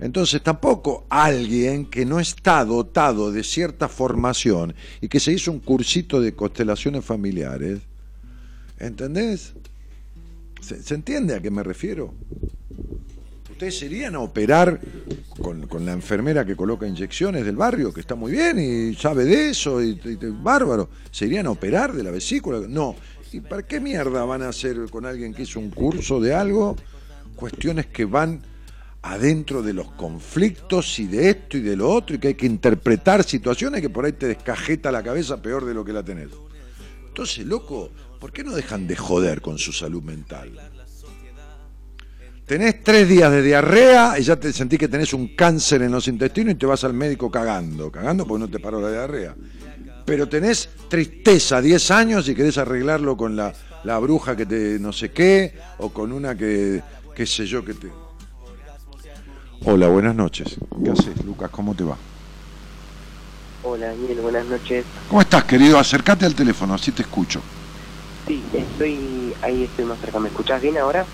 [0.01, 5.59] Entonces tampoco alguien que no está dotado de cierta formación y que se hizo un
[5.59, 7.81] cursito de constelaciones familiares,
[8.79, 9.53] ¿entendés?
[10.59, 12.15] ¿Se, entiende a qué me refiero?
[13.51, 14.81] Ustedes irían a operar
[15.39, 19.51] con, la enfermera que coloca inyecciones del barrio, que está muy bien y sabe de
[19.51, 20.89] eso, y, y, bárbaro.
[21.11, 22.59] ¿Se irían a operar de la vesícula?
[22.67, 22.95] No.
[23.31, 26.75] ¿Y para qué mierda van a hacer con alguien que hizo un curso de algo?
[27.35, 28.41] Cuestiones que van
[29.03, 32.45] adentro de los conflictos y de esto y de lo otro y que hay que
[32.45, 36.29] interpretar situaciones que por ahí te descajeta la cabeza peor de lo que la tenés.
[37.07, 40.51] Entonces, loco, ¿por qué no dejan de joder con su salud mental?
[42.45, 46.07] Tenés tres días de diarrea y ya te sentís que tenés un cáncer en los
[46.07, 49.35] intestinos y te vas al médico cagando, cagando porque no te paró la diarrea.
[50.05, 54.91] Pero tenés tristeza, 10 años y querés arreglarlo con la, la bruja que te no
[54.91, 56.81] sé qué o con una que,
[57.15, 57.87] qué sé yo, que te
[59.63, 60.55] Hola, buenas noches.
[60.83, 61.51] ¿Qué haces, Lucas?
[61.51, 61.95] ¿Cómo te va?
[63.63, 64.83] Hola, Daniel, buenas noches.
[65.07, 65.77] ¿Cómo estás, querido?
[65.77, 67.41] Acércate al teléfono, así te escucho.
[68.27, 70.19] Sí, estoy ahí, estoy más cerca.
[70.19, 71.05] ¿Me escuchás bien ahora?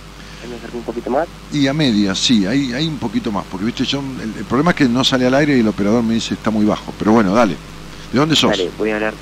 [0.49, 1.27] ¿Me acerco un poquito más?
[1.51, 4.77] Y a media, sí, ahí, hay un poquito más, porque viste, yo, el, problema es
[4.77, 6.93] que no sale al aire y el operador me dice está muy bajo.
[6.97, 7.55] Pero bueno, dale.
[8.13, 8.51] ¿De dónde sos?
[8.51, 9.13] Dale, voy a hablar,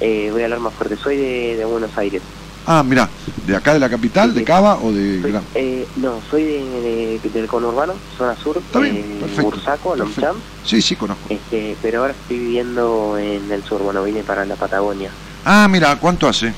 [0.00, 0.96] eh, voy a hablar más fuerte.
[0.96, 2.20] Soy de, Buenos Aires.
[2.66, 5.48] Ah, mira, ¿de acá de la capital, de Cava o de Soy- Gran?
[5.54, 10.20] eh, no, soy de, de- del conurbano, zona sur, Está bien, eh, perfecto, Bursaco, perfecto.
[10.20, 11.28] Longchamp, Sí, sí, conozco.
[11.30, 15.14] este, pero ahora estoy viviendo en el sur, bueno, vine para la Patagonia.
[15.44, 16.56] Ah, mira, ¿cuánto hace?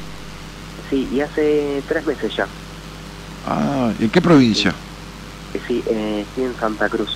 [0.88, 2.48] Sí, y hace tres meses ya.
[3.44, 4.70] Ah, ¿y en qué provincia?
[5.52, 7.10] Eh, Sí, eh, estoy en Santa Cruz.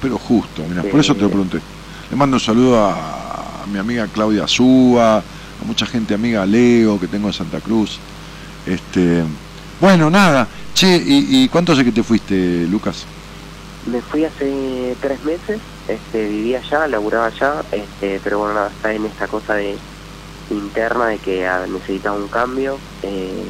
[0.00, 0.88] Pero justo, mira, Sí.
[0.88, 1.62] por eso te lo pregunté.
[2.10, 6.98] Le mando un saludo a, a mi amiga Claudia Súa, a mucha gente amiga Leo
[6.98, 8.02] que tengo en Santa Cruz.
[8.66, 9.22] Este,
[9.80, 10.46] bueno, nada.
[10.74, 13.04] Che, ¿y, y cuánto hace que te fuiste, Lucas?
[13.86, 18.92] Me fui hace tres meses, este, vivía allá, laburaba allá, este, pero bueno, nada, está
[18.92, 19.76] en esta cosa de
[20.50, 22.78] interna de que ah, necesitaba un cambio.
[23.02, 23.44] eh,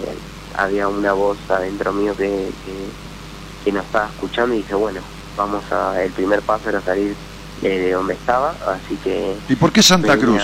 [0.57, 2.29] había una voz adentro mío que,
[2.65, 5.01] que, que no estaba escuchando y dije, bueno,
[5.37, 7.17] vamos a, el primer paso era salir
[7.63, 9.35] eh, de donde estaba, así que...
[9.49, 10.43] ¿Y por qué Santa Cruz?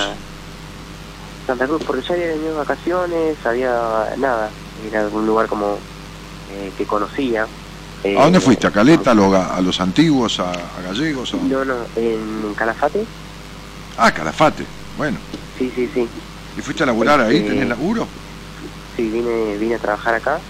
[1.51, 3.73] Santa Cruz, porque ya había venido de vacaciones, había
[4.17, 5.83] nada, era un lugar como
[6.49, 7.49] eh, que conocía.
[8.05, 8.67] eh, ¿A dónde fuiste?
[8.67, 11.35] ¿A Caleta, a, los antiguos, a, a Gallegos?
[11.35, 11.39] a?
[11.39, 13.07] No, no, en Calafate.
[13.97, 14.69] Ah, Calafate.
[14.97, 15.21] Bueno.
[15.59, 16.09] Sí, sí, sí.
[16.57, 17.37] ¿Y fuiste a laburar ahí?
[17.37, 18.09] Este- ¿Tenés laburo?
[18.97, 20.43] Sí, vine, vine a trabajar acá.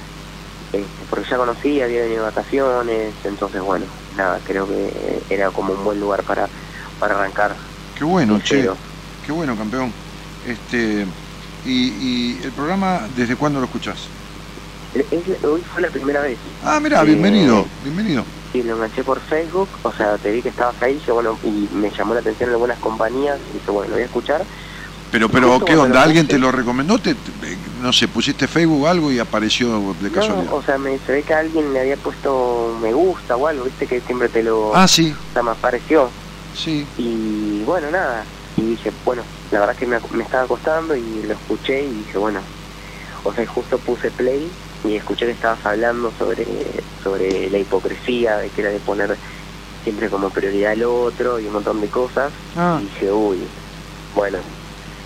[0.73, 3.17] este, porque ya conocí, había venido de vacaciones.
[3.25, 6.49] Entonces, bueno, nada, creo que era como un buen lugar para,
[6.99, 7.57] para arrancar.
[7.95, 8.69] Qué bueno, che.
[9.23, 9.95] Qué bueno, campeón.
[10.47, 11.07] Este,
[11.67, 13.99] y, y el programa, ¿desde cuándo lo escuchás?
[14.95, 16.39] Es- es- hoy fue la primera vez.
[16.65, 18.25] Ah, mira, Eh, bienvenido, bienvenido.
[18.53, 19.69] Sí, lo enganché por Facebook.
[19.83, 20.95] O sea, te vi que estabas ahí.
[20.95, 23.39] Dije, bueno, y me llamó la atención algunas compañías.
[23.51, 24.45] Y dije, bueno, lo voy a escuchar.
[25.13, 26.03] Pero, pero, ¿qué onda?
[26.03, 26.99] ¿Alguien te lo recomendó?
[26.99, 30.51] ¿Te, te- no sé, pusiste Facebook o algo y apareció de casualidad?
[30.51, 33.65] No, o sea, me, se ve que alguien le había puesto me gusta o algo,
[33.65, 34.75] viste que siempre te lo...
[34.75, 36.11] Ah, sí, o sea, me apareció.
[36.55, 36.87] sí.
[36.97, 38.25] Y bueno, nada.
[38.61, 42.19] Y dije, bueno, la verdad que me, me estaba costando y lo escuché y dije,
[42.19, 42.47] bueno.
[43.25, 48.51] O sea, justo puse play y escuché que estabas hablando sobre, sobre la hipocresía, de
[48.51, 49.19] que era de poner
[49.83, 52.35] siempre como prioridad al otro y un montón de cosas.
[52.55, 53.51] Ah, Y dije, uy,
[54.15, 54.43] bueno,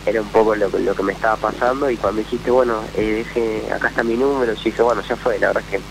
[0.05, 3.03] era un poco lo, que- lo que me estaba pasando y cuando dijiste, bueno, eh,
[3.15, 5.85] deje, acá está mi número, yo dije, bueno, ya fue, la verdad es que,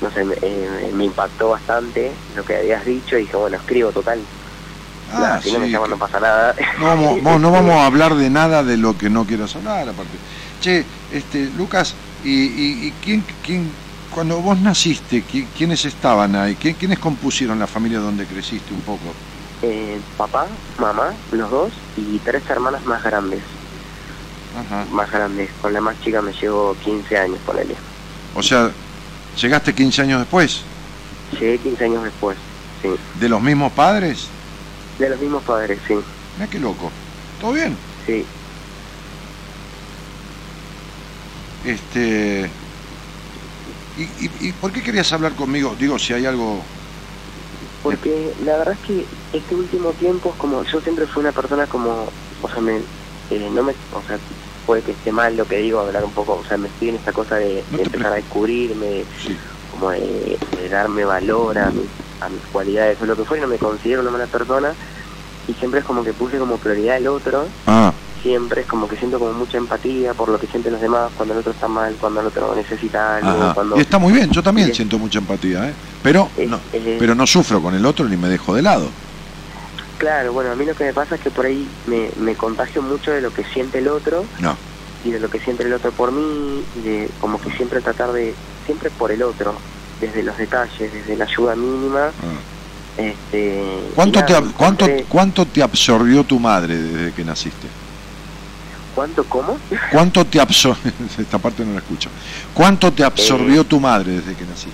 [0.00, 3.92] no sé, me, eh, me impactó bastante lo que habías dicho y dije, bueno, escribo
[3.92, 4.28] total,
[5.12, 6.54] ah, Nada, si no me sí, llaman que- no pasa nada.
[6.78, 9.88] No vamos, vos- no vamos a hablar de nada de lo que no quieras hablar,
[9.88, 10.16] aparte.
[10.60, 11.94] Che, este, Lucas,
[12.24, 13.70] ¿y, y, y quién, quién,
[14.10, 16.56] cuando vos naciste, qui- quiénes estaban ahí?
[16.56, 19.12] ¿Qui- ¿Quiénes compusieron la familia donde creciste un poco?
[19.62, 20.46] Eh, papá,
[20.78, 23.40] mamá, los dos y tres hermanas más grandes,
[24.58, 24.84] Ajá.
[24.92, 27.74] más grandes, con la más chica me llevo 15 años, ponele.
[28.34, 28.70] O sea,
[29.40, 30.62] llegaste 15 años después,
[31.40, 32.36] Llegué 15 años después,
[32.82, 32.90] sí.
[33.18, 34.26] de los mismos padres.
[34.98, 35.94] De los mismos padres, sí,
[36.34, 36.94] Mira qué loco.
[37.38, 37.82] ¿Todo bien?
[38.06, 38.30] sí.
[41.62, 42.54] Este.
[43.94, 45.76] ¿Y, y, y por qué querías hablar conmigo?
[45.76, 46.68] Digo, si hay algo.
[47.82, 51.66] Porque la verdad es que este último tiempo es como, yo siempre fui una persona
[51.66, 52.86] como, o sea, me,
[53.28, 54.20] eh, no me, o sea,
[54.64, 56.96] puede que esté mal lo que digo, hablar un poco, o sea, me estoy en
[56.96, 59.38] esta cosa de, No de te empezar a descubrirme, de- Sí.
[59.74, 61.86] Como de, de darme valor a mis,
[62.20, 64.72] a mis cualidades o lo que fuera, no me considero una mala persona
[65.48, 68.96] y siempre es como que puse como prioridad al otro, Ah, siempre es como que
[68.96, 71.94] siento como mucha empatía por lo que sienten los demás, cuando el otro está mal,
[72.00, 73.54] cuando el otro necesita algo, ajá.
[73.54, 73.76] cuando...
[73.76, 75.74] Y está muy bien, yo también siento mucha empatía, ¿eh?
[76.02, 76.58] Pero no,
[76.98, 78.88] pero no sufro con el otro ni me dejo de lado.
[79.98, 82.80] Claro, bueno, a mí lo que me pasa es que por ahí me, me contagio
[82.82, 84.56] mucho de lo que siente el otro No.
[85.04, 88.12] y de lo que siente el otro por mí, y de como que siempre tratar
[88.12, 88.34] de,
[88.64, 89.54] siempre por el otro,
[90.00, 92.06] desde los detalles, desde la ayuda mínima.
[92.08, 92.40] Ah.
[92.96, 93.62] Este,
[93.94, 97.66] ¿Cuánto, te, cuánto, encontré- ¿Cuánto te absorbió tu madre desde que naciste?
[98.94, 99.58] ¿Cuánto cómo?
[99.90, 100.92] ¿Cuánto te absorbió?
[101.18, 102.08] Esta parte no la escucho.
[102.54, 104.70] ¿Cuánto te absorbió tu madre desde que naciste?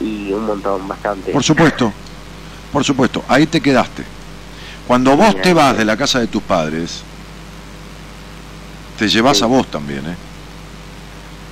[0.00, 1.30] Y un montón, bastante.
[1.30, 1.92] Por supuesto,
[2.72, 4.02] por supuesto, ahí te quedaste.
[4.88, 5.78] Cuando vos Mira, te vas eh.
[5.78, 7.02] de la casa de tus padres,
[8.98, 9.44] te llevas Sí.
[9.44, 10.16] a vos también, ¿eh?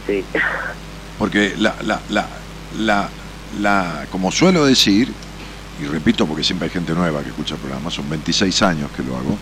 [0.08, 0.24] Sí,
[1.22, 2.26] Porque la, la, la,
[2.80, 3.08] la,
[3.60, 5.08] la, como suelo decir,
[5.80, 9.04] y repito porque siempre hay gente nueva que escucha el programa, son 26 años que
[9.04, 9.38] lo hago,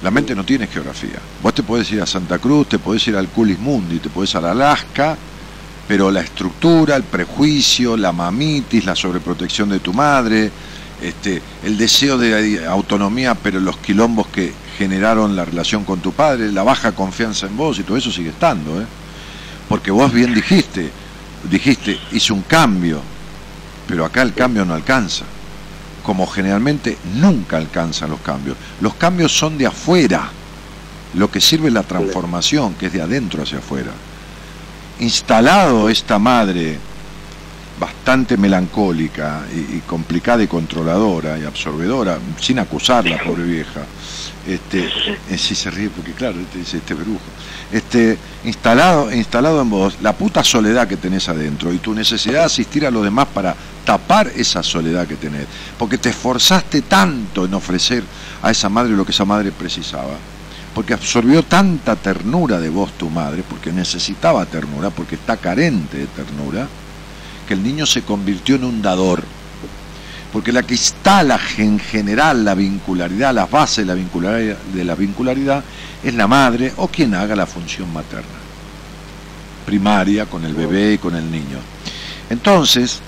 [0.00, 1.18] la mente no tiene geografía.
[1.42, 4.32] Vos te podés ir a Santa Cruz, te podés ir al Culis Mundi, te podés
[4.34, 5.16] ir a Alaska,
[5.88, 10.52] pero la estructura, el prejuicio, la mamitis, la sobreprotección de tu madre,
[11.02, 16.52] este, el deseo de autonomía, pero los quilombos que generaron la relación con tu padre,
[16.52, 18.86] la baja confianza en vos y todo eso sigue estando, ¿eh?
[19.72, 20.90] Porque vos bien dijiste,
[21.44, 23.00] dijiste, hice un cambio,
[23.88, 25.24] pero acá el cambio no alcanza.
[26.02, 28.58] Como generalmente nunca alcanzan los cambios.
[28.82, 30.28] Los cambios son de afuera.
[31.14, 33.92] Lo que sirve es la transformación, que es de adentro hacia afuera.
[35.00, 36.78] instalado esta madre
[37.82, 43.80] bastante melancólica y, complicada y controladora y absorbedora, sin acusarla, pobre vieja,
[44.46, 44.86] este,
[45.28, 47.18] eh, si se ríe porque claro, te dice este brujo,
[47.72, 52.46] este, instalado, instalado en vos la puta soledad que tenés adentro y tu necesidad de
[52.46, 57.54] asistir a los demás para tapar esa soledad que tenés, porque te esforzaste tanto en
[57.54, 58.04] ofrecer
[58.42, 60.14] a esa madre lo que esa madre precisaba,
[60.72, 66.06] porque absorbió tanta ternura de vos tu madre, porque necesitaba ternura, porque está carente de
[66.06, 66.68] ternura,
[67.52, 69.22] que el niño se convirtió en un dador.
[70.32, 74.94] Porque la que instala en general la vincularidad, las bases de la vincularidad, de la
[74.94, 75.62] vincularidad
[76.02, 78.40] es la madre o quien haga la función materna,
[79.66, 81.58] primaria con el bebé y con el niño.
[82.30, 83.02] Entonces,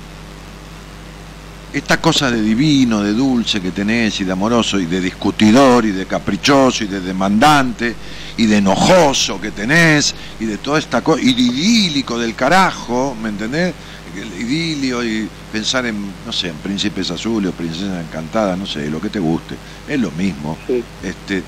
[1.72, 5.92] esta cosa de divino, de dulce que tenés y de amoroso y de discutidor y
[5.92, 7.96] de caprichoso y de demandante
[8.36, 13.16] y de enojoso que tenés y de toda esta cosa y de idílico del carajo,
[13.20, 13.74] ¿me entendés?
[14.16, 18.88] El idilio y pensar en, no sé, en príncipes azules o princesas encantadas, no sé,
[18.90, 19.56] lo que te guste,
[19.88, 20.56] es lo mismo.
[21.02, 21.42] Este,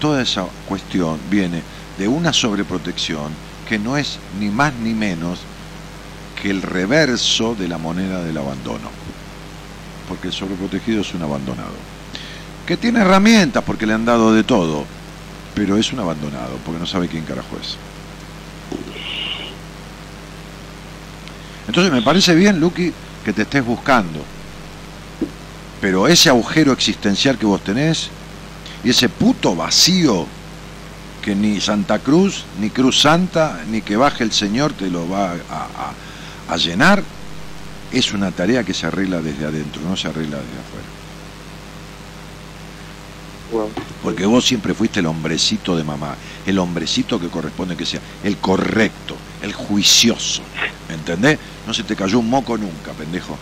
[0.00, 1.62] toda esa cuestión viene
[1.98, 3.32] de una sobreprotección
[3.68, 5.40] que no es ni más ni menos
[6.40, 8.90] que el reverso de la moneda del abandono.
[10.08, 11.74] Porque el sobreprotegido es un abandonado.
[12.66, 14.84] Que tiene herramientas porque le han dado de todo,
[15.54, 17.76] pero es un abandonado porque no sabe quién carajo es.
[21.72, 22.92] Entonces me parece bien, Lucky,
[23.24, 24.22] que te estés buscando.
[25.80, 28.10] Pero ese agujero existencial que vos tenés
[28.84, 30.26] y ese puto vacío
[31.22, 35.32] que ni Santa Cruz, ni Cruz Santa, ni que baje el Señor te lo va
[35.32, 37.02] a, a llenar,
[37.90, 40.92] es una tarea que se arregla desde adentro, no se arregla desde afuera.
[44.02, 48.36] Porque vos siempre fuiste el hombrecito de mamá, el hombrecito que corresponde que sea, el
[48.36, 50.42] correcto, el juicioso,
[50.92, 51.38] ¿entendés?
[51.66, 53.36] No se te cayó un moco nunca, pendejo.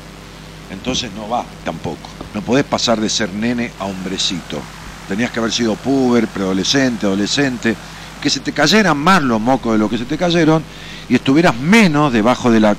[0.71, 2.09] Entonces no va tampoco.
[2.35, 4.61] No podés pasar de ser nene a hombrecito.
[5.09, 7.77] Tenías que haber sido puber, preadolescente, adolescente,
[8.21, 10.63] que se te cayeran más los mocos de lo que se te cayeron
[11.09, 12.77] y estuvieras menos debajo de la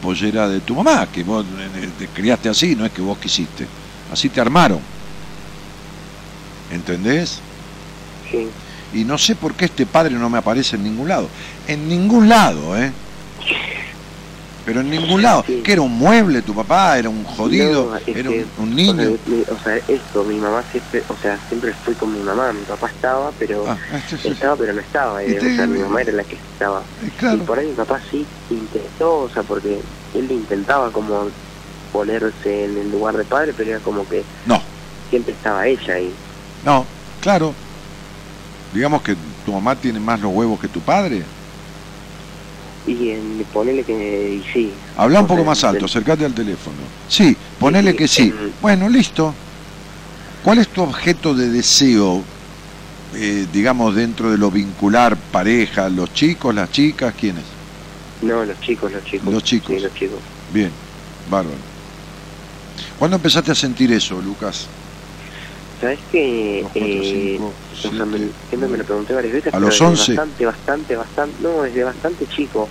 [0.00, 3.66] pollera de tu mamá, que vos eh, te criaste así, no es que vos quisiste.
[4.12, 4.78] Así te armaron.
[6.70, 7.40] ¿Entendés?
[8.30, 8.48] Sí.
[8.94, 11.28] Y no sé por qué este padre no me aparece en ningún lado.
[11.66, 12.92] En ningún lado, ¿eh?
[14.66, 15.44] Pero en ningún lado.
[15.44, 19.16] Que era un mueble tu papá, era un jodido, era un, niño.
[19.48, 22.52] O sea, esto, mi mamá siempre, o sea, siempre fui con mi mamá.
[22.52, 23.78] Mi papá estaba, pero ah,
[24.24, 25.22] estaba, pero no estaba.
[25.22, 26.82] Eh, o sea, mi mamá era la que estaba.
[27.32, 29.80] Y por ahí mi papá sí intentó, o sea, porque
[30.14, 31.28] él intentaba como
[31.92, 34.60] ponerse en el lugar de padre, pero era como que no.
[35.10, 36.12] siempre estaba ella ahí.
[36.64, 36.84] No,
[37.20, 37.54] claro.
[38.74, 41.22] Digamos que tu mamá tiene más los huevos que tu padre.
[42.86, 44.72] Y en, ponele que sí.
[44.96, 46.76] Habla un poco más alto, acercate al teléfono.
[47.08, 48.32] Sí, ponele que sí.
[48.62, 49.34] Bueno, listo.
[50.44, 52.22] ¿Cuál es tu objeto de deseo,
[53.14, 57.42] eh, digamos, dentro de lo vincular, pareja, los chicos, las chicas, quiénes?
[58.22, 59.32] No, los chicos, los chicos.
[59.32, 59.82] Los chicos.
[59.82, 60.18] los chicos.
[60.54, 60.70] Bien,
[61.28, 61.56] bárbaro.
[62.98, 64.68] ¿Cuándo empezaste a sentir eso, Lucas?
[65.80, 67.38] ¿Sabes que eh,
[68.52, 69.54] me, me, lo pregunté varias veces.
[69.54, 70.12] A los 11.
[70.12, 71.42] Bastante, bastante, bastante.
[71.42, 72.70] No, desde bastante chico.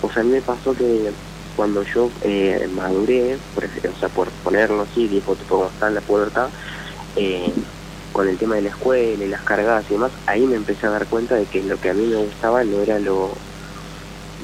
[0.00, 1.12] O sea, a mí me pasó que
[1.54, 6.00] cuando yo eh, maduré, por, o sea, por ponerlo así, tipo, tipo está en la
[6.00, 6.50] pubertad,
[7.16, 7.52] eh,
[8.12, 10.90] con el tema de la escuela y las cargadas y demás, ahí me empecé a
[10.90, 13.36] dar cuenta de que lo que a mí me gustaba no era lo,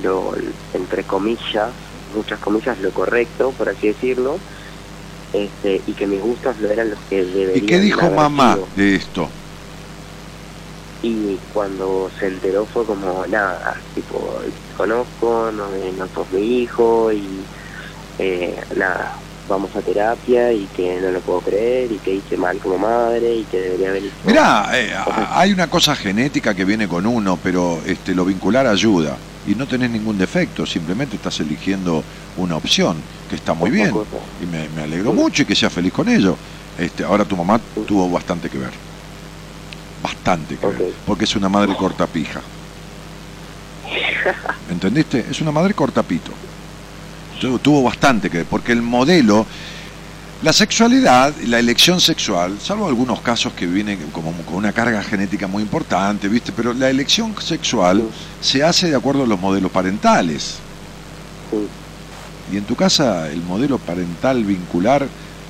[0.03, 0.35] lo
[0.75, 1.75] entre comillas,
[2.15, 4.39] muchas comillas, lo correcto, por así decirlo,
[5.45, 8.97] este, y que mis gustos no eran los que deberían ¿Y qué dijo mamá de
[8.97, 9.29] esto?
[11.03, 14.41] Y cuando se enteró fue como, nada, tipo,
[14.77, 15.67] conozco, no,
[15.97, 17.41] no sos mi hijo y
[18.19, 19.15] eh, nada,
[19.49, 23.37] vamos a terapia y que no lo puedo creer y que hice mal como madre
[23.37, 24.15] y que debería haber hecho...
[24.25, 24.93] Mirá, eh,
[25.31, 29.17] hay una cosa genética que viene con uno, pero este, lo vincular ayuda.
[29.47, 32.03] Y no tenés ningún defecto, simplemente estás eligiendo
[32.37, 32.97] una opción
[33.29, 33.93] que está muy bien
[34.43, 36.37] y me, me alegro mucho y que seas feliz con ello.
[36.79, 38.73] Este, ahora tu mamá tuvo bastante que ver,
[40.03, 42.41] bastante que ver, porque es una madre cortapija.
[44.71, 45.25] ¿Entendiste?
[45.31, 46.33] Es una madre cortapito.
[47.63, 49.47] Tuvo bastante que ver, porque el modelo
[50.43, 55.47] la sexualidad, la elección sexual, salvo algunos casos que vienen como con una carga genética
[55.47, 56.53] muy importante, ¿viste?
[56.53, 58.05] Pero la elección sexual
[58.43, 60.59] se hace de acuerdo a los modelos parentales.
[62.53, 65.07] Y en tu casa el modelo parental vincular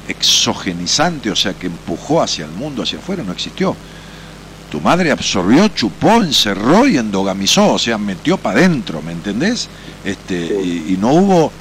[0.09, 3.77] exogenizante, o sea, que empujó hacia el mundo, hacia afuera, no existió.
[4.71, 9.69] tu madre absorbió, chupó, encerró y endogamizó, o sea, metió para adentro, ¿me entendés?
[10.05, 11.53] Este, y, no hubo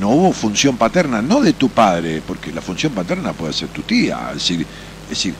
[0.00, 3.82] no hubo función paterna, no de tu padre, porque la función paterna puede ser tu
[3.82, 4.66] tía, es decir,
[5.04, 5.34] es decir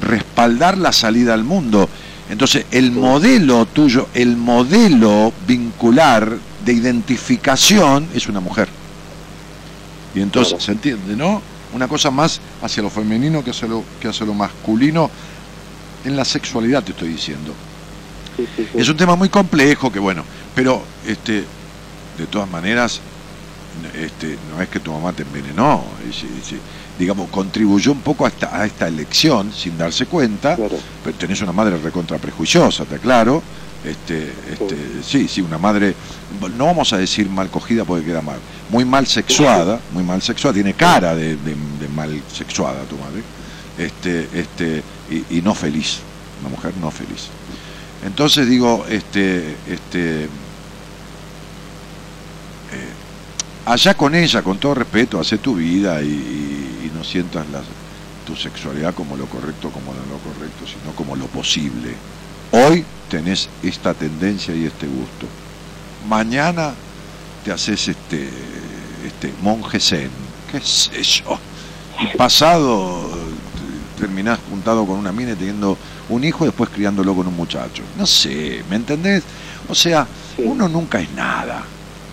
[0.00, 1.88] respaldar la salida al mundo.
[2.30, 8.68] Entonces, el modelo tuyo, el modelo vincular de identificación es una mujer.
[10.14, 11.42] Y entonces, ¿se entiende, no?
[11.72, 15.10] Una cosa más hacia lo femenino que hacia lo, que hacia lo masculino
[16.04, 17.52] en la sexualidad, te estoy diciendo.
[18.74, 21.44] Es un tema muy complejo que, bueno, pero este,
[22.18, 23.00] de todas maneras,
[23.94, 25.84] este, no es que tu mamá te envenenó,
[26.98, 31.52] digamos, contribuyó un poco a esta, a esta elección sin darse cuenta, pero tenés una
[31.52, 33.42] madre recontra prejuiciosa, te aclaro,
[33.84, 35.94] este, este, sí, sí, una madre,
[36.56, 38.38] no vamos a decir mal cogida porque queda mal,
[38.70, 41.36] muy mal sexuada, muy mal sexuada, tiene cara de,
[41.94, 43.22] mal sexuada tu madre,
[43.78, 44.82] este, este,
[45.30, 45.98] y, no feliz,
[46.40, 47.28] una mujer no feliz.
[48.06, 50.28] Entonces digo, este, este,
[53.66, 57.44] allá con ella, con todo respeto, hace tu vida y, no sientas
[58.24, 61.94] tu sexualidad como lo correcto, como no lo correcto, sino como lo posible.
[62.56, 65.26] Hoy tenés esta tendencia y este gusto.
[66.08, 66.72] Mañana
[67.44, 68.28] te haces este,
[69.04, 70.10] este monje zen,
[70.52, 71.36] qué sé yo.
[72.00, 73.10] Y pasado
[73.98, 75.76] terminás juntado con una mina y teniendo
[76.08, 77.82] un hijo y después criándolo con un muchacho.
[77.98, 79.24] No sé, ¿me entendés?
[79.68, 80.06] O sea,
[80.38, 81.64] uno nunca es nada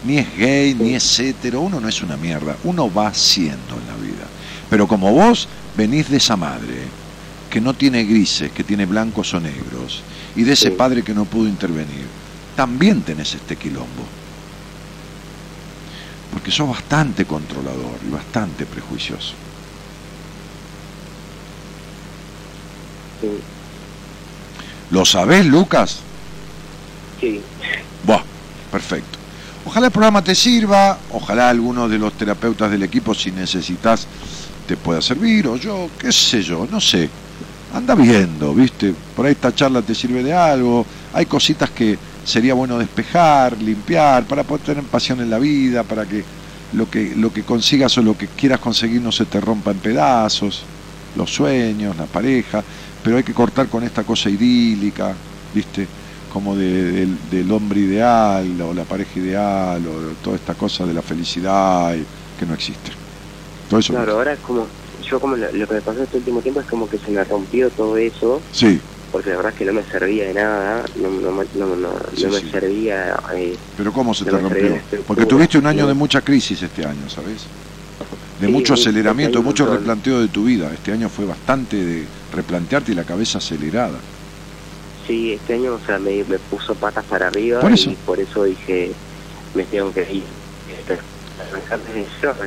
[0.04, 3.86] ni es gay, ni es hetero, uno no es una mierda, uno va siendo en
[3.86, 4.26] la vida.
[4.72, 6.88] Pero como vos venís de esa madre,
[7.52, 10.02] que no tiene grises, que tiene blancos o negros,
[10.36, 12.06] y de ese padre que no pudo intervenir,
[12.56, 14.06] también tenés este quilombo.
[16.32, 19.34] Porque sos bastante controlador y bastante prejuicioso.
[24.90, 26.00] ¿Lo sabés, Lucas?
[27.20, 27.42] Sí.
[28.04, 28.24] Buah,
[28.72, 29.20] perfecto.
[29.66, 34.08] Ojalá el programa te sirva, ojalá alguno de los terapeutas del equipo, si necesitas,
[34.68, 37.10] te pueda servir, o yo, qué sé yo, no sé.
[37.74, 38.94] Anda viendo, ¿viste?
[39.16, 40.86] Por ahí esta charla te sirve de algo.
[41.14, 46.06] Hay cositas que sería bueno despejar, limpiar, para poder tener pasión en la vida, para
[46.06, 46.24] que
[46.74, 49.78] lo que, lo que consigas o lo que quieras conseguir no se te rompa en
[49.78, 50.64] pedazos,
[51.16, 52.64] los sueños, la pareja,
[53.04, 55.14] pero hay que cortar con esta cosa idílica,
[55.54, 55.88] ¿viste?
[56.32, 61.02] como de, del, hombre ideal o la pareja ideal o toda esta cosa de la
[61.02, 61.94] felicidad
[62.40, 62.92] que no existe.
[63.70, 64.66] Todo eso claro, ahora es como,
[65.12, 67.70] yo como lo, que me pasó este último tiempo es como que se me rompió
[67.70, 68.42] todo eso.
[68.52, 68.80] Sí.
[69.12, 72.50] Porque la verdad es que no me servía de nada, no, no, no, no me
[72.50, 73.20] servía...
[73.36, 74.80] Eh, ¿Pero cómo se te rompió?
[75.06, 77.46] Porque tuviste un año de mucha crisis este año, ¿sabes?
[78.40, 80.72] De mucho aceleramiento, de mucho replanteo de tu vida.
[80.74, 84.00] Este año fue bastante de replantearte y la cabeza acelerada
[85.12, 88.92] sí, este año, o sea, me, puso patas para arriba y por eso dije,
[89.54, 90.24] me tengo que ir.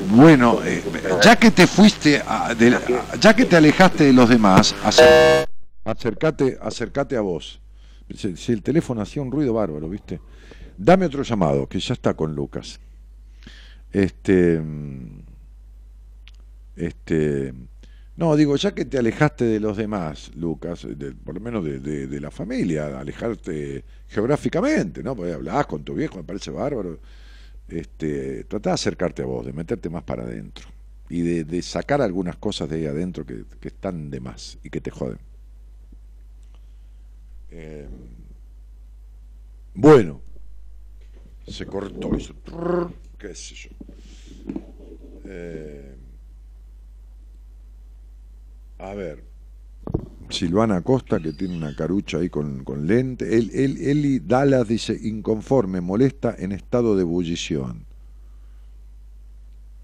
[0.08, 0.82] Bueno, eh,
[1.22, 2.22] ya que te fuiste,
[3.20, 4.74] ya que te alejaste de los demás,
[5.84, 7.60] acércate a vos.
[8.14, 10.20] Si, el teléfono hacía un ruido bárbaro, ¿viste?
[10.76, 12.80] Dame otro llamado, que ya está con Lucas.
[13.92, 15.20] Este, mm,
[16.76, 17.54] este,
[18.16, 20.86] no, digo, ya que te alejaste de los demás, Lucas,
[21.24, 25.16] por lo menos de, la familia, alejarte geográficamente, ¿no?
[25.16, 27.00] Porque hablás con tu viejo, me parece bárbaro.
[27.68, 30.68] Este, tratá de acercarte a vos, de meterte más para adentro
[31.08, 34.90] y de, sacar algunas cosas de ahí adentro que, están de más y que te
[34.90, 35.18] joden.
[37.50, 37.88] Eh,
[39.74, 40.20] bueno,
[41.46, 42.34] se cortó eso.
[43.18, 43.70] ¿Qué sé yo?
[45.26, 45.96] Eh,
[48.78, 49.33] a ver.
[50.28, 53.36] Silvana Costa, que tiene una carucha ahí con, lente.
[53.36, 57.86] El, el, Eli Dallas dice, inconforme, molesta en estado de ebullición.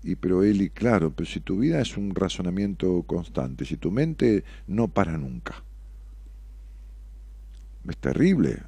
[0.02, 4.44] Y pero Eli, claro, pero si tu vida es un razonamiento constante, si tu mente
[4.66, 5.62] no para nunca,
[7.88, 8.62] es terrible.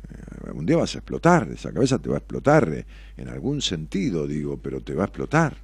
[0.55, 2.85] Un día vas a explotar, esa cabeza te va a explotar, eh,
[3.16, 5.57] en algún sentido digo, pero te va a explotar.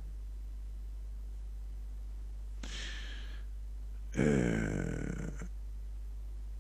[4.15, 5.29] Eh,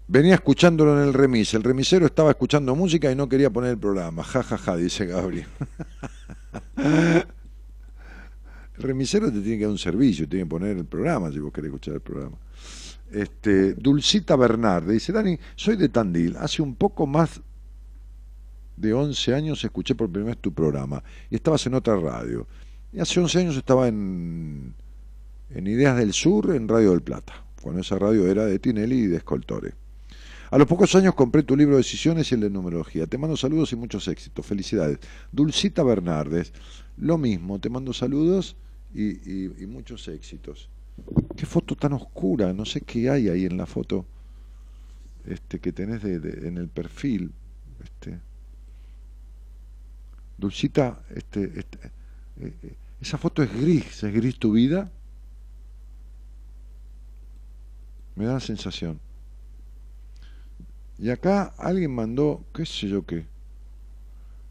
[0.08, 1.54] venía escuchándolo en el remis.
[1.54, 4.24] El remisero estaba escuchando música y no quería poner el programa.
[4.24, 5.46] Ja, ja, ja, dice Gabriel.
[6.76, 7.22] el
[8.76, 11.68] remisero te tiene que dar un servicio, tiene que poner el programa si vos querés
[11.68, 12.36] escuchar el programa.
[13.10, 16.36] Este, Dulcita Bernard dice, Dani, soy de Tandil.
[16.36, 17.40] Hace un poco más
[18.76, 22.46] de 11 años escuché por primera vez tu programa y estabas en otra radio.
[22.92, 24.74] Y hace 11 años estaba en,
[25.50, 29.06] en Ideas del Sur, en Radio del Plata cuando esa radio era de Tinelli y
[29.06, 29.74] de Escoltore.
[30.50, 33.06] A los pocos años compré tu libro de decisiones y el de numerología.
[33.06, 34.46] Te mando saludos y muchos éxitos.
[34.46, 34.98] Felicidades.
[35.30, 36.52] Dulcita Bernardes,
[36.96, 37.58] lo mismo.
[37.58, 38.56] Te mando saludos
[38.94, 40.70] y, muchos éxitos.
[41.36, 42.52] Qué foto tan oscura.
[42.54, 44.06] No sé qué hay ahí en la foto
[45.26, 47.32] este, que tenés de, en el perfil.
[47.82, 48.18] Este.
[50.38, 51.78] Dulcita, este, este
[52.40, 54.02] eh, eh, esa foto es gris.
[54.02, 54.90] ¿Es gris tu vida?
[58.16, 58.98] Me da la sensación.
[60.98, 63.26] Y acá alguien mandó, qué sé yo qué.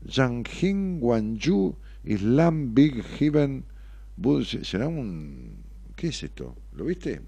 [0.05, 3.65] Yanjin Wanju Islam Big Heaven
[4.63, 5.63] ¿Será un...
[5.95, 6.55] ¿Qué es esto?
[6.73, 7.21] ¿Lo viste?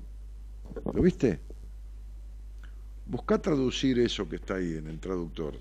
[0.93, 1.39] ¿Lo viste?
[3.05, 5.55] Busca traducir eso que está ahí en el traductor.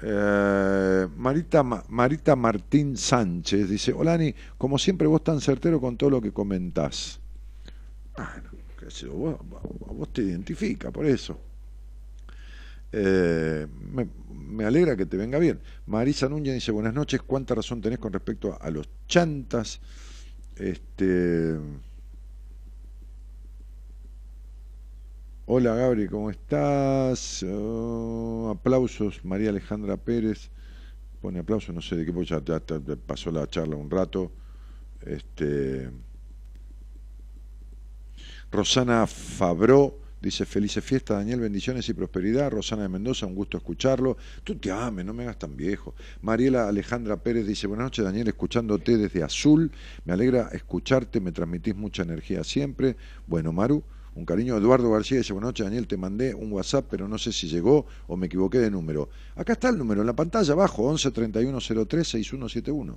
[0.00, 6.20] Eh, Marita, Marita Martín Sánchez dice, Olani, como siempre vos tan certero con todo lo
[6.20, 7.20] que comentás.
[9.00, 11.38] Bueno, vos, te identifica, por eso.
[12.92, 15.60] Eh, me, alegra que te venga bien.
[15.86, 19.80] Marisa Núñez dice, buenas noches, ¿cuánta razón tenés con respecto a, los chantas?
[20.56, 21.56] Este...
[25.46, 27.44] Hola Gabri, ¿cómo estás?
[27.48, 30.50] Oh, aplausos, María Alejandra Pérez.
[31.20, 32.40] Pone aplausos, no sé de qué, pues ya,
[33.06, 34.32] pasó la charla un rato.
[35.00, 35.90] Este...
[38.52, 42.48] Rosana Fabró Dice, felices fiestas, Daniel, bendiciones y prosperidad.
[42.48, 44.16] Rosana de Mendoza, un gusto escucharlo.
[44.44, 45.96] Tú te ames, no me hagas tan viejo.
[46.20, 49.72] Mariela Alejandra Pérez dice, buenas noches, Daniel, escuchándote desde Azul.
[50.04, 52.94] Me alegra escucharte, me transmitís mucha energía siempre.
[53.26, 53.82] Bueno, Maru,
[54.14, 54.56] un cariño.
[54.56, 57.86] Eduardo García dice, buenas noches, Daniel, te mandé un WhatsApp, pero no sé si llegó
[58.06, 59.08] o me equivoqué de número.
[59.34, 62.96] Acá está el número, en la pantalla abajo, 11 31 03 6171.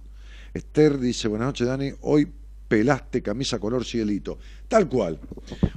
[0.53, 2.31] Esther dice, buenas noches, Dani, hoy
[2.67, 4.37] pelaste camisa color cielito.
[4.67, 5.19] Tal cual.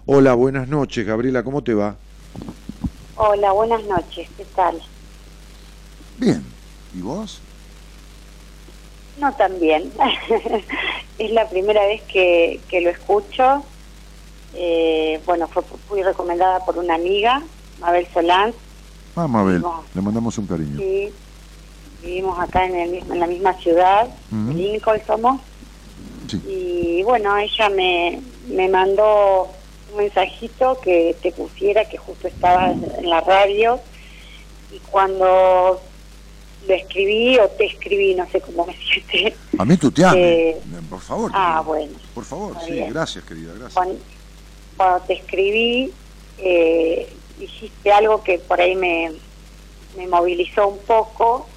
[0.07, 1.97] Hola, buenas noches, Gabriela, ¿cómo te va?
[3.16, 4.80] Hola, buenas noches, ¿qué tal?
[6.18, 6.43] Bien,
[6.95, 7.41] ¿y vos?
[9.18, 9.91] No tan bien.
[11.18, 13.64] es la primera vez que, lo escucho.
[14.55, 17.43] Eh, bueno, fue, fui recomendada por una amiga,
[17.80, 18.55] Mabel Solán.
[19.16, 19.62] Ah, Mabel,
[19.95, 20.78] le mandamos un cariño.
[20.78, 21.12] Sí,
[22.03, 25.41] vivimos acá en, el, en la misma ciudad, Lincoln somos.
[26.47, 29.49] Y bueno, ella me, me mandó
[29.93, 33.81] un mensajito que te pusiera, que justo estaba en la radio,
[34.70, 35.81] y cuando
[36.66, 38.76] lo escribí o te escribí, no sé cómo me
[39.11, 39.37] siente.
[39.59, 40.61] A mí tú te eh,
[40.91, 41.31] por favor.
[41.35, 41.93] Ah, bueno.
[42.14, 43.74] Por favor, sí, gracias querida, gracias.
[43.74, 45.93] Cuando, te escribí,
[46.39, 49.12] eh, dijiste algo que por ahí me,
[49.97, 51.49] me movilizó un poco,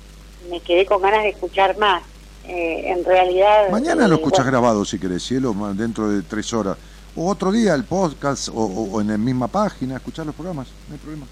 [0.50, 2.04] me quedé con ganas de escuchar más.
[2.52, 3.70] Eh, en realidad...
[3.70, 6.78] Mañana lo eh, escuchas grabado si querés, cielo, dentro de tres horas.
[7.16, 11.00] O otro día el podcast o, en la misma página, escuchar los programas, no hay
[11.00, 11.26] problema.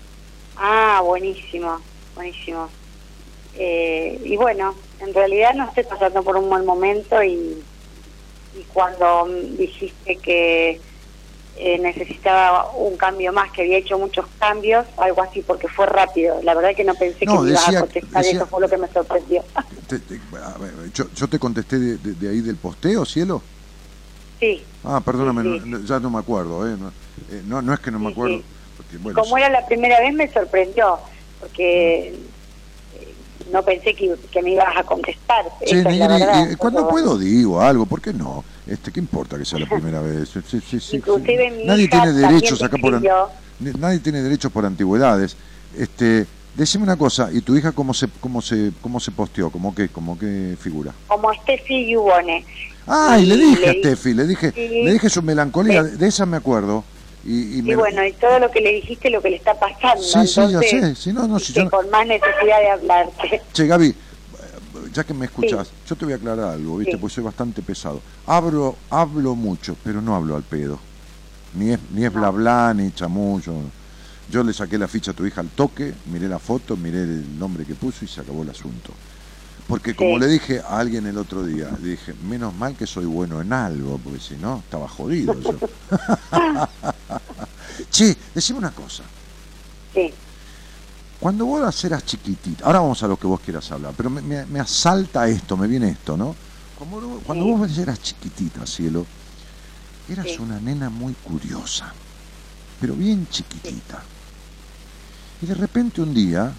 [0.55, 1.78] Ah, buenísimo,
[2.15, 2.70] buenísimo.
[3.55, 7.61] Eh, y bueno, en realidad no estoy pasando por un buen momento y,
[8.55, 10.80] y cuando dijiste que
[11.62, 16.39] eh, necesitaba un cambio más, que había hecho muchos cambios, algo así, porque fue rápido.
[16.41, 18.88] La verdad que no pensé que me ibas a contestar, eso fue lo que me
[18.88, 19.43] sorprendió.
[20.93, 23.41] yo, te contesté de, ahí del posteo, cielo.
[24.39, 24.64] Sí.
[24.86, 26.78] Ah, perdóname, ya no me acuerdo, ¿eh?
[27.30, 28.41] eh no, no, es que no me acuerdo.
[29.14, 30.97] Como era la primera vez me sorprendió,
[31.41, 32.18] porque
[33.51, 35.45] no pensé que, me ibas a contestar.
[35.66, 35.84] Sí,
[36.57, 38.45] cuando puedo digo algo, ¿por qué no?
[38.70, 40.30] Este, ¿Qué importa que sea la primera vez?
[41.65, 43.01] nadie tiene derechos acá por
[43.59, 45.36] nadie tiene derechos por antigüedades.
[45.76, 49.49] Este, decime una cosa, ¿y tu hija cómo se cómo se cómo se posteó?
[49.49, 50.93] ¿Cómo qué, cómo qué figura?
[51.07, 52.45] Como Steffi Yubone.
[52.86, 56.38] Ah, y, le dije a Steffi, le dije, le dije su melancolía, de esa me
[56.38, 56.84] acuerdo.
[57.26, 60.02] Y, bueno, y todo lo que le dijiste, lo que le está pasando.
[60.02, 60.95] Sí, sí, ya sé.
[60.95, 63.41] Si no, no, si Con más necesidad de hablarte.
[63.52, 63.94] Che, Gaby,
[64.94, 66.98] ya que me escuchas, yo te voy a aclarar algo, ¿viste?
[66.98, 68.02] Porque soy bastante pesado.
[68.26, 70.80] Hablo, hablo mucho, pero no hablo al pedo.
[71.56, 73.53] Ni es, ni es bla bla, ni chamullo.
[74.30, 77.40] Yo le saqué la ficha a tu hija al toque, miré la foto, miré el
[77.40, 78.94] nombre que puso y se acabó el asunto.
[79.68, 83.06] Porque como le dije a alguien el otro día, le dije, menos mal que soy
[83.06, 85.56] bueno en algo, porque si no, estaba jodido yo.
[87.91, 89.03] che, decime una cosa.
[89.94, 90.11] Sí.
[91.20, 95.28] Cuando vos eras chiquitita, ahora vamos a lo que vos quieras hablar, pero me, asalta
[95.28, 96.36] esto, me viene esto, ¿no?
[97.26, 99.06] cuando vos eras chiquitita, cielo,
[100.08, 101.94] eras una nena muy curiosa,
[102.80, 104.02] pero bien chiquitita.
[105.41, 106.54] Y de repente un día,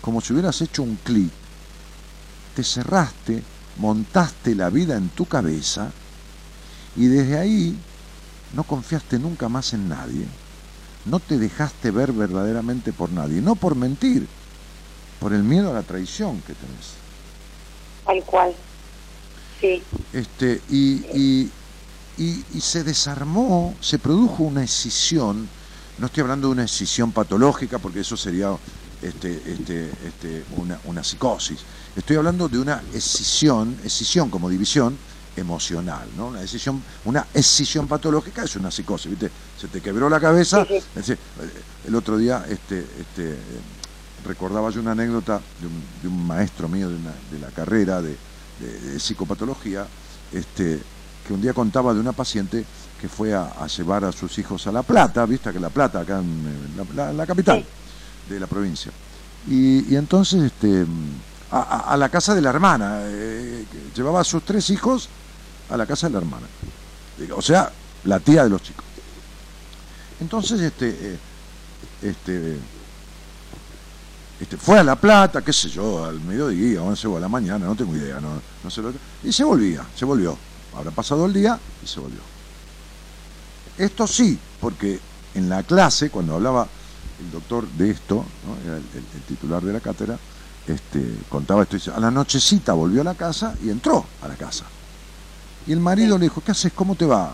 [0.00, 1.30] como si hubieras hecho un clic,
[2.56, 3.44] te cerraste,
[3.76, 5.92] montaste la vida en tu cabeza
[6.96, 7.76] y desde ahí
[8.54, 10.26] no confiaste nunca más en nadie,
[11.04, 14.26] no te dejaste ver verdaderamente por nadie, no por mentir,
[15.20, 16.94] por el miedo a la traición que tenés.
[18.06, 18.54] Tal cual.
[19.60, 19.82] Sí.
[20.12, 21.50] Este, y, y,
[22.18, 25.48] y, se desarmó, se produjo una escisión,
[25.98, 28.56] no estoy hablando de una escisión patológica, porque eso sería
[29.00, 31.60] este, este, este, una, una psicosis,
[31.94, 34.96] estoy hablando de una escisión, escisión como división,
[35.36, 36.28] emocional, ¿no?
[36.28, 39.30] Una decisión, una escisión patológica es una psicosis, ¿viste?
[39.58, 40.66] Se te quebró la cabeza.
[41.86, 43.36] El otro día este, este,
[44.24, 45.40] recordaba yo una anécdota
[46.00, 48.16] de un, maestro mío de, de la carrera de,
[48.98, 49.86] psicopatología,
[50.32, 50.80] este,
[51.26, 52.64] que un día contaba de una paciente
[53.00, 56.20] que fue a, llevar a sus hijos a La Plata, viste que La Plata, acá
[56.20, 57.64] en la, capital
[58.28, 58.92] de la provincia.
[59.48, 60.86] Y, entonces este,
[61.50, 63.64] a, la casa de la hermana, eh,
[63.94, 65.08] llevaba a sus tres hijos
[65.72, 66.46] a la casa de la hermana.
[67.34, 67.70] O sea,
[68.04, 68.84] la tía de los chicos.
[70.20, 71.18] Entonces, este, eh,
[72.02, 72.56] este,
[74.40, 77.66] este, fue a La Plata, qué sé yo, al mediodía, 11 o a la mañana,
[77.66, 78.92] no tengo idea, no, sé lo
[79.24, 80.36] y se volvía, se volvió.
[80.76, 82.20] Habrá pasado el día y se volvió.
[83.78, 85.00] Esto sí, porque
[85.34, 86.66] en la clase, cuando hablaba
[87.20, 88.24] el doctor de esto,
[88.64, 90.18] era el, titular de la cátedra,
[90.66, 94.64] este, contaba esto, a la nochecita volvió a la casa y entró a la casa.
[95.66, 96.72] Y el marido le dijo, ¿qué haces?
[96.72, 97.32] ¿Cómo te va?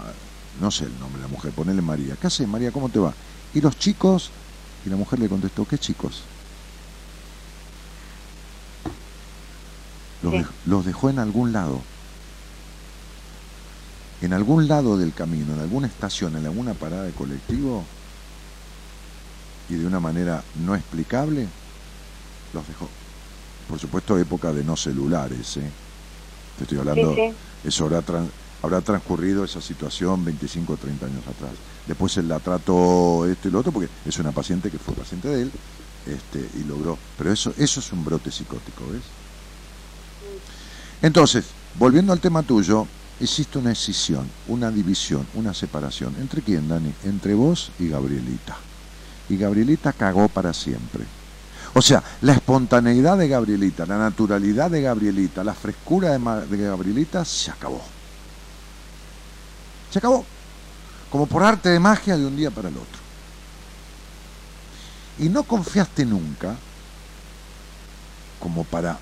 [0.60, 2.16] No sé el nombre de la mujer, ponele María.
[2.20, 2.70] ¿Qué haces, María?
[2.70, 3.12] ¿Cómo te va?
[3.54, 4.30] Y los chicos,
[4.84, 6.22] y la mujer le contestó, ¿qué chicos?
[10.22, 10.34] Los,
[10.66, 11.80] los dejó en algún lado.
[14.20, 17.84] En algún lado del camino, en alguna estación, en alguna parada de colectivo,
[19.68, 21.46] y de una manera no explicable,
[22.52, 22.88] los dejó.
[23.68, 25.70] Por supuesto, época de no celulares, ¿eh?
[26.56, 27.16] Te estoy hablando,
[27.64, 28.02] eso habrá,
[28.62, 31.52] habrá transcurrido esa situación 25 o 30 años atrás.
[31.86, 35.28] Después él la trató esto y lo otro, porque es una paciente que fue paciente
[35.28, 35.52] de él,
[36.06, 36.98] este, y logró.
[37.16, 39.02] Pero eso, eso es un brote psicótico, ¿ves?
[41.00, 41.46] Entonces,
[41.78, 42.86] volviendo al tema tuyo,
[43.20, 46.14] existe una escisión, una división, una separación.
[46.20, 46.92] ¿Entre quién, Dani?
[47.04, 48.56] Entre vos y Gabrielita.
[49.28, 51.04] Y Gabrielita cagó para siempre.
[51.78, 57.52] O sea, la espontaneidad de Gabrielita, la naturalidad de Gabrielita, la frescura de, Gabrielita se
[57.52, 57.80] acabó.
[59.88, 60.26] Se acabó.
[61.08, 62.98] Como por arte de magia de un día para el otro.
[65.20, 66.56] Y no confiaste nunca
[68.40, 68.98] como para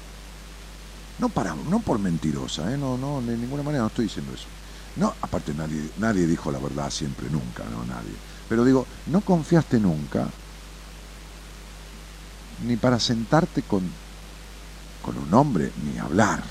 [1.18, 2.76] no para no por mentirosa ¿eh?
[2.78, 4.46] no no de ninguna manera no estoy diciendo eso
[4.96, 8.14] no aparte nadie nadie dijo la verdad siempre nunca no nadie
[8.48, 10.26] pero digo no confiaste nunca
[12.64, 13.90] ni para sentarte con,
[15.02, 16.42] con un hombre, ni hablar.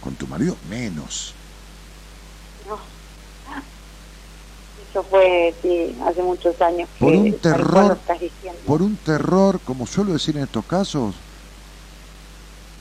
[0.00, 1.34] Con tu marido, menos.
[2.68, 2.78] No.
[4.90, 6.88] Eso fue, sí, hace muchos años.
[6.98, 7.98] Por un terror,
[8.66, 11.14] por un terror, como suelo decir en estos casos,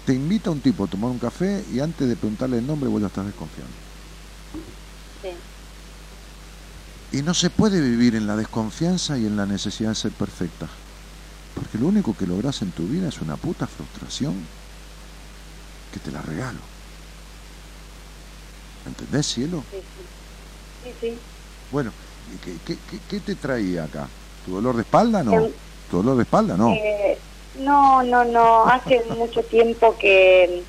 [0.06, 3.02] te invita un tipo a tomar un café y antes de preguntarle el nombre vos
[3.02, 3.72] ya estás desconfiando.
[5.22, 5.30] Sí.
[7.18, 10.68] Y no se puede vivir en la desconfianza y en la necesidad de ser perfecta.
[11.54, 14.34] Porque lo único que logras en tu vida es una puta frustración
[15.92, 16.60] que te la regalo.
[18.86, 19.64] ¿Entendés, cielo?
[19.72, 19.78] Sí,
[20.84, 20.94] sí.
[21.02, 21.20] sí,
[21.72, 21.92] Bueno,
[22.44, 22.78] ¿qué,
[23.10, 24.08] qué, te traía acá?
[24.46, 25.24] ¿Tu dolor de espalda?
[25.24, 25.50] No.
[25.90, 26.58] ¿Tu dolor de espalda?
[26.58, 26.74] No.
[26.74, 27.18] Eh,
[27.60, 28.66] no, no, no.
[28.66, 30.64] Hace mucho tiempo que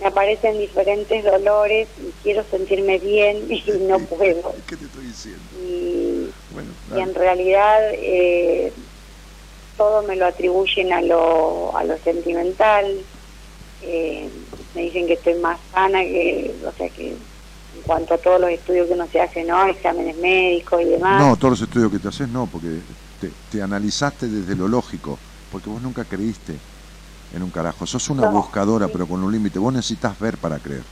[0.00, 4.54] me aparecen diferentes dolores y quiero sentirme bien y no puedo.
[4.66, 5.42] ¿Qué te estoy diciendo?
[5.62, 7.80] Y, bueno, y en realidad...
[7.92, 8.72] Eh,
[9.76, 12.86] todo me lo atribuyen a lo, a lo sentimental.
[13.82, 14.28] Eh,
[14.74, 18.50] me dicen que estoy más sana, que, o sea que en cuanto a todos los
[18.50, 19.66] estudios que uno se hace, ¿no?
[19.66, 21.20] Exámenes médicos y demás.
[21.20, 22.78] No, todos los estudios que te haces no, porque
[23.50, 25.18] te, analizaste desde lo lógico,
[25.50, 26.54] porque vos nunca creíste
[27.34, 27.86] en un carajo.
[27.86, 29.58] Sos una buscadora, pero con un límite.
[29.58, 30.82] Vos necesitas ver para creer.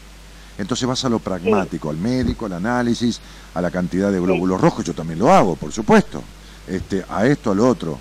[0.59, 3.21] Entonces vas a lo pragmático, al médico, al análisis,
[3.55, 4.85] a la cantidad de glóbulos rojos.
[4.85, 6.23] Yo también lo hago, por supuesto.
[6.67, 7.99] Este, a esto, a lo otro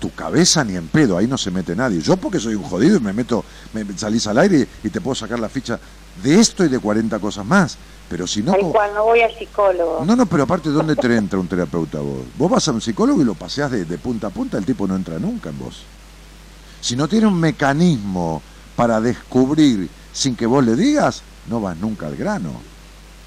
[0.00, 2.00] tu cabeza ni en pedo, ahí no se mete nadie.
[2.00, 5.14] Yo porque soy un jodido y me meto, me salís al aire y te puedo
[5.14, 5.78] sacar la ficha
[6.22, 7.76] de esto y de 40 cosas más.
[8.08, 8.54] Pero si no...
[8.54, 10.02] Cuando voy al psicólogo.
[10.04, 12.22] No, no, pero aparte, ¿dónde te entra un terapeuta vos?
[12.38, 14.86] Vos vas a un psicólogo y lo paseás de, de punta a punta, el tipo
[14.86, 15.82] no entra nunca en vos.
[16.80, 18.40] Si no tiene un mecanismo
[18.76, 22.52] para descubrir sin que vos le digas, no vas nunca al grano.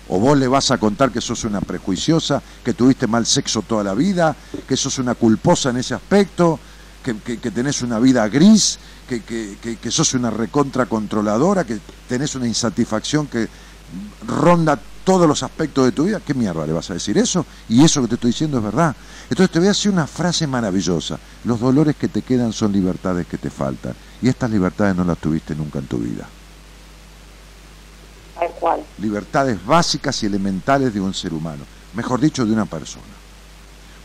[0.09, 3.83] O vos le vas a contar que sos una prejuiciosa, que tuviste mal sexo toda
[3.83, 4.35] la vida,
[4.67, 6.59] que sos una culposa en ese aspecto,
[7.03, 7.13] que,
[7.51, 13.47] tenés una vida gris, que, que, sos una recontra controladora, que tenés una insatisfacción que
[14.27, 17.45] ronda todos los aspectos de tu vida, ¿qué mierda le vas a decir eso?
[17.67, 18.95] Y eso que te estoy diciendo es verdad.
[19.29, 21.17] Entonces te voy a decir una frase maravillosa.
[21.43, 23.93] Los dolores que te quedan son libertades que te faltan.
[24.21, 26.27] Y estas libertades no las tuviste nunca en tu vida.
[28.97, 31.63] Libertades básicas y elementales de un ser humano.
[31.93, 33.03] Mejor dicho, de una persona.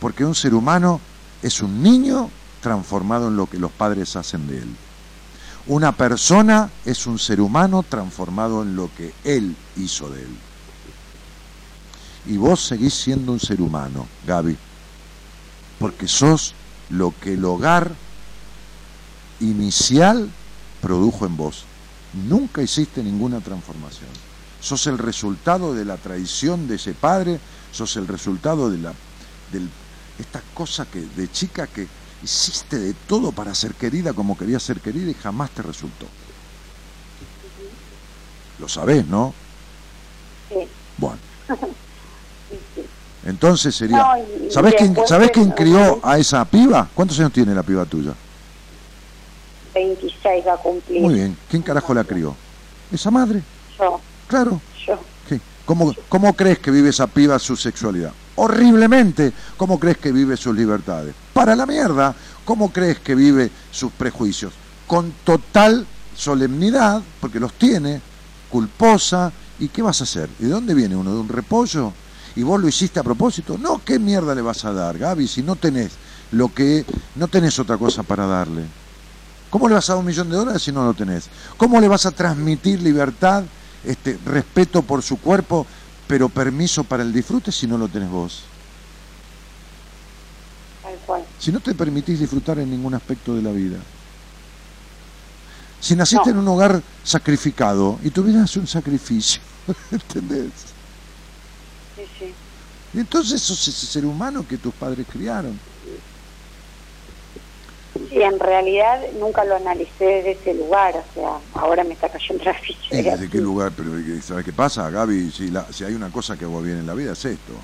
[0.01, 1.01] Porque un ser humano
[1.43, 2.31] es un niño
[2.61, 4.77] transformado en lo que los padres hacen de él.
[5.69, 10.37] Una persona es un ser humano transformado en lo que él hizo de él.
[12.27, 14.57] Y vos seguís siendo un ser humano, Gaby,
[15.79, 16.55] porque sos
[16.91, 17.93] lo que el hogar
[19.41, 20.31] inicial
[20.81, 21.65] produjo en vos.
[22.29, 24.26] Nunca hiciste ninguna transformación.
[24.67, 27.39] Sos el resultado de la traición de ese padre,
[27.71, 28.93] sos el resultado de la
[29.53, 29.61] de
[30.19, 31.87] esta cosa que de chica que
[32.21, 36.07] hiciste de todo para ser querida como querías ser querida y jamás te resultó.
[38.59, 39.33] Lo sabés, ¿no?
[40.49, 40.67] Sí.
[40.97, 41.19] Bueno.
[43.25, 44.05] Entonces sería...
[44.51, 46.89] ¿Sabés quién, ¿sabés quién crió a esa piba?
[46.93, 48.15] ¿Cuántos años tiene la piba tuya?
[49.75, 51.03] 26 va a cumplir.
[51.03, 51.39] Muy bien.
[51.49, 52.35] ¿Quién carajo la crió?
[52.91, 53.45] Esa madre,
[53.79, 54.61] Yo, claro.
[55.66, 58.12] ¿Cómo, ¿Cómo crees que vive esa piba su sexualidad?
[58.36, 59.32] Horriblemente.
[59.57, 61.12] ¿Cómo crees que vive sus libertades?
[61.32, 62.15] Para la mierda.
[62.44, 64.53] ¿Cómo crees que vive sus prejuicios?
[64.86, 65.85] Con total
[66.16, 68.01] solemnidad, porque los tiene,
[68.48, 69.32] culposa.
[69.59, 70.31] ¿Y qué vas a hacer?
[70.39, 71.12] ¿Y de dónde viene uno?
[71.12, 71.93] ¿De un repollo?
[72.36, 73.59] ¿Y vos lo hiciste a propósito?
[73.59, 75.93] No, ¿qué mierda le vas a dar, Gaby, si no tenés
[76.31, 76.85] lo que
[77.16, 78.62] no tenés otra cosa para darle?
[79.51, 81.28] ¿Cómo le vas a dar un millón de dólares si no lo tenés?
[81.57, 83.44] ¿Cómo le vas a transmitir libertad,
[83.87, 85.67] este, respeto por su cuerpo,
[86.07, 88.43] pero permiso para el disfrute si no lo tenés vos?
[90.83, 91.25] Tal cual.
[91.39, 93.79] Si no te permitís disfrutar en ningún aspecto de la vida.
[95.81, 96.33] Si naciste No.
[96.33, 99.41] en un hogar sacrificado y tu vida es un sacrificio,
[99.91, 100.53] ¿entendés?
[101.97, 102.35] Sí, sí.
[102.93, 105.61] Y entonces sos ese ser humano que tus padres criaron.
[108.09, 112.45] Sí, en realidad nunca lo analicé desde ese lugar, o sea, ahora me está cayendo
[112.45, 112.97] la ficha.
[112.97, 113.73] ¿Y de desde qué lugar?
[113.77, 113.91] Pero
[114.23, 115.31] ¿sabes qué pasa, Gaby?
[115.31, 117.55] Si, la- si hay una cosa que vos bien en la vida es esto.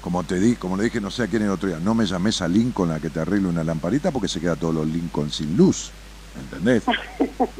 [0.00, 2.06] Como te di, como le dije, no sé a quién el otro día, no me
[2.06, 5.30] llames a Lincoln a que te arregle una lamparita porque se queda todos los Lincoln
[5.30, 5.92] sin luz.
[6.34, 6.84] ¿Entendés?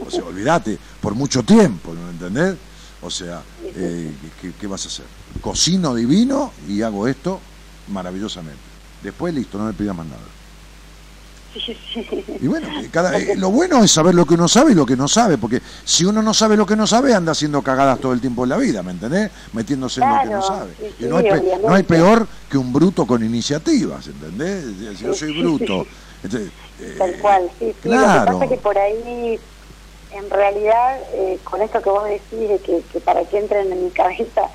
[0.01, 2.57] O sea, olvídate, por mucho tiempo, ¿no entendés?
[3.03, 3.43] O sea,
[3.75, 5.07] eh, ¿qué, qué vas a hacer?
[5.41, 7.41] Cocino divino y hago esto
[7.89, 8.71] maravillosamente.
[9.03, 10.38] Después, listo, no me pidas más nada.
[11.53, 11.61] Sí,
[11.95, 12.27] sí.
[12.41, 14.87] Y bueno, eh, cada, eh, lo bueno es saber lo que uno sabe y lo
[14.87, 18.01] que no sabe, porque si uno no sabe lo que no sabe, anda haciendo cagadas
[18.01, 19.31] todo el tiempo en la vida, ¿me entendés?
[19.53, 20.77] Metiéndose en lo que no sabe.
[20.79, 24.97] sí, Y no, hay pe- no hay peor que un bruto con iniciativas, ¿entendés?
[24.99, 25.87] Si Yo soy bruto.
[26.23, 27.75] Entonces, eh, Tal cual, sí, sí.
[27.83, 28.21] Lo claro.
[28.21, 29.41] que pasa es que por ahí,
[30.11, 33.85] en realidad, eh, con esto que vos decís, de que, que para que entren en
[33.85, 34.51] mi cabeza,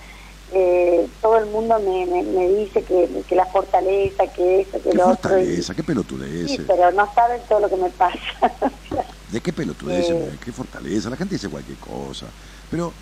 [0.55, 4.89] eh, todo el mundo me, me, me dice que, que la fortaleza, que eso, que
[4.91, 5.31] ¿Qué lo otro.
[5.37, 5.75] y- fortaleza?
[5.75, 6.51] ¿Qué pelotudez?
[6.51, 8.17] Sí, pero no saben todo lo que me pasa.
[9.27, 10.09] ¿De qué pelotudez?
[10.09, 10.37] Eh.
[10.43, 11.09] ¿Qué fortaleza?
[11.09, 12.27] La gente dice cualquier cosa.
[12.69, 12.93] Pero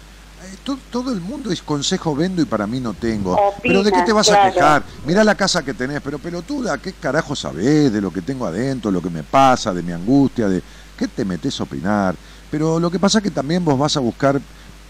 [0.43, 3.37] eh, to- todo el mundo es consejo vendo y para mí no tengo.
[3.61, 4.85] pero ¿de qué te vas a quejar?
[5.05, 8.91] Mirá la casa que tenés, pero pelotuda, ¿qué carajo sabés de lo que tengo adentro,
[8.91, 10.63] lo que me pasa, de mi angustia, de
[10.95, 12.17] qué te metes a opinar?
[12.49, 14.41] Pero lo que pasa es que también vos vas a buscar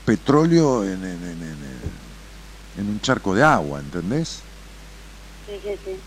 [0.06, 2.01] petróleo en, en- en- en-
[2.76, 4.48] en un charco de agua, ¿entendés?
[5.46, 6.04] Sí, sí, sí.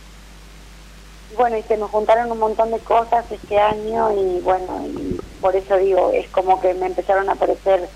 [1.28, 5.56] Bueno, y se nos juntaron un montón de cosas este año y bueno, y por
[5.56, 7.90] eso digo, es como que me empezaron a aparecer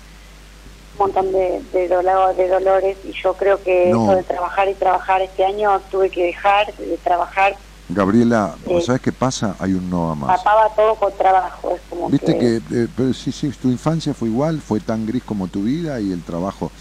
[0.93, 3.95] un montón de, de, dolor- de dolores y yo creo que No.
[3.95, 7.57] eso de trabajar y trabajar este año tuve que dejar de trabajar,
[7.89, 8.85] Gabriela, ¿vos Sí.
[8.85, 9.57] ¿sabés qué pasa?
[9.59, 10.45] Hay un no a más.
[10.45, 12.37] tapaba todo con trabajo, es como Viste que...
[12.37, 16.01] que, eh, pero sí, sí, tu infancia fue igual, fue tan gris como tu vida
[16.01, 16.73] y el trabajo.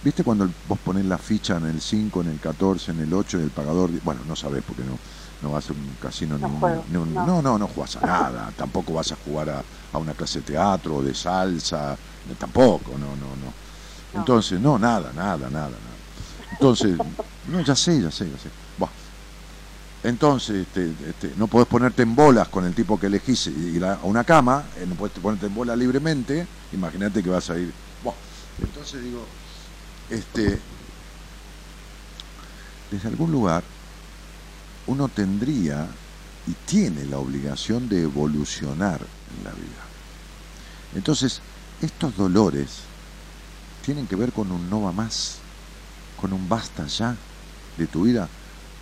[0.00, 3.36] ¿Viste cuando vos ponés la ficha en el 5, en el 14, en el 8,
[3.38, 3.90] en el pagador?
[4.00, 5.00] Bueno, no sabés porque no,
[5.40, 7.26] no vas a un casino No ni un- juego, ni un- no.
[7.26, 8.52] no, no, no jugás a nada.
[8.56, 11.98] tampoco vas a jugar a, a una clase de teatro o de salsa.
[12.38, 13.56] Tampoco, no, no, no.
[14.12, 14.20] No.
[14.20, 15.98] Entonces, no, nada, nada, nada, nada.
[16.52, 17.00] Entonces,
[17.44, 18.52] no, ya sé, ya sé, ya sé.
[18.76, 18.92] Buah.
[20.02, 23.84] Entonces, este, este, no podés ponerte en bolas con el tipo que elegís y ir
[23.84, 27.74] a una cama, eh, no podés ponerte en bola libremente, imagínate que vas a ir.
[28.00, 28.14] Buah.
[28.58, 29.37] Entonces digo,
[30.10, 30.58] este,
[32.90, 33.62] desde algún lugar
[34.86, 35.86] uno tendría
[36.46, 39.00] y tiene la obligación de evolucionar
[39.36, 39.84] en la vida.
[40.94, 41.40] Entonces,
[41.82, 42.78] estos dolores
[43.84, 45.36] tienen que ver con un no va más,
[46.18, 47.14] con un basta ya
[47.76, 48.28] de tu vida.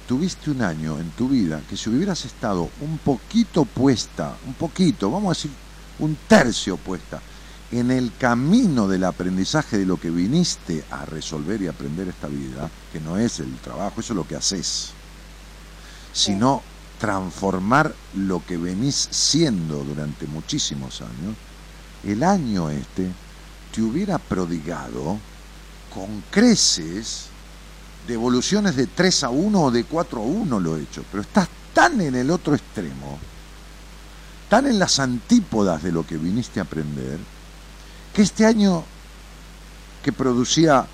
[0.06, 5.10] Tuviste un año en tu vida que si hubieras estado un poquito puesta, un poquito,
[5.10, 5.50] vamos a decir
[5.98, 7.20] un tercio puesta,
[7.72, 12.70] en el camino del aprendizaje de lo que viniste a resolver y aprender esta vida,
[12.92, 14.90] que no es el trabajo, eso es lo que haces,
[16.12, 16.62] sino
[16.98, 21.34] transformar lo que venís siendo durante muchísimos años,
[22.04, 23.10] el año este
[23.74, 25.18] te hubiera prodigado
[25.92, 27.26] con creces
[28.06, 31.22] de evoluciones de 3 a 1 o de 4 a 1 lo he hecho, pero
[31.22, 33.18] estás tan en el otro extremo,
[34.48, 37.18] tan en las antípodas de lo que viniste a aprender,
[38.16, 38.82] que este año
[40.02, 40.86] que producía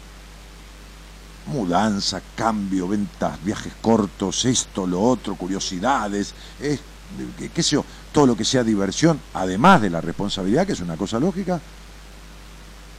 [1.47, 8.44] mudanza, cambio, ventas, viajes cortos, esto, lo otro, curiosidades, qué sé yo, todo lo que
[8.44, 11.61] sea diversión, además de la responsabilidad, que es una cosa lógica,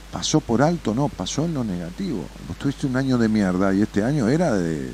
[0.09, 2.25] pasó por alto, no, pasó en lo negativo.
[2.47, 4.89] Vos tuviste un año de mierda y este año era de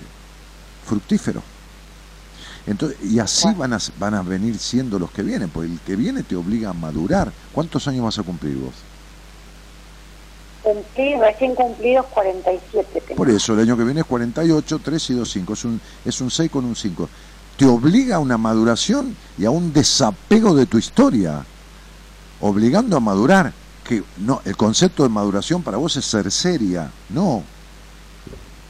[0.88, 1.44] fructífero.
[2.66, 5.96] Entonces, y así van a, van a venir siendo los que vienen, porque el que
[5.96, 7.32] viene te obliga a madurar.
[7.54, 8.89] ¿Cuántos años vas a cumplir vos?
[10.64, 13.16] Cumplí, recién cumplidos 47.
[13.16, 15.54] Por eso, el año que viene es 48, 3 y 2, 5.
[15.54, 17.10] Es un, es un 6 con un 5.
[17.58, 21.44] Te obliga a una maduración y a un desapego de tu historia,
[22.42, 23.54] obligando a madurar.
[23.84, 26.92] Que no, el concepto de maduración para vos es ser seria.
[27.10, 27.44] No.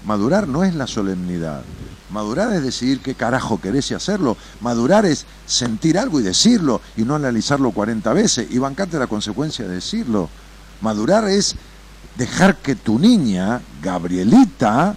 [0.05, 1.63] Madurar no es la solemnidad.
[2.09, 4.37] Madurar es decidir qué carajo querés y hacerlo.
[4.61, 9.67] Madurar es sentir algo y decirlo y no analizarlo 40 veces y bancarte la consecuencia
[9.67, 10.29] de decirlo.
[10.81, 11.55] Madurar es
[12.15, 14.95] dejar que tu niña, Gabrielita,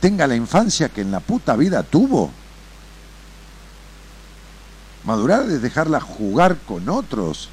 [0.00, 2.30] tenga la infancia que en la puta vida tuvo.
[5.04, 7.48] Madurar es dejarla jugar con otros.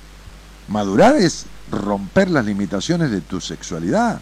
[0.68, 4.20] Madurar es romper las limitaciones de tu sexualidad.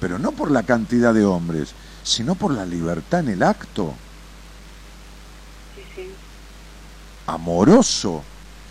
[0.00, 1.70] Pero no por la cantidad de hombres,
[2.02, 3.94] sino por la libertad en el acto.
[7.26, 8.22] Amoroso.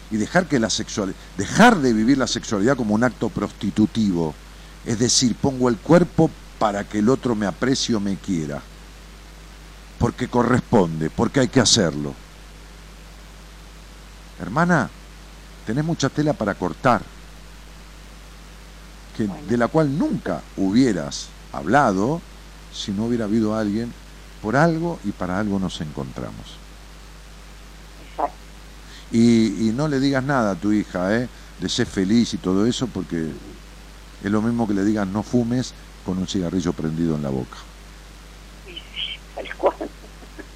[0.10, 4.34] Y dejar que la sexualidad, dejar de vivir la sexualidad como un acto prostitutivo
[4.88, 8.61] es decir, pongo el cuerpo para que el otro me aprecie o me quiera.
[9.99, 12.14] Porque corresponde, porque hay que hacerlo.
[14.39, 14.89] Hermana,
[15.65, 17.01] tenés mucha tela para cortar,
[19.18, 22.22] que, de la cual nunca hubieras hablado
[22.73, 23.91] si no hubiera habido alguien
[24.41, 26.55] por algo y para algo nos encontramos.
[29.11, 31.27] Y, y no le digas nada a tu hija, ¿eh?
[31.59, 33.31] de ser feliz y todo eso, porque
[34.23, 35.73] es lo mismo que le digan no fumes
[36.06, 37.57] con un cigarrillo prendido en la boca.
[39.35, 39.76] Tal cual.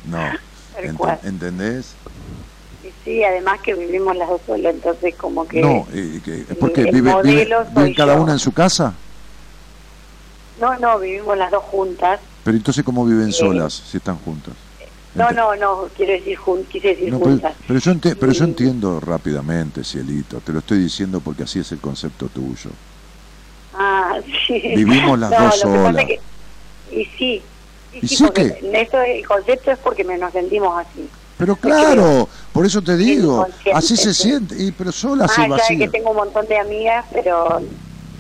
[0.06, 1.18] No.
[1.24, 1.94] ¿Entendés?
[3.04, 5.62] Sí, además que vivimos las dos solas, entonces como que...
[5.62, 6.86] No, eh, ¿por qué?
[6.86, 8.94] ¿Vive, vive, cada una en su casa?
[10.60, 12.20] No, no, vivimos las dos juntas.
[12.44, 14.54] Pero entonces, ¿cómo viven solas si están juntas?
[15.14, 16.38] No, no, no, quiero decir,
[16.72, 17.54] quise decir juntas.
[17.68, 21.80] Pero, yo pero yo entiendo rápidamente, Cielito, te lo estoy diciendo porque así es el
[21.80, 22.70] concepto tuyo.
[23.82, 24.60] Ah, sí.
[24.76, 26.06] Vivimos las dos solas.
[26.92, 27.42] y sí,
[27.94, 31.10] y sí, porque esto, el concepto es porque nos sentimos así.
[31.38, 35.78] Pero claro, por eso te digo, así se siente, y, pero sola se vacía.
[35.78, 37.60] que tengo un montón de amigas, pero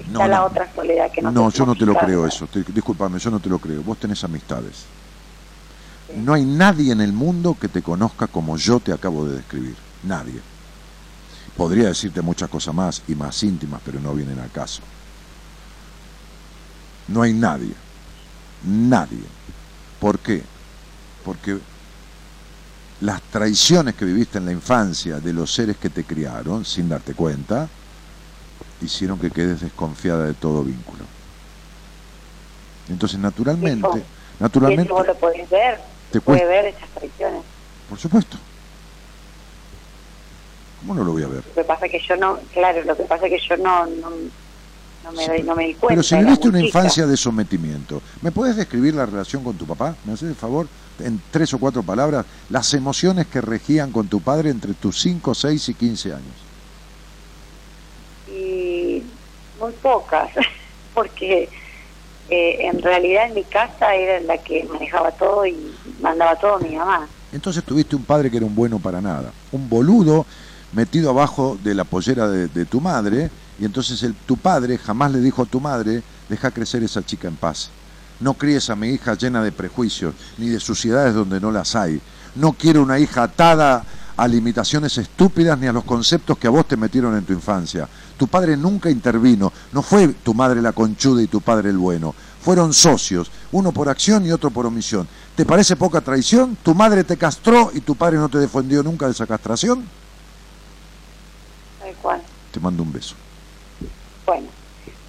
[0.03, 3.29] está la otra soledad que no No, yo no te lo creo eso, discúlpame, yo
[3.29, 4.85] no te lo creo, vos tenés amistades.
[6.15, 9.75] No hay nadie en el mundo que te conozca como yo te acabo de describir,
[10.03, 10.41] nadie.
[11.55, 14.81] Podría decirte muchas cosas más y más íntimas, pero no vienen al caso.
[17.11, 17.73] No hay nadie.
[18.63, 19.23] Nadie.
[19.99, 20.41] ¿Por qué?
[21.25, 21.57] Porque
[23.01, 27.13] las traiciones que viviste en la infancia de los seres que te criaron, sin darte
[27.13, 27.67] cuenta,
[28.81, 31.03] hicieron que quedes desconfiada de todo vínculo.
[32.89, 34.03] Entonces, naturalmente,
[34.39, 35.79] naturalmente, vos lo podés ver,
[36.11, 37.41] te puede ver esas traiciones.
[37.89, 38.37] Por supuesto.
[40.79, 41.43] ¿Cómo no lo voy a ver?
[41.45, 43.85] Lo que pasa es que yo no, claro, lo que pasa es que yo no
[43.85, 44.09] no
[45.11, 45.87] me, doy, no me di cuenta.
[45.89, 49.95] Pero si viviste una infancia de sometimiento, ¿me puedes describir la relación con tu papá?
[50.05, 50.67] ¿Me haces el favor?
[50.99, 55.33] En tres o cuatro palabras, las emociones que regían con tu padre entre tus 5,
[55.33, 56.35] 6 y 15 años.
[58.31, 59.03] Y
[59.59, 60.29] muy pocas,
[60.93, 61.49] porque
[62.29, 66.75] eh, en realidad en mi casa era la que manejaba todo y mandaba todo mi
[66.75, 67.07] mamá.
[67.31, 70.25] Entonces tuviste un padre que era un bueno para nada, un boludo
[70.73, 73.29] metido abajo de la pollera de tu madre
[73.59, 77.27] y entonces el, tu padre jamás le dijo a tu madre, deja crecer esa chica
[77.27, 77.69] en paz.
[78.19, 82.01] No críes a mi hija llena de prejuicios, ni de suciedades donde no las hay.
[82.35, 83.83] No quiero una hija atada
[84.15, 87.87] a limitaciones estúpidas ni a los conceptos que a vos te metieron en tu infancia.
[88.17, 92.13] Tu padre nunca intervino, no fue tu madre la conchuda y tu padre el bueno.
[92.41, 95.07] Fueron socios, uno por acción y otro por omisión.
[95.35, 96.57] ¿Te parece poca traición?
[96.61, 99.85] ¿Tu madre te castró y tu padre no te defendió nunca de esa castración?
[102.01, 102.21] Cuál?
[102.51, 103.15] Te mando un beso.
[104.25, 104.47] Bueno,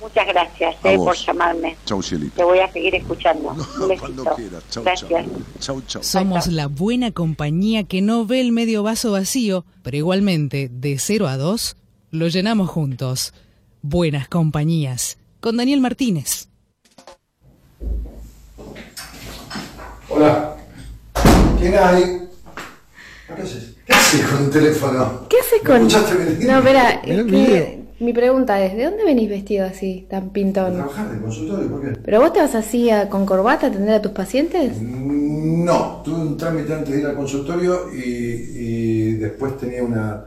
[0.01, 1.77] muchas gracias eh, por llamarme.
[1.85, 2.37] Chau, Cielito.
[2.37, 3.55] Te voy a seguir escuchando.
[3.79, 4.63] No, Un cuando quieras.
[4.71, 5.11] Chau, gracias.
[5.11, 5.43] chau.
[5.61, 6.03] Chau, chau.
[6.03, 11.29] Somos la buena compañía que no ve el medio vaso vacío, pero igualmente, de 0
[11.29, 11.77] a 2,
[12.11, 13.33] lo llenamos juntos.
[13.83, 15.19] Buenas compañías.
[15.41, 16.49] Con Daniel Martínez.
[20.09, 20.57] Hola.
[21.59, 22.03] ¿Quién hay?
[23.27, 23.73] ¿Qué haces?
[23.87, 25.27] ¿Qué haces con el teléfono?
[25.29, 25.87] ¿Qué haces ¿Me con.?
[25.87, 26.47] escuchaste venir?
[26.49, 27.03] No, espera,
[28.03, 30.75] Mi pregunta es: ¿de dónde venís vestido así, tan ¿A pintón?
[30.75, 31.69] trabajar de consultorio?
[31.71, 31.89] ¿Por qué?
[32.05, 34.83] ¿Pero vos te vas así a- con corbata a atender a tus pacientes?
[34.83, 40.25] No, tuve un trámite antes de ir al consultorio y, y después tenía una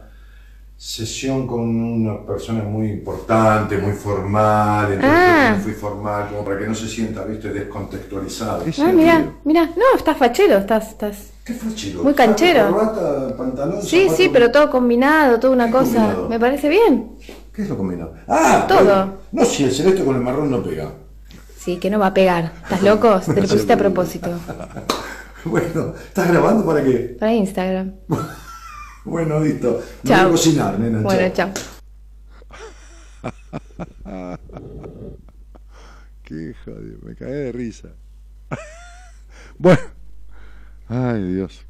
[0.78, 5.60] sesión con una persona muy importante, muy formal, entonces Ah.
[5.62, 8.64] fui formal como para que no se sienta, viste, descontextualizado.
[8.80, 11.18] Ah, mira, mira, no, estás fachero, estás, estás.
[11.44, 12.04] ¿Qué fue chilo?
[12.04, 12.70] Muy canchero.
[12.72, 14.16] Corbata, pantalón, Sí, zapato?
[14.18, 15.94] sí, pero todo combinado, toda una ¿Qué cosa.
[15.94, 16.30] combinado?
[16.30, 17.10] Me parece bien.
[17.56, 18.14] ¿Qué es lo combinado?
[18.28, 19.20] Ah, Todo.
[19.32, 20.92] No, si el celeste con el marrón no pega.
[21.58, 22.52] Sí, que no va a pegar.
[22.64, 23.20] ¿Estás loco?
[23.26, 24.30] Te lo pusiste a propósito.
[25.46, 27.16] Bueno, ¿estás grabando para qué?
[27.20, 27.94] Para Instagram.
[29.06, 29.80] Bueno, listo.
[30.02, 30.18] Me Chao.
[30.24, 31.02] voy a cocinar, nena.
[31.02, 31.52] Bueno, chao.
[36.24, 37.90] Qué jodido, me cagué de risa.
[39.60, 39.82] bueno.
[40.88, 41.64] Ay, Dios.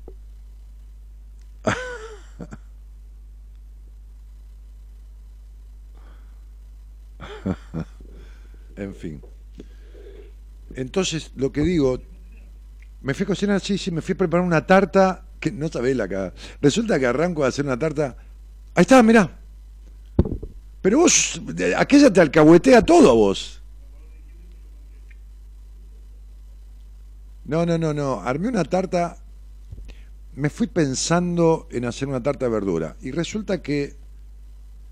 [8.76, 9.22] en fin.
[10.76, 12.00] Entonces, lo que digo,
[13.02, 15.96] me fui a cocinar, sí, sí, me fui a preparar una tarta, que no sabés
[15.96, 16.34] la cara.
[16.62, 18.18] Resulta que arranco a hacer una tarta.
[18.74, 19.38] Ahí está, mirá.
[20.82, 21.42] Pero vos,
[21.78, 23.62] aquella te alcahuetea todo a vos.
[27.46, 28.22] No, no, no, no.
[28.22, 29.18] Armé una tarta.
[30.34, 32.98] Me fui pensando en hacer una tarta de verdura.
[33.02, 33.96] Y resulta que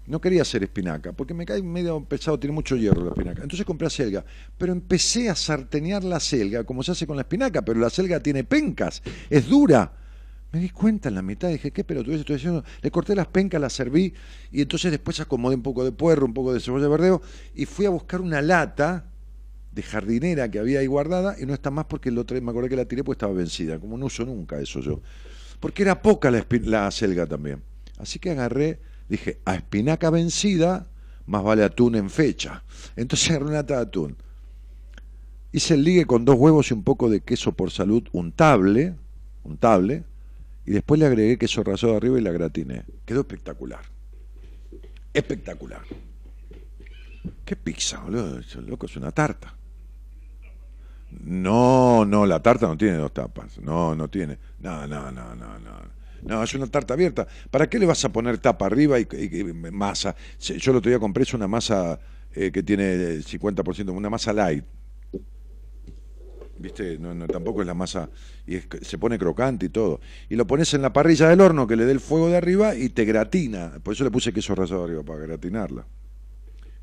[0.06, 3.42] no quería hacer espinaca, porque me cae medio pesado, tiene mucho hierro la espinaca.
[3.44, 4.26] Entonces compré acelga.
[4.58, 8.20] Pero empecé a sartenear la acelga, como se hace con la espinaca, pero la acelga
[8.20, 9.94] tiene pencas, es dura.
[10.52, 12.64] Me di cuenta en la mitad, dije, ¿qué pero estoy haciendo?
[12.82, 14.14] Le corté las pencas, las serví,
[14.52, 17.22] y entonces después acomodé un poco de puerro, un poco de cebolla de verdeo,
[17.56, 19.06] y fui a buscar una lata
[19.72, 22.70] de jardinera que había ahí guardada, y no está más porque el otro me acordé
[22.70, 25.02] que la tiré porque estaba vencida, como no uso nunca eso yo.
[25.60, 27.64] Porque era poca la, la acelga también.
[27.98, 28.80] Así que agarré,
[29.14, 30.88] dije, a espinaca vencida,
[31.28, 32.64] más vale atún en fecha.
[32.96, 34.18] Entonces de atún.
[35.52, 38.96] Hice el ligue con dos huevos y un poco de queso por salud untable,
[39.44, 40.04] untable,
[40.66, 42.86] y después le agregué queso rallado arriba y la gratiné.
[43.06, 43.82] Quedó espectacular.
[45.14, 45.82] Espectacular.
[47.46, 48.40] ¿Qué pizza, boludo?
[48.66, 49.56] Loco, es una tarta.
[51.12, 53.60] No, no, la tarta no tiene dos tapas.
[53.60, 54.40] No, no tiene.
[54.60, 56.03] No, no, no, no, no.
[56.26, 57.28] No, es una tarta abierta.
[57.52, 59.06] ¿Para qué le vas a poner tapa arriba y,
[59.72, 60.16] masa?
[60.40, 62.00] Yo el otro día compré es una masa
[62.34, 64.64] eh, que tiene 50%, una masa light.
[66.58, 66.98] ¿Viste?
[66.98, 68.10] No, tampoco es la masa.
[68.48, 70.00] Y es se pone crocante y todo.
[70.30, 72.76] Y lo pones en la parrilla del horno que le dé el fuego de arriba
[72.76, 73.80] y te gratina.
[73.84, 75.86] Por eso le puse queso rallado arriba, para gratinarla.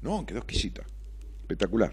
[0.02, 0.82] No, quedó exquisita.
[1.40, 1.92] Espectacular.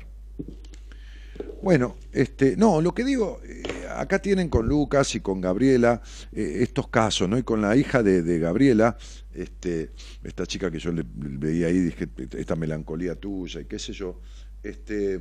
[1.62, 3.64] Bueno, este, no, lo que digo, eh,
[3.96, 6.02] acá tienen con Lucas y con Gabriela
[6.32, 7.38] eh, estos casos, ¿no?
[7.38, 8.98] Y con la hija de, Gabriela,
[9.34, 9.92] este,
[10.24, 12.08] esta chica que yo le, le veía ahí, dije,
[12.38, 14.22] esta melancolía tuya y qué sé yo,
[14.64, 15.20] este,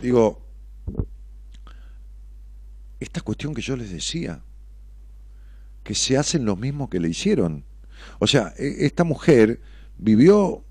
[0.00, 0.46] digo,
[3.00, 4.42] esta cuestión que yo les decía,
[5.82, 7.64] que se hacen lo mismo que le hicieron.
[8.18, 9.60] O sea, e- esta mujer
[9.98, 10.64] vivió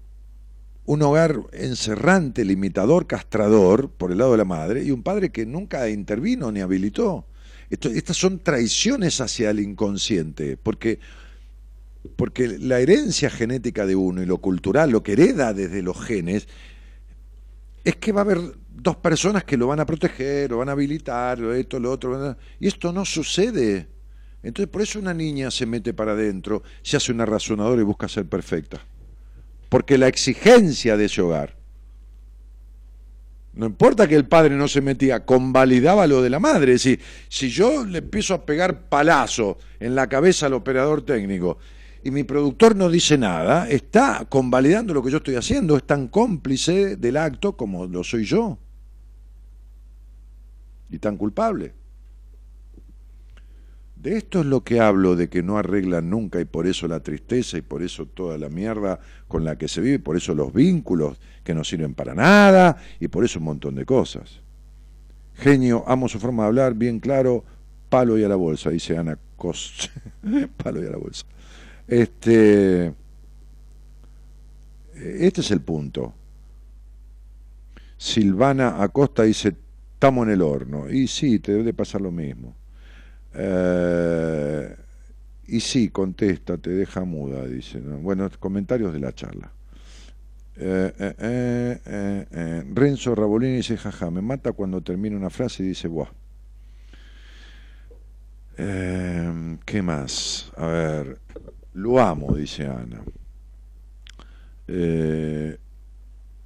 [0.85, 5.45] un hogar encerrante, limitador, castrador por el lado de la madre y un padre que
[5.45, 7.25] nunca intervino ni habilitó.
[7.69, 10.99] Esto- estas son traiciones hacia el inconsciente, porque,
[12.17, 16.47] porque la herencia genética de uno y lo cultural, lo que hereda desde los genes,
[17.85, 18.39] es que va a haber
[18.69, 22.37] dos personas que lo van a proteger, lo van a habilitar, lo esto, lo otro,
[22.59, 23.87] y esto no sucede.
[24.41, 28.09] Entonces por eso una niña se mete para adentro, se hace una razonadora y busca
[28.09, 28.85] ser perfecta
[29.73, 31.55] porque la exigencia de ese hogar,
[33.53, 36.73] no importa que el padre no se metía, convalidaba lo de la madre.
[36.73, 41.57] Es decir, si yo le empiezo a pegar palazo en la cabeza al operador técnico
[42.03, 46.07] y mi productor no dice nada, está convalidando lo que yo estoy haciendo, es tan
[46.07, 48.59] cómplice del acto como lo soy yo.
[50.91, 51.73] Y tan culpable.
[54.03, 56.99] De esto es lo que hablo, de que no arreglan nunca y por eso la
[56.99, 58.99] tristeza y por eso toda la mierda
[59.29, 63.07] con la que se vive, por eso los vínculos que no sirven para nada y
[63.07, 64.41] por eso un montón de cosas.
[65.35, 67.45] Genio, amo su forma de hablar, bien claro,
[67.87, 69.89] palo y a la bolsa, dice Ana Cos.
[70.57, 71.25] palo y a la bolsa.
[71.87, 72.93] Este,
[74.95, 76.13] este es el punto.
[77.95, 79.55] Silvana Acosta dice,
[79.93, 80.89] estamos en el horno.
[80.89, 82.53] Y sí, te debe pasar lo mismo.
[83.35, 84.75] Eh,
[85.47, 87.79] y sí, contesta, te deja muda, dice.
[87.79, 89.51] Bueno, comentarios de la charla.
[90.55, 96.09] Eh, eh, Renzo Rabolini dice, jaja, me mata cuando termina una frase y dice, buah.
[98.55, 100.51] ¿Qué más?
[100.57, 101.19] A ver,
[101.73, 103.01] lo amo, dice Ana.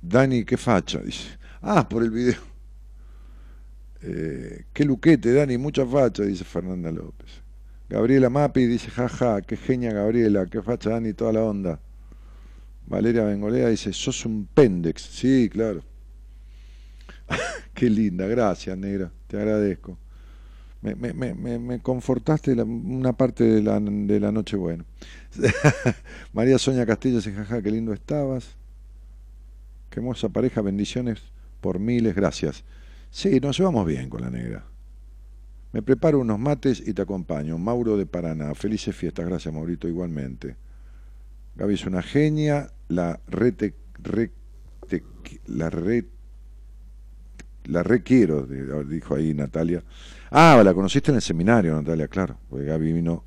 [0.02, 1.38] Dani, qué facha, dice.
[1.62, 2.47] Ah, por el video.
[4.10, 7.42] Eh, qué luquete, Dani, mucha facha, dice Fernanda López.
[7.90, 11.82] Gabriela Mapi dice, jaja, qué genia Gabriela, qué facha Dani, toda la onda.
[12.86, 15.02] Valeria Bengolea dice, sos un pendex.
[15.02, 15.84] Sí, claro.
[17.74, 19.98] qué linda, gracias, negra, te agradezco.
[20.82, 24.86] Me, me, me, me confortaste una parte de la, noche buena.
[26.34, 28.56] María Soña Castillo dice, jaja, qué lindo estabas.
[29.90, 31.20] Qué hermosa pareja, bendiciones
[31.60, 32.64] por miles, gracias.
[33.10, 34.66] Sí, nos llevamos bien con la negra.
[35.72, 37.58] Me preparo unos mates y te acompaño.
[37.58, 38.54] Mauro de Paraná.
[38.56, 39.26] Felices fiestas.
[39.26, 40.56] Gracias, Maurito, igualmente.
[41.56, 42.72] Gaby es una genia.
[42.90, 43.76] La rete,
[45.48, 46.06] la re,
[47.66, 49.84] la requiero, dijo ahí Natalia.
[50.32, 52.38] Ah, la conociste en el seminario, Natalia, claro.
[52.50, 53.24] Porque Gaby vino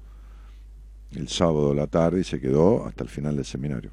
[1.12, 3.90] el sábado a la tarde y se quedó hasta el final del seminario.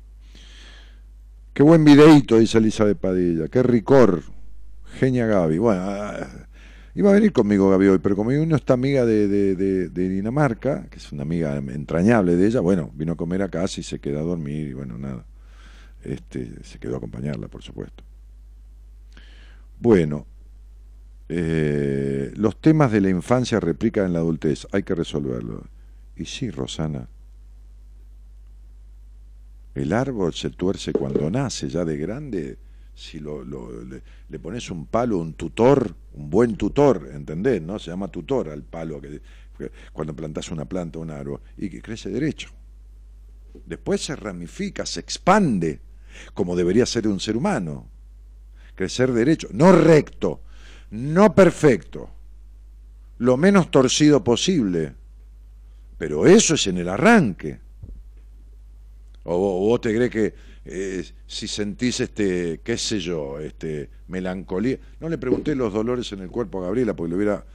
[1.54, 3.48] Qué buen videíto, dice Elizabeth Padilla.
[3.50, 4.24] Qué ricor.
[5.00, 5.58] Genia Gaby.
[5.58, 6.28] Bueno, ah,
[6.96, 11.12] iba a venir conmigo Gaby hoy, pero como uno está amiga de, Dinamarca, que es
[11.12, 14.68] una amiga entrañable de ella, bueno, vino a comer acá y se quedó a dormir
[14.70, 15.26] y bueno, nada.
[16.04, 18.04] Este, se quedó a acompañarla, por supuesto.
[19.80, 20.26] Bueno,
[21.30, 25.64] eh, los temas de la infancia replican en la adultez, hay que resolverlo.
[26.16, 27.10] Y sí, Rosana,
[29.76, 32.58] el árbol se tuerce cuando nace, ya de grande.
[32.98, 37.62] Si lo, le, pones un palo, un tutor, un buen tutor, ¿entendés?
[37.62, 37.78] ¿No?
[37.78, 39.22] Se llama tutor al palo que,
[39.94, 42.50] cuando plantas una planta, un árbol, y que crece derecho.
[43.68, 45.80] Después se ramifica, se expande,
[46.34, 47.88] como debería ser un ser humano.
[48.74, 50.42] Crecer derecho, no recto,
[50.90, 52.10] no perfecto,
[53.20, 54.96] lo menos torcido posible.
[56.00, 57.60] Pero eso es en el arranque.
[59.24, 59.38] O,
[59.68, 64.78] vos te crees que eh, si sentís este, qué sé yo, este, melancolía.
[65.00, 67.46] No le pregunté los dolores en el cuerpo a Gabriela, porque le hubiera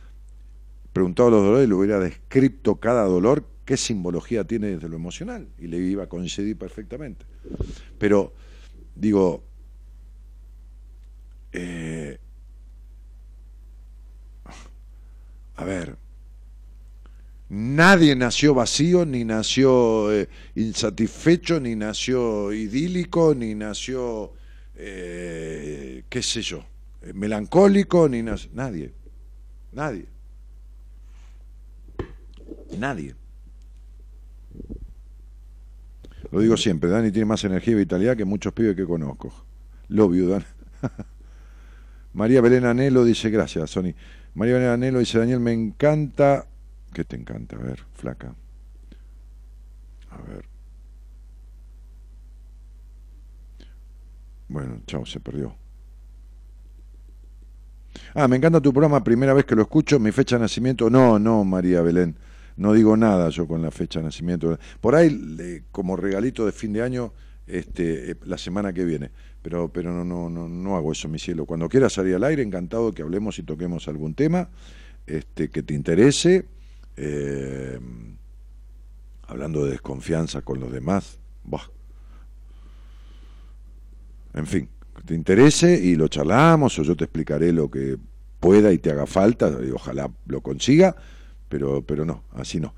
[0.92, 5.48] preguntado los dolores y le hubiera descrito cada dolor, qué simbología tiene desde lo emocional,
[5.58, 7.24] y le iba a coincidir perfectamente.
[7.98, 8.32] Pero,
[8.94, 9.44] digo,
[11.52, 12.18] eh,
[15.56, 15.96] a ver,
[17.54, 24.32] Nadie nació vacío, ni nació eh, insatisfecho, ni nació idílico, ni nació,
[24.74, 26.64] eh, qué sé yo,
[27.02, 28.50] eh, melancólico, ni nació...
[28.54, 28.94] Nadie.
[29.70, 30.06] Nadie.
[32.78, 33.14] Nadie.
[36.30, 39.30] Lo digo siempre, Dani tiene más energía y vitalidad que muchos pibes que conozco.
[39.88, 40.42] Lo Dan.
[42.14, 43.92] María Belén Anelo dice, gracias, Sony.
[44.32, 46.46] María Belén Anelo dice, Daniel, me encanta
[46.92, 47.56] ¿Qué te encanta?
[47.56, 48.34] A ver, flaca.
[50.10, 50.44] A ver.
[54.48, 55.56] Bueno, chao, se perdió.
[58.14, 60.90] Ah, me encanta tu programa, primera vez que lo escucho, mi fecha de nacimiento.
[60.90, 62.16] No, no, María Belén,
[62.56, 64.58] no digo nada yo con la fecha de nacimiento.
[64.80, 67.12] Por ahí, como regalito de fin de año,
[67.46, 69.10] este, eh, la semana que viene.
[69.40, 71.46] Pero, pero no, no, no, no hago eso, mi cielo.
[71.46, 74.50] Cuando quieras salir al aire, encantado que hablemos y toquemos algún tema
[75.06, 76.46] este, que te interese
[76.96, 77.78] eh,
[79.26, 81.18] hablando de desconfianza con los demás,
[84.34, 84.68] en fin,
[85.04, 87.98] te interese y lo charlamos o yo te explicaré lo que
[88.40, 90.96] pueda y te haga falta, y ojalá lo consiga,
[91.48, 92.74] pero, pero no, así no.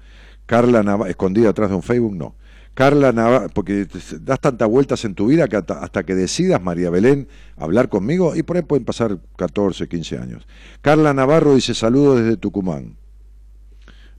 [0.47, 2.35] Carla Navarro, escondida atrás de un Facebook, no.
[2.75, 3.87] Carla Navarro, porque
[4.21, 8.37] das tantas vueltas en tu vida que hasta, hasta, que decidas, María Belén, hablar conmigo,
[8.37, 10.47] y por ahí pueden pasar 14, 15 años.
[10.83, 12.97] Carla Navarro dice saludos desde Tucumán.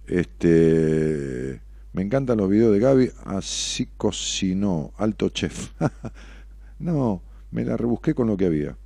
[0.08, 1.62] Este,
[1.94, 5.72] me encantan los videos de Gaby, así cocinó, alto chef.
[6.80, 7.22] no,
[7.52, 8.78] me la rebusqué con lo que había.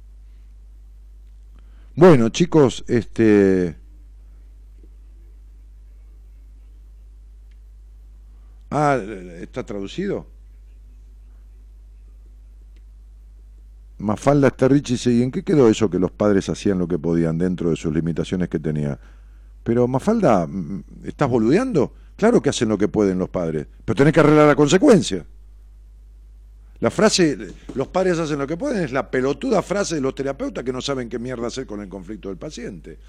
[1.96, 3.76] Bueno, chicos, este
[8.72, 9.00] Ah,
[9.42, 10.28] ¿está traducido?
[13.98, 17.70] Mafalda Esterrichi ¿y en qué quedó eso que los padres hacían lo que podían dentro
[17.72, 19.00] de sus limitaciones que tenía?
[19.64, 21.94] Pero Mafalda, mm, ¿estás boludeando?
[22.16, 25.26] Claro que hacen lo que pueden los padres, pero tenés que arreglar la consecuencia.
[26.82, 27.38] La frase,
[27.76, 30.82] los padres hacen lo que pueden, es la pelotuda frase de los terapeutas que no
[30.82, 33.00] saben qué mierda hacer con el conflicto del paciente.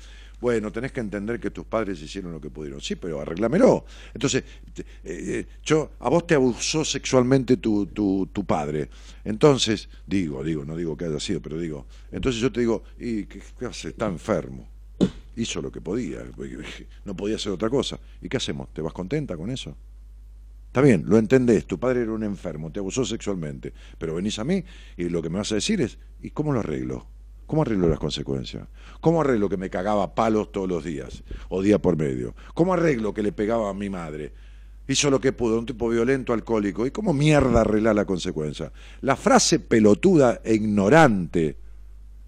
[0.41, 2.81] Bueno, tenés que entender que tus padres hicieron lo que pudieron.
[2.81, 3.85] Sí, pero arreglámelo.
[4.15, 4.43] Entonces,
[4.77, 8.89] eh, eh, yo, a vos te abusó sexualmente tu, tu, tu, padre.
[9.23, 13.25] Entonces, digo, digo, no digo que haya sido, pero digo, entonces yo te digo, ¿y
[13.25, 13.89] qué hace?
[13.89, 14.67] Está enfermo.
[15.37, 16.19] Hizo lo que podía,
[17.05, 17.99] no podía hacer otra cosa.
[18.21, 18.73] ¿Y qué hacemos?
[18.73, 19.77] ¿Te vas contenta con eso?
[20.67, 24.45] Está bien, lo entendés, tu padre era un enfermo, te abusó sexualmente, pero venís a
[24.45, 24.63] mí
[24.97, 27.07] y lo que me vas a decir es, ¿y cómo lo arreglo?
[27.47, 28.69] ¿Cómo arreglo las consecuencias?
[29.01, 32.37] ¿Cómo arreglo que me cagaba palos todos los días o día por medio?
[32.55, 34.33] ¿Cómo arreglo que le pegaba a mi madre?
[34.87, 36.87] Hizo lo que pudo, un tipo violento, alcohólico.
[36.87, 38.71] ¿Y cómo mierda arreglar la consecuencia?
[39.01, 41.57] La frase pelotuda e ignorante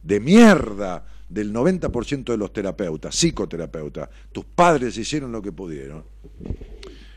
[0.03, 6.05] de mierda del 90% de los terapeutas, psicoterapeutas, tus padres hicieron lo que pudieron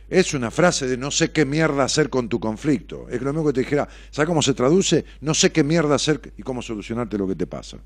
[0.09, 3.07] es una frase de no sé qué mierda hacer con tu conflicto.
[3.09, 5.03] Es lo mismo que te dijera, ¿sabes cómo se traduce?
[5.21, 7.77] No sé qué mierda hacer y cómo solucionarte lo que te pasa.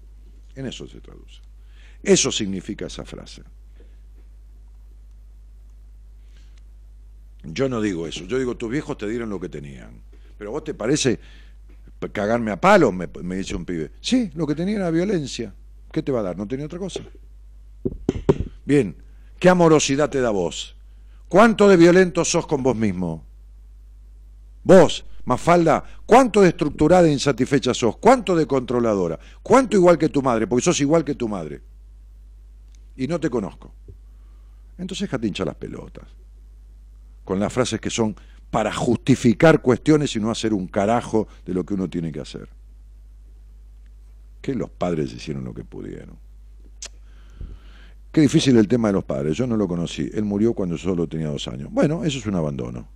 [0.56, 1.42] En eso se traduce.
[2.04, 3.44] Eso significa esa frase.
[7.44, 10.02] Yo no digo eso, yo digo, tus viejos te dieron lo que tenían.
[10.38, 11.20] Pero vos te parece
[12.12, 13.92] cagarme a palo, me, me dice un pibe.
[14.02, 15.54] Sí, lo que tenía era violencia.
[15.92, 16.38] ¿Qué te va a dar?
[16.38, 17.02] No tenía otra cosa.
[18.66, 18.96] Bien,
[19.40, 20.76] ¿qué amorosidad te da vos?
[21.28, 23.26] ¿Cuánto de violento sos con vos mismo?
[24.64, 27.98] Vos, Mafalda, ¿cuánto de estructurada e insatisfecha sos?
[27.98, 29.20] ¿Cuánto de controladora?
[29.44, 30.48] ¿Cuánto igual que tu madre?
[30.48, 31.62] Porque sos igual que tu madre.
[32.96, 33.72] Y no te conozco.
[34.78, 36.08] Entonces déjate hinchar las pelotas.
[37.24, 38.16] Con las frases que son
[38.50, 42.50] para justificar cuestiones y no hacer un carajo de lo que uno tiene que hacer.
[44.42, 46.18] Que los padres hicieron lo que pudieron.
[48.12, 49.38] Qué difícil el tema de los padres.
[49.38, 50.10] Yo no lo conocí.
[50.14, 51.70] Él murió cuando solo tenía dos años.
[51.72, 52.88] Bueno, eso es un abandono.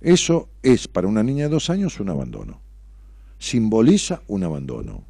[0.00, 2.60] Eso es para una niña de dos años un abandono.
[3.38, 5.04] Simboliza un abandono.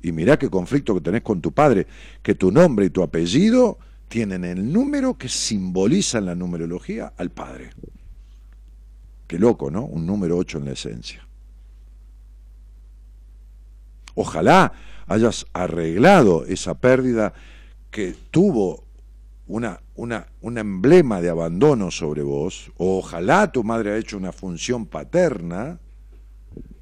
[0.00, 1.86] Y mirá qué conflicto que tenés con tu padre,
[2.22, 7.30] que tu nombre y tu apellido tienen el número que simboliza en la numerología al
[7.30, 7.70] padre.
[9.26, 9.84] Qué loco, ¿no?
[9.84, 11.27] Un número 8 en la esencia.
[14.20, 14.72] Ojalá
[15.06, 17.34] hayas arreglado esa pérdida
[17.92, 18.82] que tuvo
[19.46, 24.32] una, una, un emblema de abandono sobre vos, o ojalá tu madre haya hecho una
[24.32, 25.78] función paterna,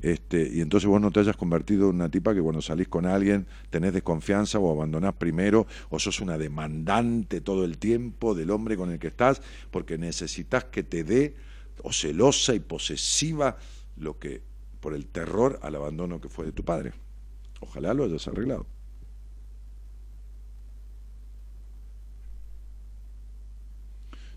[0.00, 3.04] este, y entonces vos no te hayas convertido en una tipa que cuando salís con
[3.04, 8.78] alguien tenés desconfianza o abandonás primero, o sos una demandante todo el tiempo del hombre
[8.78, 11.36] con el que estás, porque necesitas que te dé,
[11.82, 13.58] o celosa y posesiva,
[13.98, 14.40] lo que,
[14.80, 16.94] por el terror al abandono que fue de tu padre.
[17.60, 18.66] Ojalá lo hayas arreglado.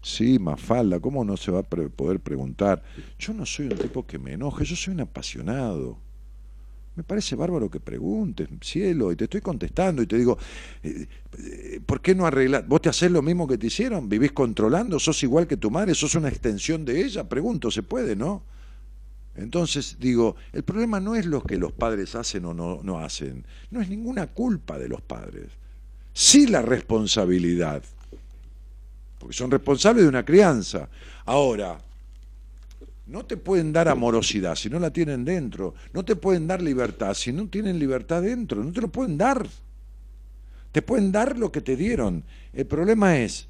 [0.02, 2.84] Sí, Mafalda, ¿cómo no se va a poder preguntar?
[3.18, 5.98] Yo no soy un tipo que me enoje, yo soy un apasionado.
[6.96, 10.38] Me parece bárbaro que preguntes, cielo, y te estoy contestando y te digo,
[10.84, 12.68] eh, eh, ¿por qué no arreglar?
[12.68, 14.10] ¿Vos te haces lo mismo que te hicieron?
[14.10, 15.00] ¿Vivís controlando?
[15.00, 15.96] ¿Sos igual que tu madre?
[15.96, 17.28] ¿Sos una extensión de ella?
[17.28, 18.44] Pregunto, ¿se puede, no?
[19.40, 23.82] Entonces digo, el problema no es lo que los padres hacen o no, hacen, no
[23.82, 25.48] es ninguna culpa de los padres,
[26.14, 27.82] sí la responsabilidad,
[29.18, 30.90] porque son responsables de una crianza.
[31.26, 31.80] Ahora,
[33.08, 37.14] no te pueden dar amorosidad si no la tienen dentro, no te pueden dar libertad
[37.14, 39.48] si no tienen libertad dentro, no te lo pueden dar.
[40.72, 42.24] Te pueden dar lo que te dieron.
[42.54, 43.48] El problema es,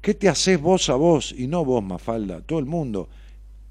[0.00, 2.40] ¿qué te haces vos a vos y no vos, Mafalda?
[2.40, 3.10] Todo el mundo.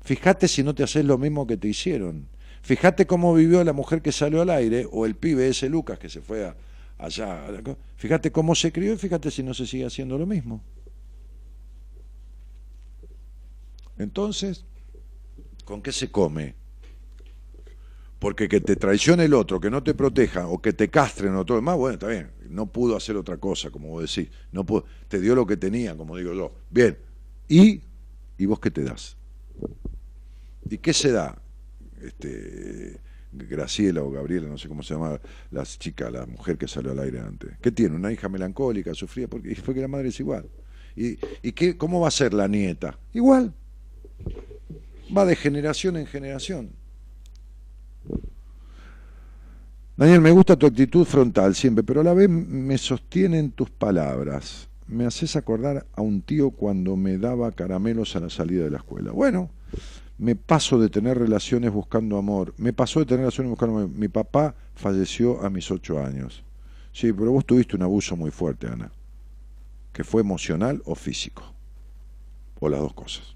[0.09, 2.29] Fíjate si no te haces lo mismo que te hicieron.
[2.63, 6.09] Fíjate cómo vivió la mujer que salió al aire o el pibe ese Lucas que
[6.09, 6.51] se fue
[6.97, 7.45] allá.
[7.95, 10.63] Fíjate cómo se crió y fíjate si no se sigue haciendo lo mismo.
[13.99, 14.65] Entonces,
[15.63, 16.55] ¿con qué se come?
[18.17, 21.45] Porque que te traicione el otro, que no te proteja o que te castren o
[21.45, 24.85] todo demás, bueno, está bien, no pudo hacer otra cosa, como vos decís, no pudo,
[25.07, 26.51] te dio lo que tenía, como digo yo.
[26.71, 26.97] Bien,
[27.47, 27.83] ¿y,
[28.39, 29.15] y vos qué te das?
[30.67, 31.39] ¿Y qué se da?
[32.01, 32.99] Este,
[33.31, 35.19] Graciela o Gabriela, no sé cómo se llama
[35.51, 37.51] la chica, la mujer que salió al aire antes.
[37.61, 37.95] ¿Qué tiene?
[37.95, 40.47] Una hija melancólica, sufría, porque fue que la madre es igual.
[40.95, 42.97] ¿Y, y qué, cómo va a ser la nieta?
[43.13, 43.53] Igual.
[45.15, 46.71] Va de generación en generación.
[49.99, 54.69] Daniel, me gusta tu actitud frontal siempre, pero a la vez me sostienen tus palabras.
[54.87, 58.77] Me haces acordar a un tío cuando me daba caramelos a la salida de la
[58.77, 59.11] escuela.
[59.11, 59.51] Bueno,
[60.19, 63.89] me paso de tener relaciones buscando amor, me pasó de tener relaciones buscando amor.
[63.89, 66.43] Mi papá falleció a mis ocho años.
[66.91, 68.91] Sí, pero vos tuviste un abuso muy fuerte, Ana,
[69.93, 71.43] que fue emocional o físico,
[72.59, 73.35] o las dos cosas.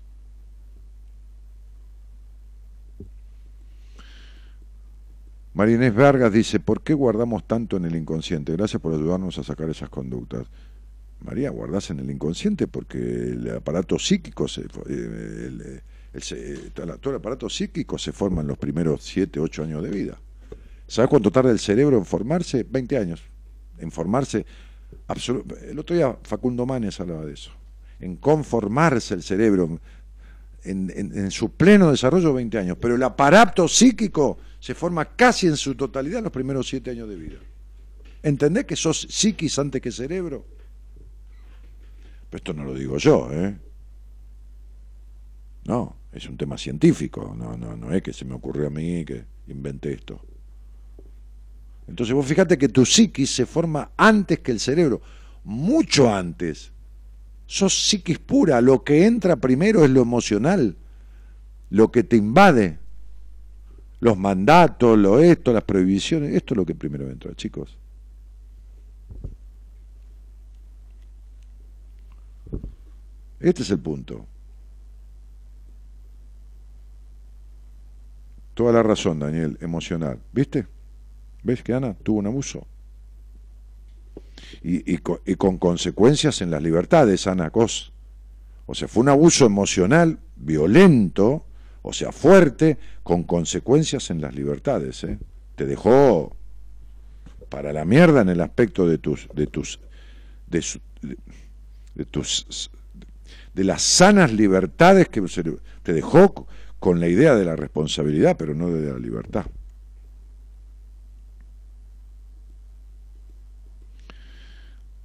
[5.53, 8.51] Marinés Vargas dice, ¿por qué guardamos tanto en el inconsciente?
[8.53, 10.47] Gracias por ayudarnos a sacar esas conductas.
[11.21, 14.63] María, guardás en el inconsciente porque el aparato psíquico, se,
[16.13, 20.19] eh, todo el aparato psíquico se forma en los primeros 7, 8 años de vida.
[20.87, 22.65] ¿Sabes cuánto tarda el cerebro en formarse?
[22.69, 23.21] 20 años.
[23.79, 24.45] En formarse.
[25.67, 27.51] El otro día Facundo Manes hablaba de eso.
[27.99, 29.79] En conformarse el cerebro,
[30.63, 32.77] en, su pleno desarrollo 20 años.
[32.79, 37.09] Pero el aparato psíquico se forma casi en su totalidad en los primeros 7 años
[37.09, 37.39] de vida.
[38.21, 40.45] ¿Entendés que sos psiquis antes que cerebro?
[42.29, 43.57] Pero esto no lo digo yo, ¿eh?
[45.65, 49.03] No, es un tema científico, no, no, no es que se me ocurrió a mí
[49.03, 50.21] que inventé esto.
[51.87, 55.01] Entonces vos fíjate que tu psiquis se forma antes que el cerebro,
[55.43, 56.71] mucho antes.
[57.45, 60.77] Sos psiquis pura, lo que entra primero es lo emocional,
[61.69, 62.77] lo que te invade,
[63.99, 67.77] los mandatos, lo esto, las prohibiciones, esto es lo que primero entra, chicos.
[73.39, 74.25] Este es el punto.
[78.53, 80.19] Toda la razón, Daniel, emocional.
[80.31, 80.67] ¿Viste?
[81.43, 82.67] ¿Ves que Ana tuvo un abuso?
[84.61, 87.91] Y, con, consecuencias en las libertades, Ana Cos.
[88.65, 91.45] O sea, fue un abuso emocional, violento,
[91.81, 95.03] o sea, fuerte, con consecuencias en las libertades.
[95.03, 95.17] ¿eh?
[95.55, 96.35] Te dejó
[97.49, 99.79] para la mierda en el aspecto de tus, de tus,
[100.47, 100.63] de,
[101.95, 102.71] de tus,
[103.53, 105.21] de las sanas libertades que
[105.83, 106.47] te dejó
[106.83, 109.45] con la idea de la responsabilidad, pero no de la libertad.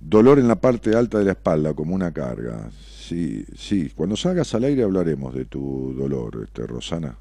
[0.01, 2.69] Dolor en la parte alta de la espalda, como una carga.
[2.73, 3.93] Sí, sí.
[3.95, 7.17] Cuando salgas al aire hablaremos de tu dolor, este, Rosana,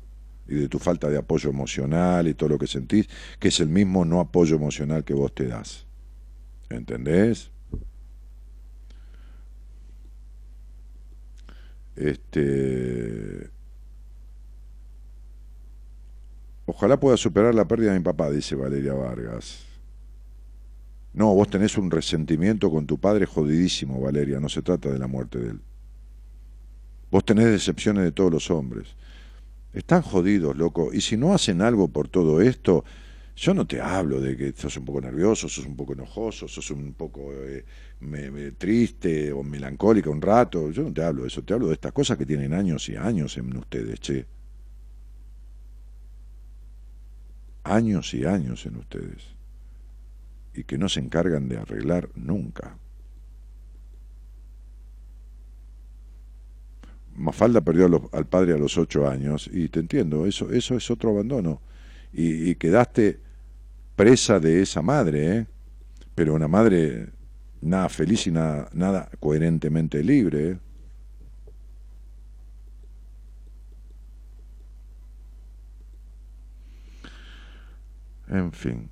[0.47, 3.07] y de tu falta de apoyo emocional y todo lo que sentís,
[3.39, 5.85] que es el mismo no apoyo emocional que vos te das.
[6.71, 7.51] ¿Entendés?
[11.95, 13.51] Este
[16.69, 19.63] Ojalá pueda superar la pérdida de mi papá, dice Valeria Vargas.
[21.13, 25.07] No, vos tenés un resentimiento con tu padre jodidísimo, Valeria, no se trata de la
[25.07, 25.61] muerte de él.
[27.09, 28.89] Vos tenés decepciones de todos los hombres.
[29.71, 30.93] Están jodidos, loco.
[30.93, 32.83] Y si no hacen algo por todo esto,
[33.37, 36.69] yo no te hablo de que sos un poco nervioso, sos un poco enojoso, sos
[36.69, 37.63] un poco eh,
[38.57, 40.69] triste o melancólica un rato.
[40.71, 42.97] Yo no te hablo de eso, te hablo de estas cosas que tienen años y
[42.97, 44.36] años en ustedes, che.
[47.73, 49.37] Años y años en ustedes
[50.53, 52.77] y que no se encargan de arreglar nunca.
[57.15, 61.11] Mafalda perdió al padre a los ocho años y te entiendo, eso, eso es otro
[61.11, 61.61] abandono.
[62.13, 63.19] Y, quedaste
[63.95, 65.47] presa de esa madre, ¿eh?
[66.15, 67.09] pero una madre
[67.61, 70.51] nada feliz y nada, nada coherentemente libre.
[70.51, 70.57] ¿eh?
[78.29, 78.89] En fin.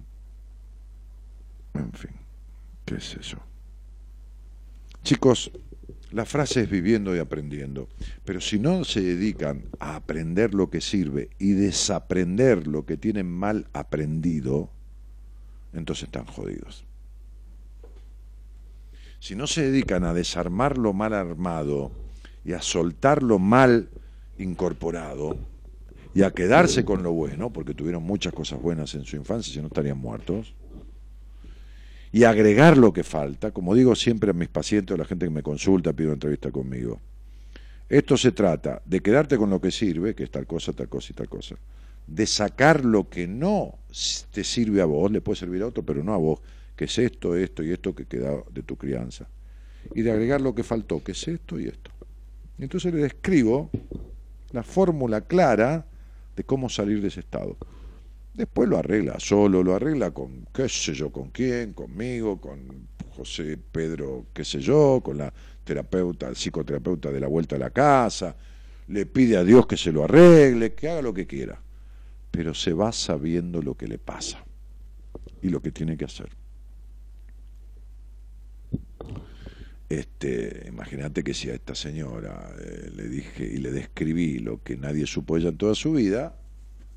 [1.74, 2.12] En fin.
[2.86, 3.38] ¿Qué es eso?
[5.04, 5.52] Chicos,
[6.12, 7.90] la frase es viviendo y aprendiendo.
[8.24, 13.30] Pero si no se dedican a aprender lo que sirve y desaprender lo que tienen
[13.30, 14.70] mal aprendido,
[15.74, 16.86] entonces están jodidos.
[19.20, 21.92] Si no se dedican a desarmar lo mal armado
[22.44, 23.90] y a soltar lo mal
[24.38, 25.38] incorporado,
[26.16, 29.60] y a quedarse con lo bueno, porque tuvieron muchas cosas buenas en su infancia, si
[29.60, 30.56] no estarían muertos,
[32.14, 35.26] y agregar lo que falta, como digo siempre a mis pacientes o a la gente
[35.26, 37.02] que me consulta, pide una entrevista conmigo.
[37.90, 41.12] Esto se trata de quedarte con lo que sirve, que es tal cosa, tal cosa
[41.12, 41.58] y tal cosa,
[42.08, 43.80] de sacar lo que no
[44.32, 46.40] te sirve a vos, le puede servir a otro, pero no a vos,
[46.78, 49.28] que es esto, esto y esto que queda de tu crianza,
[49.94, 51.92] y de agregar lo que faltó, que es esto y esto.
[52.58, 53.70] entonces le describo
[54.54, 55.86] la fórmula clara
[56.36, 57.58] de cómo salir de ese estado.
[58.34, 63.58] Después lo arregla solo, lo arregla con qué sé yo, con quién, conmigo, con José
[63.58, 65.34] Pedro, qué sé yo, con la
[65.64, 68.36] terapeuta, el psicoterapeuta de la vuelta a la casa,
[68.88, 71.62] le pide a Dios que se lo arregle, que haga lo que quiera,
[72.30, 74.44] pero se va sabiendo lo que le pasa
[75.42, 76.30] y lo que tiene que hacer.
[79.88, 84.78] Este, imagínate que si a esta señora eh, le dije y le describí lo que
[84.78, 86.36] nadie supo ella en toda su vida,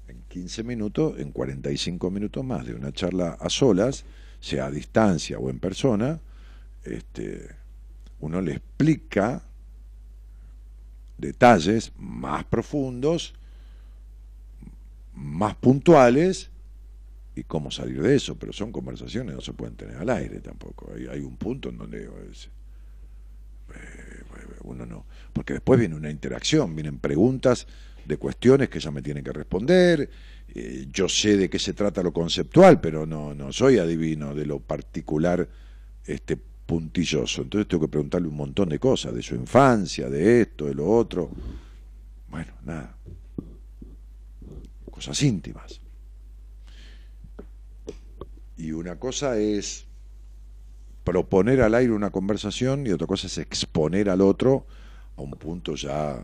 [0.08, 4.04] en 15 minutos, en 45 minutos más de una charla a solas,
[4.40, 6.20] sea a distancia o en persona,
[6.84, 7.48] este,
[8.20, 9.42] uno le explica
[11.18, 13.34] detalles más profundos,
[15.14, 16.50] más puntuales
[17.34, 20.92] y cómo salir de eso, pero son conversaciones no se pueden tener al aire tampoco.
[20.94, 22.08] Hay, un punto en donde eh,
[24.64, 27.66] uno no, porque después viene una interacción, vienen preguntas
[28.04, 30.10] de cuestiones que ella me tiene que responder.
[30.48, 34.46] Eh, yo sé de qué se trata lo conceptual, pero no, no soy adivino de
[34.46, 35.46] lo particular
[36.04, 37.42] este puntilloso.
[37.42, 40.86] Entonces tengo que preguntarle un montón de cosas, de su infancia, de esto, de lo
[40.86, 41.30] otro.
[42.28, 42.94] Bueno, nada.
[44.90, 45.80] Cosas íntimas.
[48.56, 49.87] Y una cosa es
[51.08, 54.66] proponer al aire una conversación y otra cosa es exponer al otro
[55.16, 56.22] a un punto ya...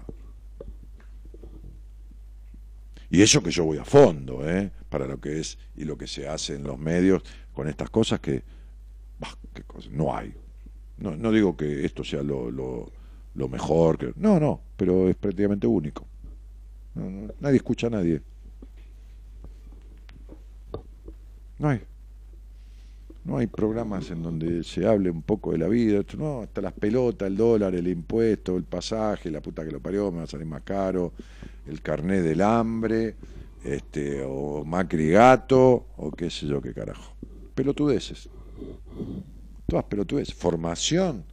[3.09, 4.71] Y eso que yo voy a fondo, ¿eh?
[4.91, 7.23] para lo que es y lo que se hace en los medios
[7.55, 8.43] con estas cosas que
[9.91, 10.35] no hay.
[10.99, 15.67] No, no, digo que esto sea lo, lo, mejor, que, no, no, pero es prácticamente
[15.67, 16.07] único.
[17.41, 18.21] nadie escucha a nadie.
[21.59, 21.81] No hay.
[23.25, 26.75] No hay programas en donde se hable un poco de la vida, no, hasta las
[26.75, 30.27] pelotas, el dólar, el impuesto, el pasaje, la puta que lo parió, me va a
[30.27, 31.15] salir más caro,
[31.67, 33.17] el carné del hambre,
[33.65, 37.15] este, o Macri gato, o qué sé yo qué carajo.
[37.55, 38.29] Pelotudeces.
[39.67, 40.35] Todas pelotudeces.
[40.35, 41.25] Formación,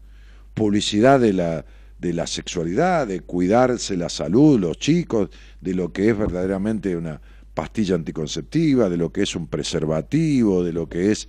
[0.53, 1.65] publicidad de la,
[1.99, 7.19] de la sexualidad, de cuidarse la salud, los chicos, de lo que es verdaderamente una
[7.53, 11.27] pastilla anticonceptiva, de lo que es un preservativo, de lo que es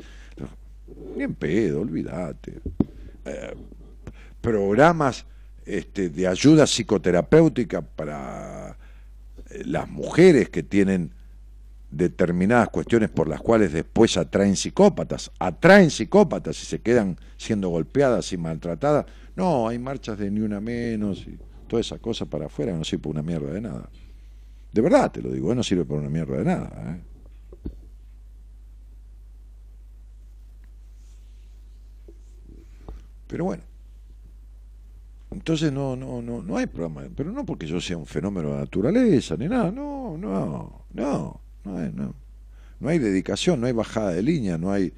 [1.16, 2.60] ni en pedo, olvídate.
[3.24, 3.54] Eh,
[4.40, 5.26] programas
[5.64, 8.76] este, de ayuda psicoterapéutica para
[9.50, 11.12] eh, las mujeres que tienen
[11.90, 18.32] determinadas cuestiones por las cuales después atraen psicópatas, atraen psicópatas y se quedan siendo golpeadas
[18.32, 19.06] y maltratadas.
[19.36, 21.38] No, hay marchas de ni una menos y
[21.68, 23.88] toda esa cosa para afuera no sirve para una mierda de nada.
[24.72, 26.96] De verdad te lo digo, no sirve para una mierda de nada.
[26.96, 27.11] ¿eh?
[33.32, 33.62] Pero bueno.
[35.30, 37.04] Entonces no, no, no, no hay problema.
[37.16, 39.70] Pero no porque yo sea un fenómeno de naturaleza ni nada.
[39.70, 41.40] No, no, no.
[41.64, 42.14] No hay, no.
[42.78, 44.92] no hay dedicación, no hay bajada de línea, no hay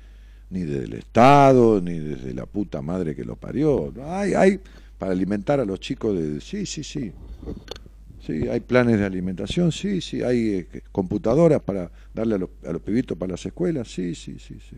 [0.51, 3.95] ni del Estado, ni desde la puta madre que lo parió.
[4.05, 4.61] Hay, hay
[4.99, 6.41] para alimentar a los chicos de...
[6.41, 7.13] Sí, sí, sí.
[8.27, 12.73] Sí, hay planes de alimentación, sí, sí, hay eh, computadoras para darle a los, a
[12.73, 14.77] los pibitos para las escuelas, sí, sí, sí, sí.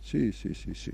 [0.00, 0.92] Sí, sí, sí, sí.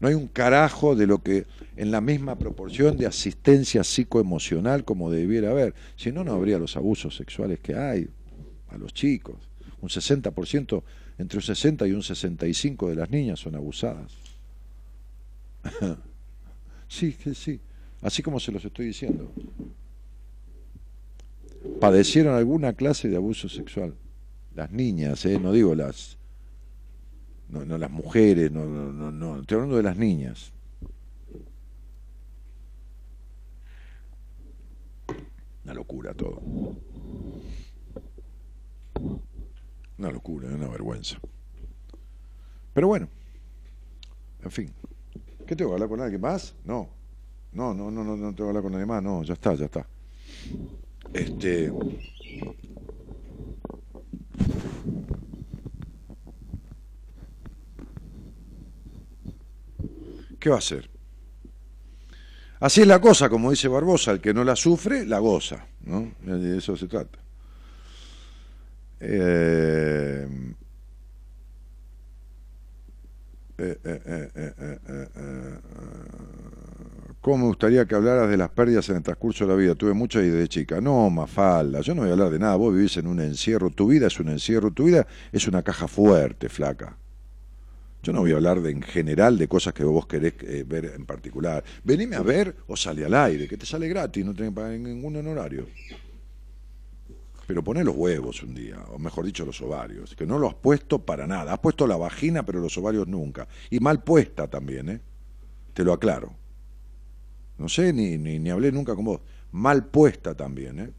[0.00, 1.46] No hay un carajo de lo que
[1.76, 5.74] en la misma proporción de asistencia psicoemocional como debiera haber.
[5.96, 8.08] Si no, no habría los abusos sexuales que hay
[8.68, 9.36] a los chicos.
[9.80, 10.82] Un 60%,
[11.18, 14.12] entre un 60 y un 65 de las niñas son abusadas.
[16.88, 17.60] sí, sí.
[18.02, 19.32] Así como se los estoy diciendo.
[21.80, 23.94] Padecieron alguna clase de abuso sexual.
[24.54, 25.38] Las niñas, ¿eh?
[25.40, 26.17] no digo las
[27.48, 30.52] no, no las mujeres, no, no, no, estoy hablando de las niñas.
[35.64, 36.40] Una locura todo.
[39.98, 41.18] Una locura, una vergüenza.
[42.72, 43.08] Pero bueno,
[44.42, 44.72] en fin.
[45.46, 46.54] ¿Qué tengo que hablar con alguien más?
[46.64, 46.88] No.
[47.52, 49.64] No, no, no, no, no tengo que hablar con nadie más, no, ya está, ya
[49.64, 49.86] está.
[51.14, 51.72] Este.
[60.38, 60.90] ¿Qué va a hacer?
[62.60, 66.12] Así es la cosa, como dice Barbosa, el que no la sufre, la goza, ¿no?
[66.22, 67.18] De eso se trata.
[69.00, 70.26] Eh,
[73.58, 74.52] eh, eh,
[77.20, 79.74] ¿Cómo me gustaría que hablaras de las pérdidas en el transcurso de la vida?
[79.74, 80.80] Tuve muchas y de chica.
[80.80, 82.56] No, Mafalda, yo no voy a hablar de nada.
[82.56, 83.70] Vos vivís en un encierro.
[83.70, 84.70] Tu vida es un encierro.
[84.70, 86.96] Tu vida es una caja fuerte, flaca.
[88.02, 90.92] Yo no voy a hablar de, en general de cosas que vos querés eh, ver
[90.96, 91.64] en particular.
[91.82, 95.16] Venime a ver o sale al aire, que te sale gratis, no tenés que ningún
[95.16, 95.66] honorario.
[97.46, 100.54] Pero poné los huevos un día, o mejor dicho, los ovarios, que no lo has
[100.54, 101.54] puesto para nada.
[101.54, 103.48] Has puesto la vagina, pero los ovarios nunca.
[103.70, 105.00] Y mal puesta también, ¿eh?
[105.72, 106.34] Te lo aclaro.
[107.56, 109.20] No sé, ni, ni, ni hablé nunca con vos.
[109.50, 110.90] Mal puesta también, ¿eh?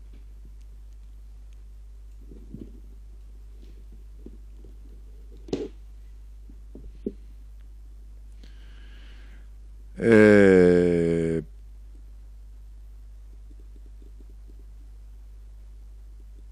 [10.01, 11.43] Eh,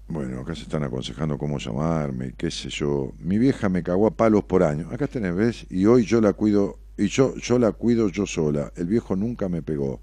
[0.08, 3.12] bueno, acá se están aconsejando cómo llamarme, qué sé yo.
[3.18, 4.92] Mi vieja me cagó a palos por años.
[4.92, 5.66] Acá tenés, ¿ves?
[5.70, 8.72] Y hoy yo la cuido, y yo, yo la cuido yo sola.
[8.76, 10.00] El viejo nunca me pegó.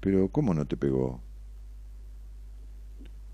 [0.00, 1.22] Pero, ¿cómo no te pegó?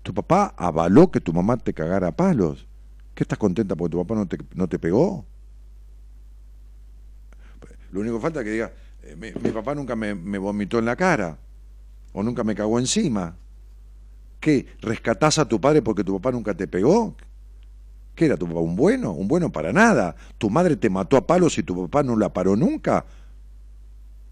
[0.03, 2.67] Tu papá avaló que tu mamá te cagara a palos.
[3.13, 5.25] ¿Qué estás contenta porque tu papá no te, no te pegó?
[7.95, 8.73] Lo único que falta es que diga,
[9.03, 11.37] eh, mi, papá nunca me, me, vomitó en la cara
[12.11, 13.37] o nunca me cagó encima.
[14.41, 14.65] ¿Qué?
[14.81, 17.15] ¿Rescatás a tu padre porque tu papá nunca te pegó?
[18.13, 18.59] ¿Qué era tu papá?
[18.59, 19.13] ¿Un bueno?
[19.13, 20.13] Un bueno para nada.
[20.37, 23.05] ¿Tu madre te mató a palos y tu papá no la paró nunca?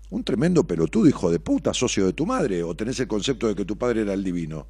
[0.10, 3.56] Un tremendo pelotudo, hijo de puta, socio de tu madre, o tenés el concepto de
[3.56, 4.68] que tu padre era el divino.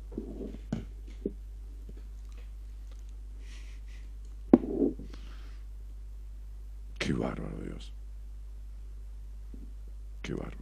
[6.99, 7.92] Qué bárbaro, Dios.
[10.23, 10.57] Qué bárbaro.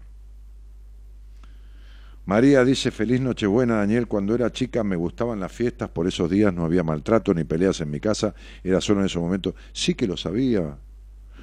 [2.25, 4.07] María dice, feliz Nochebuena, Daniel.
[4.07, 7.79] Cuando era chica me gustaban las fiestas, por esos días no había maltrato ni peleas
[7.81, 9.55] en mi casa, era solo en ese momento.
[9.71, 10.77] Sí que lo sabía,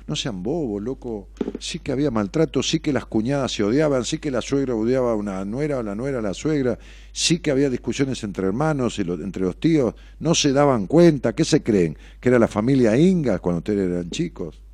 [0.08, 1.28] no sean bobos, loco.
[1.60, 5.12] Sí que había maltrato, sí que las cuñadas se odiaban, sí que la suegra odiaba
[5.12, 6.78] a una nuera o la nuera a la suegra,
[7.12, 9.94] sí que había discusiones entre hermanos y entre los tíos.
[10.18, 11.96] No se daban cuenta, ¿qué se creen?
[12.20, 14.67] Que era la familia Inga cuando ustedes eran chicos.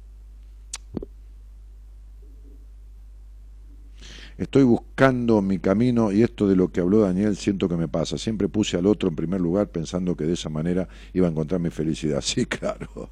[4.37, 8.19] Estoy buscando mi camino y esto de lo que habló Daniel siento que me pasa.
[8.19, 11.61] Siempre puse al otro en primer lugar pensando que de esa manera iba a encontrar
[11.61, 12.21] mi felicidad.
[12.25, 13.11] Sí, claro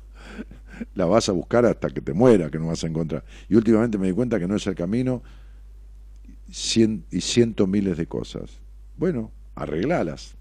[0.95, 3.25] la vas a buscar hasta que te muera, que no vas a encontrar.
[3.49, 5.23] Y últimamente me di cuenta que no es el camino
[6.49, 8.59] y ciento miles de cosas.
[8.97, 10.35] Bueno, arreglalas.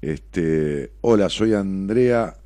[0.00, 2.36] Este, hola, soy Andrea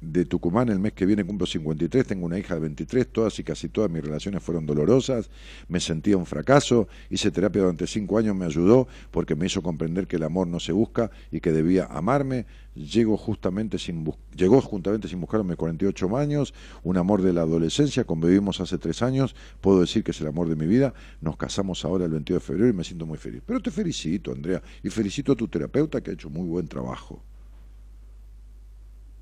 [0.00, 3.44] de Tucumán, el mes que viene cumplo 53, tengo una hija de 23, todas y
[3.44, 5.30] casi todas mis relaciones fueron dolorosas,
[5.68, 10.06] me sentía un fracaso, hice terapia durante cinco años, me ayudó porque me hizo comprender
[10.06, 14.04] que el amor no se busca y que debía amarme, llegó justamente sin,
[14.36, 16.54] llegó juntamente sin buscarme 48 años,
[16.84, 20.48] un amor de la adolescencia, convivimos hace tres años, puedo decir que es el amor
[20.48, 23.42] de mi vida, nos casamos ahora el 22 de febrero y me siento muy feliz.
[23.44, 27.22] Pero te felicito, Andrea, y felicito a tu terapeuta que ha hecho muy buen trabajo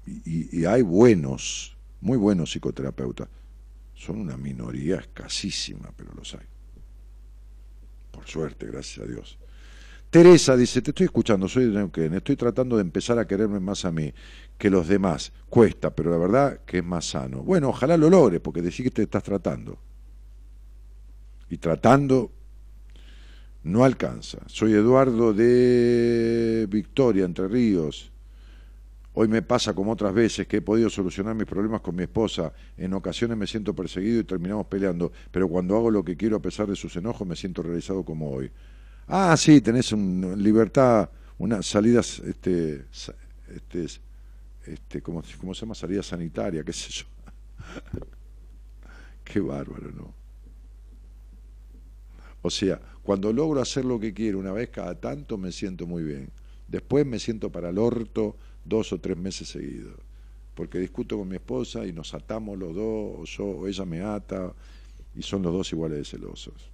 [0.06, 3.28] y, hay buenos, muy buenos psicoterapeutas.
[3.94, 6.46] Son una minoría escasísima, pero los hay.
[8.10, 9.38] Por suerte, gracias a Dios.
[10.10, 13.84] Teresa dice, te estoy escuchando, soy de Neuquén, estoy tratando de empezar a quererme más
[13.84, 14.12] a mí
[14.56, 15.32] que los demás.
[15.48, 17.42] Cuesta, pero la verdad que es más sano.
[17.42, 19.78] Bueno, ojalá lo logres, porque decís que te estás tratando.
[21.50, 22.30] Y tratando
[23.64, 24.38] no alcanza.
[24.46, 28.12] Soy Eduardo de Victoria, Entre Ríos.
[29.18, 32.52] Hoy me pasa como otras veces que he podido solucionar mis problemas con mi esposa.
[32.76, 36.42] En ocasiones me siento perseguido y terminamos peleando, pero cuando hago lo que quiero a
[36.42, 38.50] pesar de sus enojos me siento realizado como hoy.
[39.06, 42.84] Ah, sí, tenés libertad, unas salidas, este,
[43.48, 43.86] este,
[44.66, 45.74] este, ¿cómo, ¿cómo se llama?
[45.74, 47.06] Salida sanitaria, qué sé yo.
[49.24, 50.12] qué bárbaro, ¿no?
[52.42, 56.02] O sea, cuando logro hacer lo que quiero una vez cada tanto me siento muy
[56.02, 56.28] bien.
[56.68, 58.36] Después me siento para el orto
[58.68, 59.98] dos o tres meses seguidos,
[60.54, 64.00] porque discuto con mi esposa y nos atamos los dos, o yo o ella me
[64.02, 64.54] ata,
[65.14, 66.70] y son los dos iguales de celosos.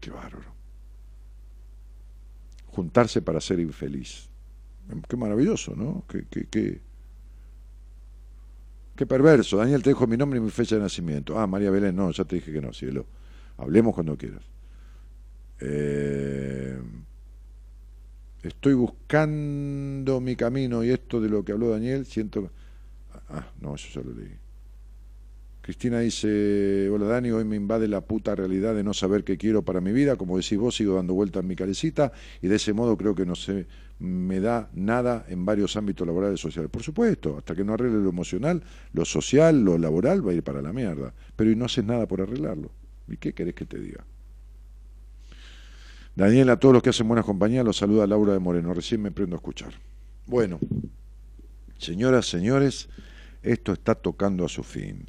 [0.00, 0.52] Qué bárbaro.
[2.66, 4.28] Juntarse para ser infeliz.
[5.08, 6.04] Qué maravilloso, ¿no?
[6.08, 6.80] Qué, qué, qué,
[8.96, 9.58] qué perverso.
[9.58, 11.38] Daniel, te dejo mi nombre y mi fecha de nacimiento.
[11.38, 13.06] Ah, María Belén, no, ya te dije que no, cielo.
[13.58, 14.44] Hablemos cuando quieras.
[15.60, 16.37] Eh,
[18.42, 22.50] estoy buscando mi camino y esto de lo que habló Daniel, siento...
[23.30, 24.32] Ah, no, eso ya lo leí.
[25.68, 29.60] Cristina dice, hola Dani, hoy me invade la puta realidad de no saber qué quiero
[29.60, 32.10] para mi vida, como decís vos, sigo dando vueltas en mi calecita
[32.40, 33.66] y de ese modo creo que no se
[33.98, 36.70] me da nada en varios ámbitos laborales y sociales.
[36.70, 38.62] Por supuesto, hasta que no arregle lo emocional,
[38.94, 42.08] lo social, lo laboral va a ir para la mierda, pero y no haces nada
[42.08, 42.70] por arreglarlo.
[43.06, 44.06] ¿Y qué querés que te diga?
[46.18, 48.74] Daniel, a todos los que hacen buenas compañías, los saluda Laura de Moreno.
[48.74, 49.72] Recién me prendo a escuchar.
[50.26, 50.58] Bueno,
[51.78, 52.88] señoras, señores,
[53.40, 55.06] esto está tocando a su fin.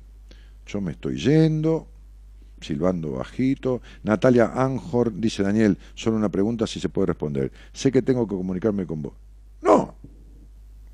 [0.67, 1.87] Yo me estoy yendo,
[2.61, 3.81] silbando bajito.
[4.03, 7.51] Natalia Anjor dice, Daniel, solo una pregunta si se puede responder.
[7.73, 9.13] Sé que tengo que comunicarme con vos.
[9.63, 9.95] No,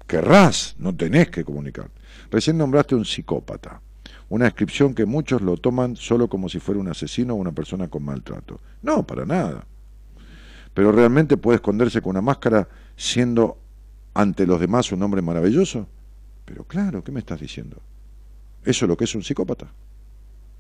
[0.08, 1.90] querrás, no tenés que comunicar.
[2.32, 3.82] Recién nombraste un psicópata,
[4.30, 7.90] una descripción que muchos lo toman solo como si fuera un asesino o una persona
[7.90, 8.62] con maltrato.
[8.82, 9.66] No, para nada
[10.76, 13.58] pero realmente puede esconderse con una máscara siendo
[14.14, 15.88] ante los demás un hombre maravilloso.
[16.44, 17.82] Pero claro, ¿qué me estás diciendo?
[18.64, 19.72] Eso es lo que es un psicópata.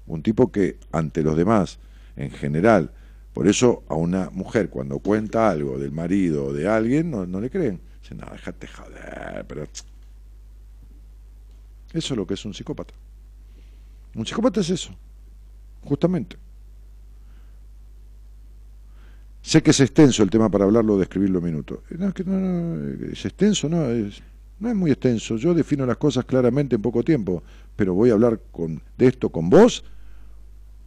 [0.07, 1.79] Un tipo que ante los demás,
[2.15, 2.91] en general,
[3.33, 7.49] por eso a una mujer cuando cuenta algo del marido o de alguien, no, le
[7.49, 7.81] creen.
[8.01, 9.63] Dicen, no, déjate joder, pero...
[11.91, 12.93] Eso es lo que es un psicópata.
[14.15, 14.95] Un psicópata es eso,
[15.83, 16.37] justamente.
[19.45, 21.81] Sé que es extenso el tema para hablarlo, describirlo en minutos.
[21.91, 24.19] No, que no, no, es extenso, no, es,
[24.57, 25.35] no es muy extenso.
[25.35, 27.43] Yo defino las cosas claramente en poco tiempo,
[27.75, 28.41] pero voy a hablar
[28.97, 29.83] de esto con vos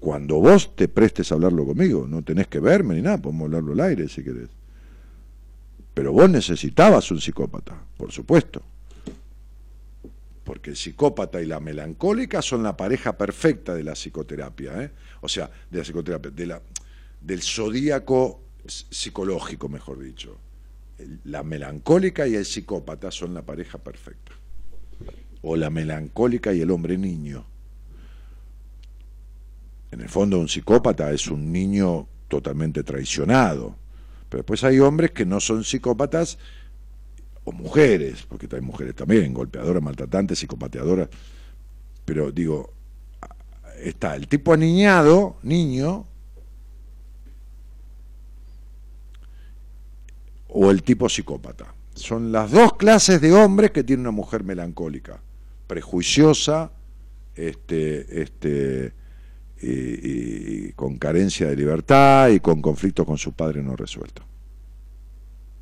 [0.00, 2.08] cuando vos te prestes a hablarlo conmigo.
[2.08, 4.48] No tenés que verme ni nada, podemos hablarlo al aire si querés.
[5.94, 8.60] Pero vos necesitabas un psicópata, por supuesto.
[10.42, 14.90] Porque el psicópata y la melancólica son la pareja perfecta de la psicoterapia, ¿eh?
[15.20, 16.60] o sea, de la psicoterapia, de la,
[17.20, 20.38] del zodíaco psicológico, mejor dicho.
[21.24, 24.32] La melancólica y el psicópata son la pareja perfecta.
[25.42, 27.46] O la melancólica y el hombre niño.
[29.90, 33.76] En el fondo un psicópata es un niño totalmente traicionado.
[34.28, 36.38] Pero después hay hombres que no son psicópatas
[37.44, 41.08] o mujeres, porque hay mujeres también, golpeadoras, maltratantes, psicopateadoras.
[42.04, 42.74] Pero digo,
[43.82, 46.06] está el tipo aniñado, niño,
[50.48, 51.74] o el tipo psicópata.
[51.94, 55.20] Son las dos clases de hombres que tiene una mujer melancólica,
[55.66, 56.70] prejuiciosa,
[57.34, 58.92] este, este,
[60.76, 64.24] con carencia de libertad y con conflictos con su padre no resueltos.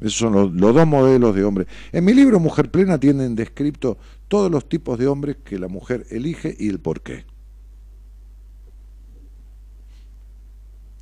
[0.01, 1.69] Esos son los, los, dos modelos de hombres.
[1.91, 3.97] En mi libro Mujer Plena tienen descrito
[4.29, 7.25] todos los tipos de hombres que la mujer elige y el por qué.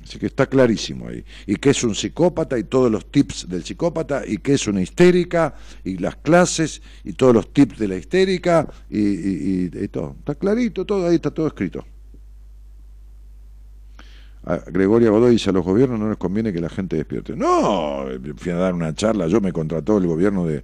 [0.05, 1.25] Así que está clarísimo ahí.
[1.47, 4.81] Y qué es un psicópata y todos los tips del psicópata, y qué es una
[4.81, 10.15] histérica, y las clases, y todos los tips de la histérica, y, todo.
[10.19, 11.83] Está clarito, todo ahí está todo escrito.
[14.67, 17.35] Gregoria Godoy dice, a los gobiernos no les conviene que la gente despierte.
[17.35, 18.05] No,
[18.35, 20.63] fui a dar una charla, yo me contrató el gobierno de,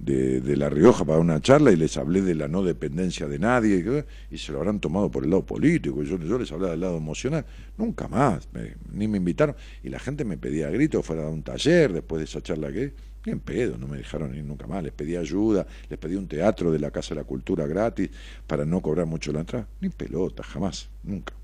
[0.00, 4.04] de, La Rioja para una charla y les hablé de la no dependencia de nadie
[4.30, 6.02] y, se lo habrán tomado por el lado político.
[6.02, 7.44] Yo, les hablaba del lado emocional.
[7.76, 8.48] Nunca más,
[8.92, 9.54] ni me invitaron.
[9.82, 12.72] Y la gente me pedía a gritos, fuera a un taller después de esa charla
[12.72, 13.10] que...
[13.26, 14.82] En pedo, no me dejaron ir nunca más.
[14.82, 18.08] Les pedí ayuda, les pedí un teatro de la Casa de la Cultura gratis
[18.46, 19.68] para no cobrar mucho la entrada.
[19.82, 21.34] Ni pelota, jamás, nunca.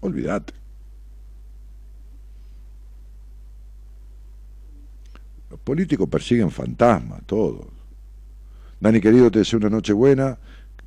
[0.00, 0.63] Olvídate.
[5.54, 7.66] Los políticos persiguen fantasmas, todos.
[8.80, 10.36] Dani querido, te deseo una noche buena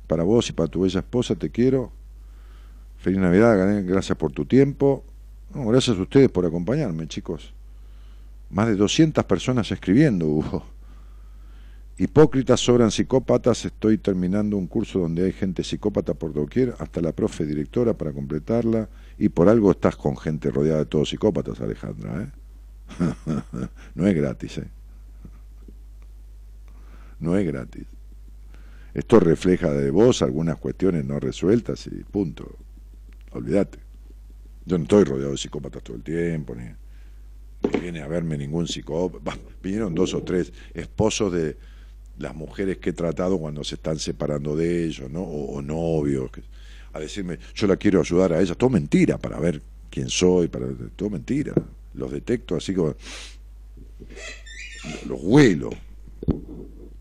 [0.06, 1.90] para vos y para tu bella esposa, te quiero.
[2.98, 5.04] Feliz Navidad, gracias por tu tiempo.
[5.54, 7.54] gracias a ustedes por acompañarme, chicos.
[8.50, 10.62] Más de 200 personas escribiendo hubo.
[11.96, 13.64] Hipócritas sobran psicópatas.
[13.64, 18.12] Estoy terminando un curso donde hay gente psicópata por doquier, hasta la profe directora para
[18.12, 18.90] completarla.
[19.16, 22.24] Y por algo estás con gente rodeada de todos psicópatas, Alejandra.
[22.24, 22.47] ¿eh?
[23.94, 24.68] no es gratis, ¿eh?
[27.20, 27.84] No es gratis.
[28.94, 32.56] Esto refleja de vos algunas cuestiones no resueltas y punto.
[33.32, 33.78] Olvídate.
[34.64, 36.64] Yo no estoy rodeado de psicópatas todo el tiempo, ni,
[37.80, 39.38] viene a verme ningún psicópata.
[39.62, 41.56] vinieron dos o tres esposos de
[42.18, 45.22] las mujeres que he tratado cuando se están separando de ellos, ¿no?
[45.22, 46.30] O, novios,
[46.92, 48.54] a decirme, yo la quiero ayudar a ella.
[48.54, 50.66] Todo mentira para ver quién soy, para
[50.96, 51.54] todo mentira
[51.94, 52.94] los detecto así como
[55.06, 55.70] los huelo.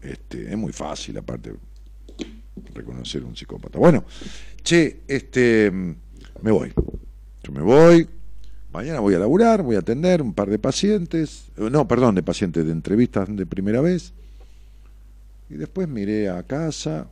[0.01, 1.53] Este, es muy fácil aparte
[2.73, 3.79] reconocer un psicópata.
[3.79, 4.05] Bueno,
[4.63, 6.73] che, este me voy.
[7.43, 8.07] Yo me voy.
[8.71, 12.21] Mañana voy a laburar, voy a atender un par de pacientes, eh, no, perdón, de
[12.21, 14.13] pacientes de entrevistas de primera vez.
[15.49, 17.09] Y después miré a casa.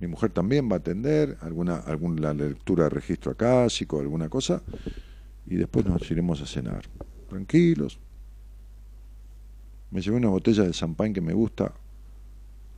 [0.00, 4.62] Mi mujer también va a atender alguna alguna lectura de registro acásico, alguna cosa
[5.50, 6.84] y después nos iremos a cenar.
[7.28, 7.98] Tranquilos.
[9.90, 11.72] Me llevé una botella de champán que me gusta,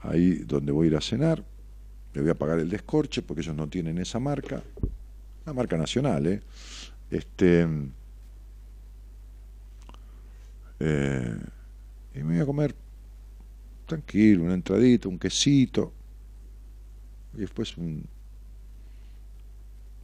[0.00, 1.44] ahí donde voy a ir a cenar.
[2.14, 4.62] Le voy a pagar el descorche porque ellos no tienen esa marca.
[5.44, 6.40] Una marca nacional, ¿eh?
[7.10, 7.66] Este.
[10.78, 11.36] Eh,
[12.14, 12.74] y me voy a comer
[13.86, 15.92] tranquilo, una entradita, un quesito.
[17.34, 18.04] Y después un,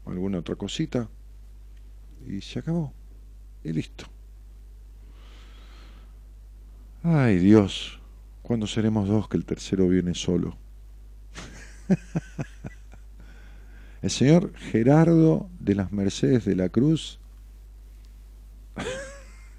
[0.04, 1.08] alguna otra cosita
[2.26, 2.92] y se acabó.
[3.64, 4.06] Y listo.
[7.02, 8.00] Ay Dios,
[8.42, 10.56] ¿cuándo seremos dos que el tercero viene solo?
[14.02, 17.20] el señor Gerardo de las Mercedes de la Cruz,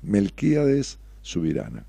[0.02, 1.86] Melquíades Subirana.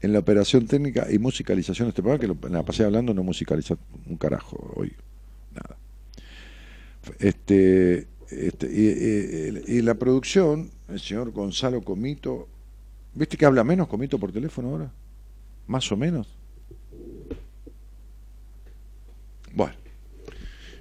[0.00, 3.76] En, la operación técnica y musicalización de este programa, que la pasé hablando, no musicaliza
[4.06, 4.94] un carajo hoy.
[5.54, 5.78] Nada.
[7.18, 8.06] Este,
[8.38, 8.66] este,
[9.66, 12.48] y, la producción, el señor Gonzalo Comito,
[13.14, 14.92] ¿viste que habla menos Comito por teléfono ahora?
[15.66, 16.36] Más o menos.
[19.54, 19.74] Bueno,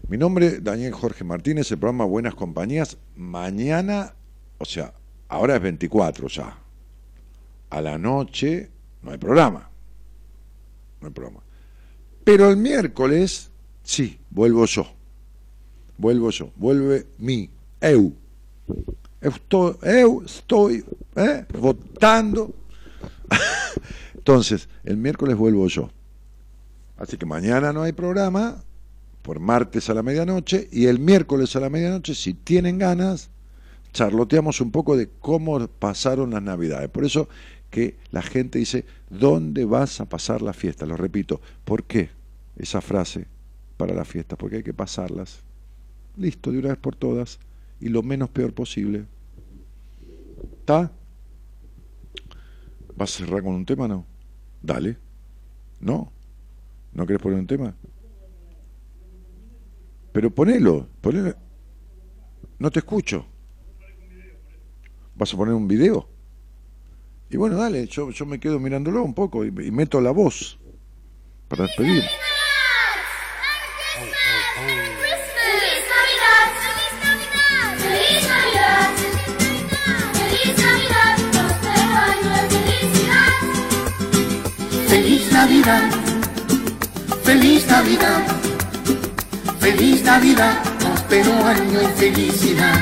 [0.07, 2.97] mi nombre Daniel Jorge Martínez, el programa Buenas Compañías.
[3.15, 4.13] Mañana,
[4.57, 4.93] o sea,
[5.27, 6.57] ahora es 24 ya.
[7.69, 8.69] A la noche
[9.01, 9.69] no hay programa.
[10.99, 11.43] No hay programa.
[12.23, 13.51] Pero el miércoles,
[13.83, 15.00] sí, vuelvo yo.
[16.01, 16.51] Vuelvo yo.
[16.55, 17.47] Vuelve mi
[17.79, 18.15] eu.
[19.21, 20.83] Estoy, eu estoy
[21.15, 21.45] ¿eh?
[21.53, 22.55] votando.
[24.15, 25.91] Entonces, el miércoles vuelvo yo.
[26.97, 28.63] Así que mañana no hay programa,
[29.21, 33.29] por martes a la medianoche, y el miércoles a la medianoche, si tienen ganas,
[33.93, 36.89] charloteamos un poco de cómo pasaron las navidades.
[36.89, 37.29] Por eso
[37.69, 40.87] que la gente dice, ¿dónde vas a pasar la fiesta?
[40.87, 42.09] Lo repito, ¿por qué
[42.57, 43.27] esa frase
[43.77, 44.35] para la fiesta?
[44.35, 45.43] Porque hay que pasarlas.
[46.17, 47.39] Listo, de una vez por todas,
[47.79, 49.05] y lo menos peor posible.
[50.59, 50.91] ¿Está?
[52.95, 54.05] ¿Vas a cerrar con un tema, no?
[54.61, 54.97] Dale.
[55.79, 56.11] ¿No?
[56.93, 57.75] ¿No querés poner un tema?
[60.11, 61.33] Pero ponelo, ponelo.
[62.59, 63.25] No te escucho.
[65.15, 66.07] ¿Vas a poner un video?
[67.29, 70.59] Y bueno, dale, yo, yo me quedo mirándolo un poco y, y meto la voz
[71.47, 72.03] para despedir.
[85.61, 85.91] Navidad,
[87.23, 88.23] feliz Navidad,
[89.59, 92.79] feliz Navidad, próspero año y felicidad.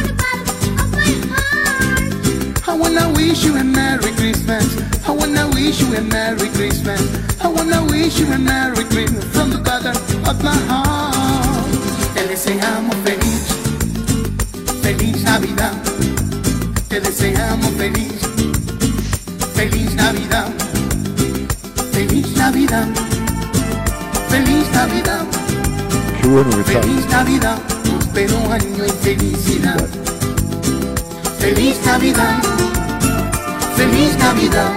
[3.83, 4.67] Merry Christmas.
[5.05, 7.01] I wanna wish you a Merry Christmas
[7.43, 9.97] I wanna wish you a merry Christmas from the bottom
[10.29, 11.67] of my heart.
[12.61, 13.18] I wanna wish
[17.49, 18.13] deseamos feliz,
[19.55, 20.49] feliz Navidad.
[21.93, 22.87] Feliz Navidad,
[24.29, 25.25] feliz Navidad,
[26.21, 26.83] Qué bueno que está.
[26.83, 29.87] feliz Navidad, próspero año y felicidad.
[31.39, 32.43] Feliz Navidad,
[33.77, 34.73] feliz Navidad,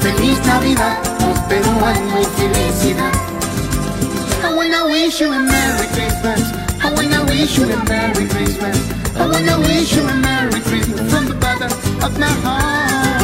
[0.00, 3.12] feliz Navidad, próspero año y felicidad.
[4.42, 6.40] I wanna wish you a Merry Christmas.
[6.82, 9.05] I wanna wish you a Merry Christmas.
[9.18, 11.70] I wanna wish you a Merry Christmas from the bottom
[12.04, 13.22] of my heart.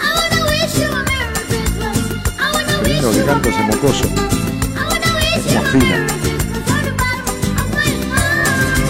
[0.00, 1.96] I wanna wish you a Merry Christmas.
[2.38, 4.06] I wanna Qué wish lindo you que a canta ese Merry mocoso.
[4.06, 6.06] I wanna wish you a Como Merry afina.
[6.22, 7.26] Christmas from the bottom
[7.60, 8.84] of my heart.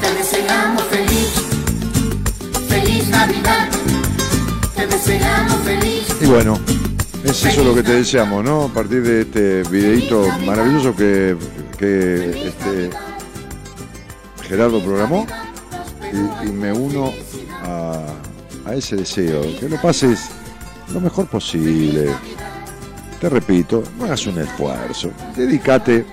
[0.00, 1.30] Te deseamos feliz,
[2.68, 3.68] feliz Navidad.
[4.76, 6.04] Te deseamos feliz.
[6.20, 6.60] Y bueno,
[7.24, 8.64] es eso lo que te deseamos, ¿no?
[8.64, 11.36] A partir de este videito maravilloso que,
[11.78, 12.90] que este
[14.42, 15.26] Gerardo programó
[16.12, 17.12] y, me uno
[17.62, 18.04] a,
[18.66, 20.30] a ese deseo, que lo pases
[20.92, 22.14] lo mejor posible.
[23.20, 26.04] Te repito, no hagas un esfuerzo, dedícate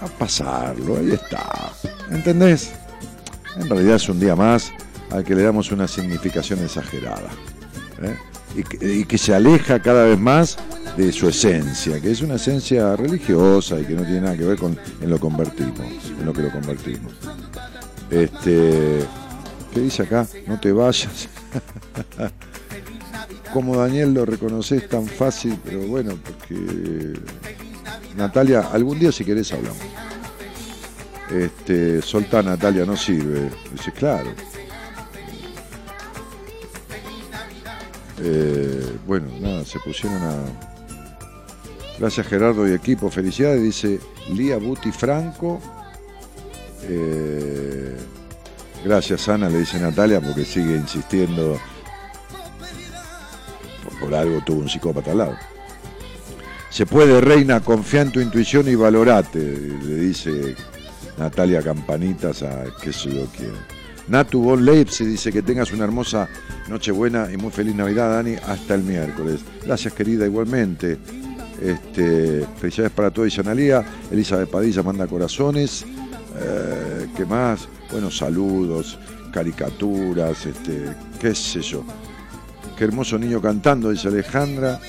[0.00, 1.72] a pasarlo, ahí está.
[2.10, 2.72] ¿Entendés?
[3.56, 4.72] En realidad es un día más
[5.10, 7.30] al que le damos una significación exagerada.
[8.02, 8.16] ¿eh?
[8.56, 10.56] y, que, y que se aleja cada vez más
[10.96, 14.58] de su esencia, que es una esencia religiosa y que no tiene nada que ver
[14.58, 15.80] con en lo convertimos,
[16.18, 17.12] en lo que lo convertimos.
[18.10, 19.00] Este,
[19.72, 20.26] ¿qué dice acá?
[20.46, 21.28] No te vayas.
[23.52, 27.14] Como Daniel lo reconoces tan fácil, pero bueno, porque
[28.16, 29.78] Natalia, algún día si querés hablamos.
[31.30, 33.50] Este, soltá Natalia, no sirve.
[33.72, 34.30] Dice, claro.
[38.22, 40.36] Eh, bueno, nada, se pusieron a.
[41.98, 44.00] Gracias Gerardo y equipo, felicidades, dice
[44.30, 45.60] Lía Buti Franco.
[46.82, 47.96] Eh,
[48.84, 51.58] gracias Ana, le dice Natalia, porque sigue insistiendo.
[54.00, 55.36] Por, algo tuvo un psicópata al lado.
[56.70, 60.54] Se puede, reina, confía en tu intuición y valorate, le dice
[61.16, 63.52] Natalia Campanitas a qué sé yo quién.
[64.08, 66.28] Natu Von Leipzig dice que tengas una hermosa
[66.68, 69.40] Nochebuena y muy feliz Navidad, Dani, hasta el miércoles.
[69.64, 70.98] Gracias, querida, igualmente.
[71.60, 73.84] Este, felicidades para toda y Analía.
[74.10, 75.84] Elizabeth Padilla manda corazones.
[76.38, 77.68] Eh, ¿Qué más?
[77.90, 78.98] Bueno, saludos,
[79.32, 81.84] caricaturas, este, qué sé yo.
[82.76, 84.80] Qué hermoso niño cantando, dice Alejandra.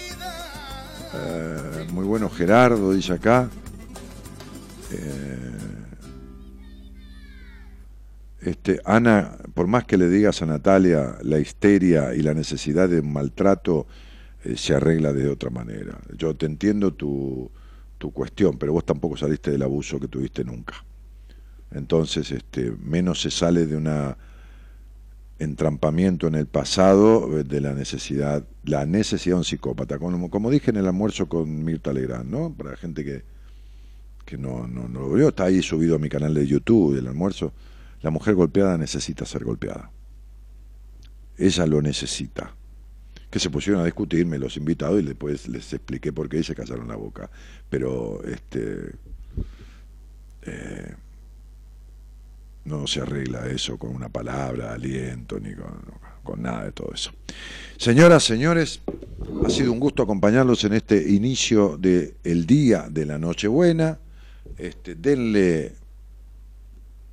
[1.14, 3.50] Eh, muy bueno Gerardo, dice acá.
[4.92, 5.52] Eh,
[8.42, 13.02] este, Ana, por más que le digas a Natalia la histeria y la necesidad de
[13.02, 13.88] maltrato,
[14.44, 15.98] eh, se arregla de otra manera.
[16.18, 17.50] Yo te entiendo tu,
[17.98, 20.87] tu cuestión, pero vos tampoco saliste del abuso que tuviste nunca.
[21.72, 24.18] Entonces, este, menos se sale de una
[25.40, 30.00] entrampamiento en el pasado eh, de la necesidad, la necesidad de un psicópata.
[30.00, 32.54] Como, como dije en el almuerzo con Mirta Legrand, ¿no?
[32.54, 33.24] Para la gente que,
[34.26, 37.08] que no, no, no lo vio, está ahí subido a mi canal de YouTube del
[37.08, 37.54] almuerzo.
[38.02, 39.92] La mujer golpeada necesita ser golpeada.
[41.38, 42.56] Ella lo necesita.
[43.30, 46.56] Que se pusieron a discutirme los invitados y después les expliqué por qué y se
[46.56, 47.30] callaron la boca.
[47.70, 48.94] Pero este
[50.44, 50.96] eh,
[52.68, 57.12] no se arregla eso con una palabra, aliento, ni con, nada de todo eso.
[57.78, 58.82] Señoras, señores,
[59.46, 63.98] ha sido un gusto acompañarlos en este inicio del el día de la Nochebuena.
[64.58, 65.74] Este, denle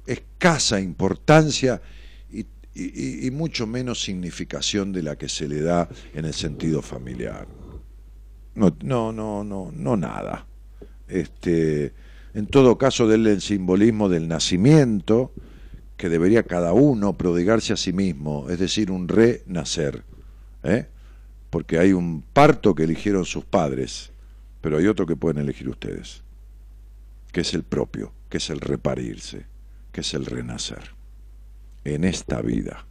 [0.07, 1.81] escasa importancia
[2.75, 7.47] y mucho menos significación de la que se le da en el sentido familiar.
[8.55, 10.47] No, no, no, no, no nada.
[11.09, 11.93] Este,
[12.35, 15.33] en todo caso, denle el simbolismo del nacimiento,
[15.97, 20.03] que debería cada uno prodigarse a sí mismo, es decir, un renacer.
[20.65, 20.89] ¿eh?
[21.51, 24.11] Porque hay un parto que eligieron sus padres,
[24.61, 26.25] pero hay otro que pueden elegir ustedes,
[27.31, 29.47] que es el propio, que es el reparirse,
[29.93, 30.93] que es el renacer.
[31.85, 32.85] En esta vida,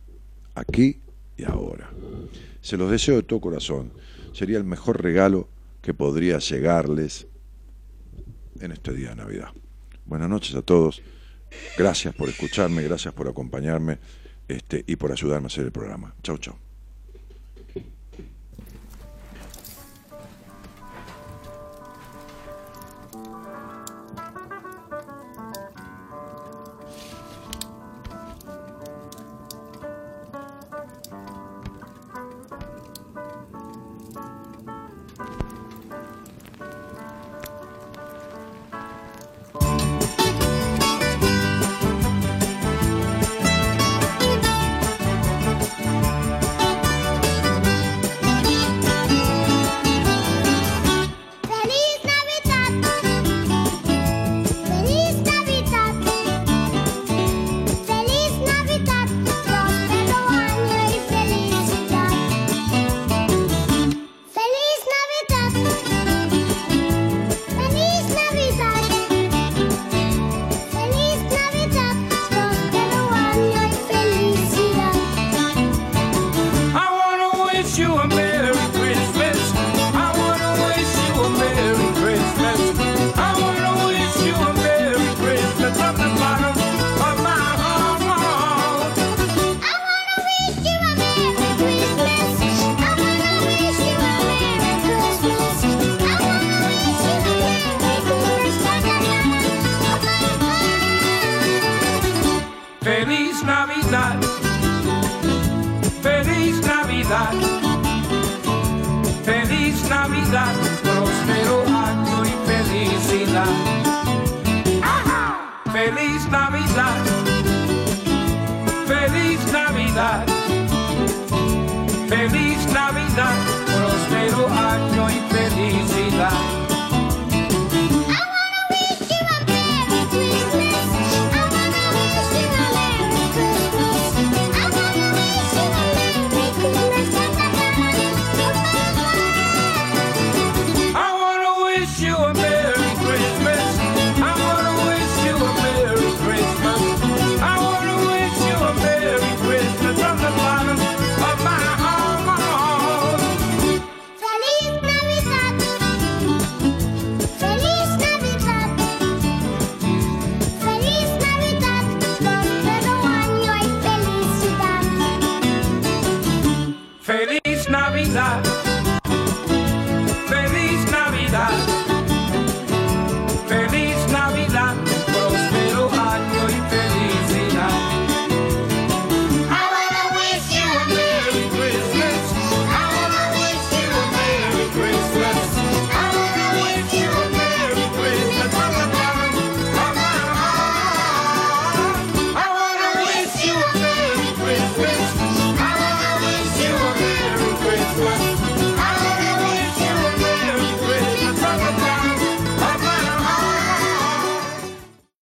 [0.55, 1.01] aquí
[1.35, 1.89] y ahora.
[2.61, 3.91] Se los deseo de todo corazón.
[4.31, 5.49] Sería el mejor regalo
[5.81, 7.27] que podría llegarles
[8.63, 9.49] en este día de Navidad.
[10.05, 11.01] Buenas noches a todos.
[11.77, 13.99] Gracias por escucharme, gracias por acompañarme
[14.47, 16.15] este, y por ayudarme a hacer el programa.
[16.23, 16.55] Chau, chau.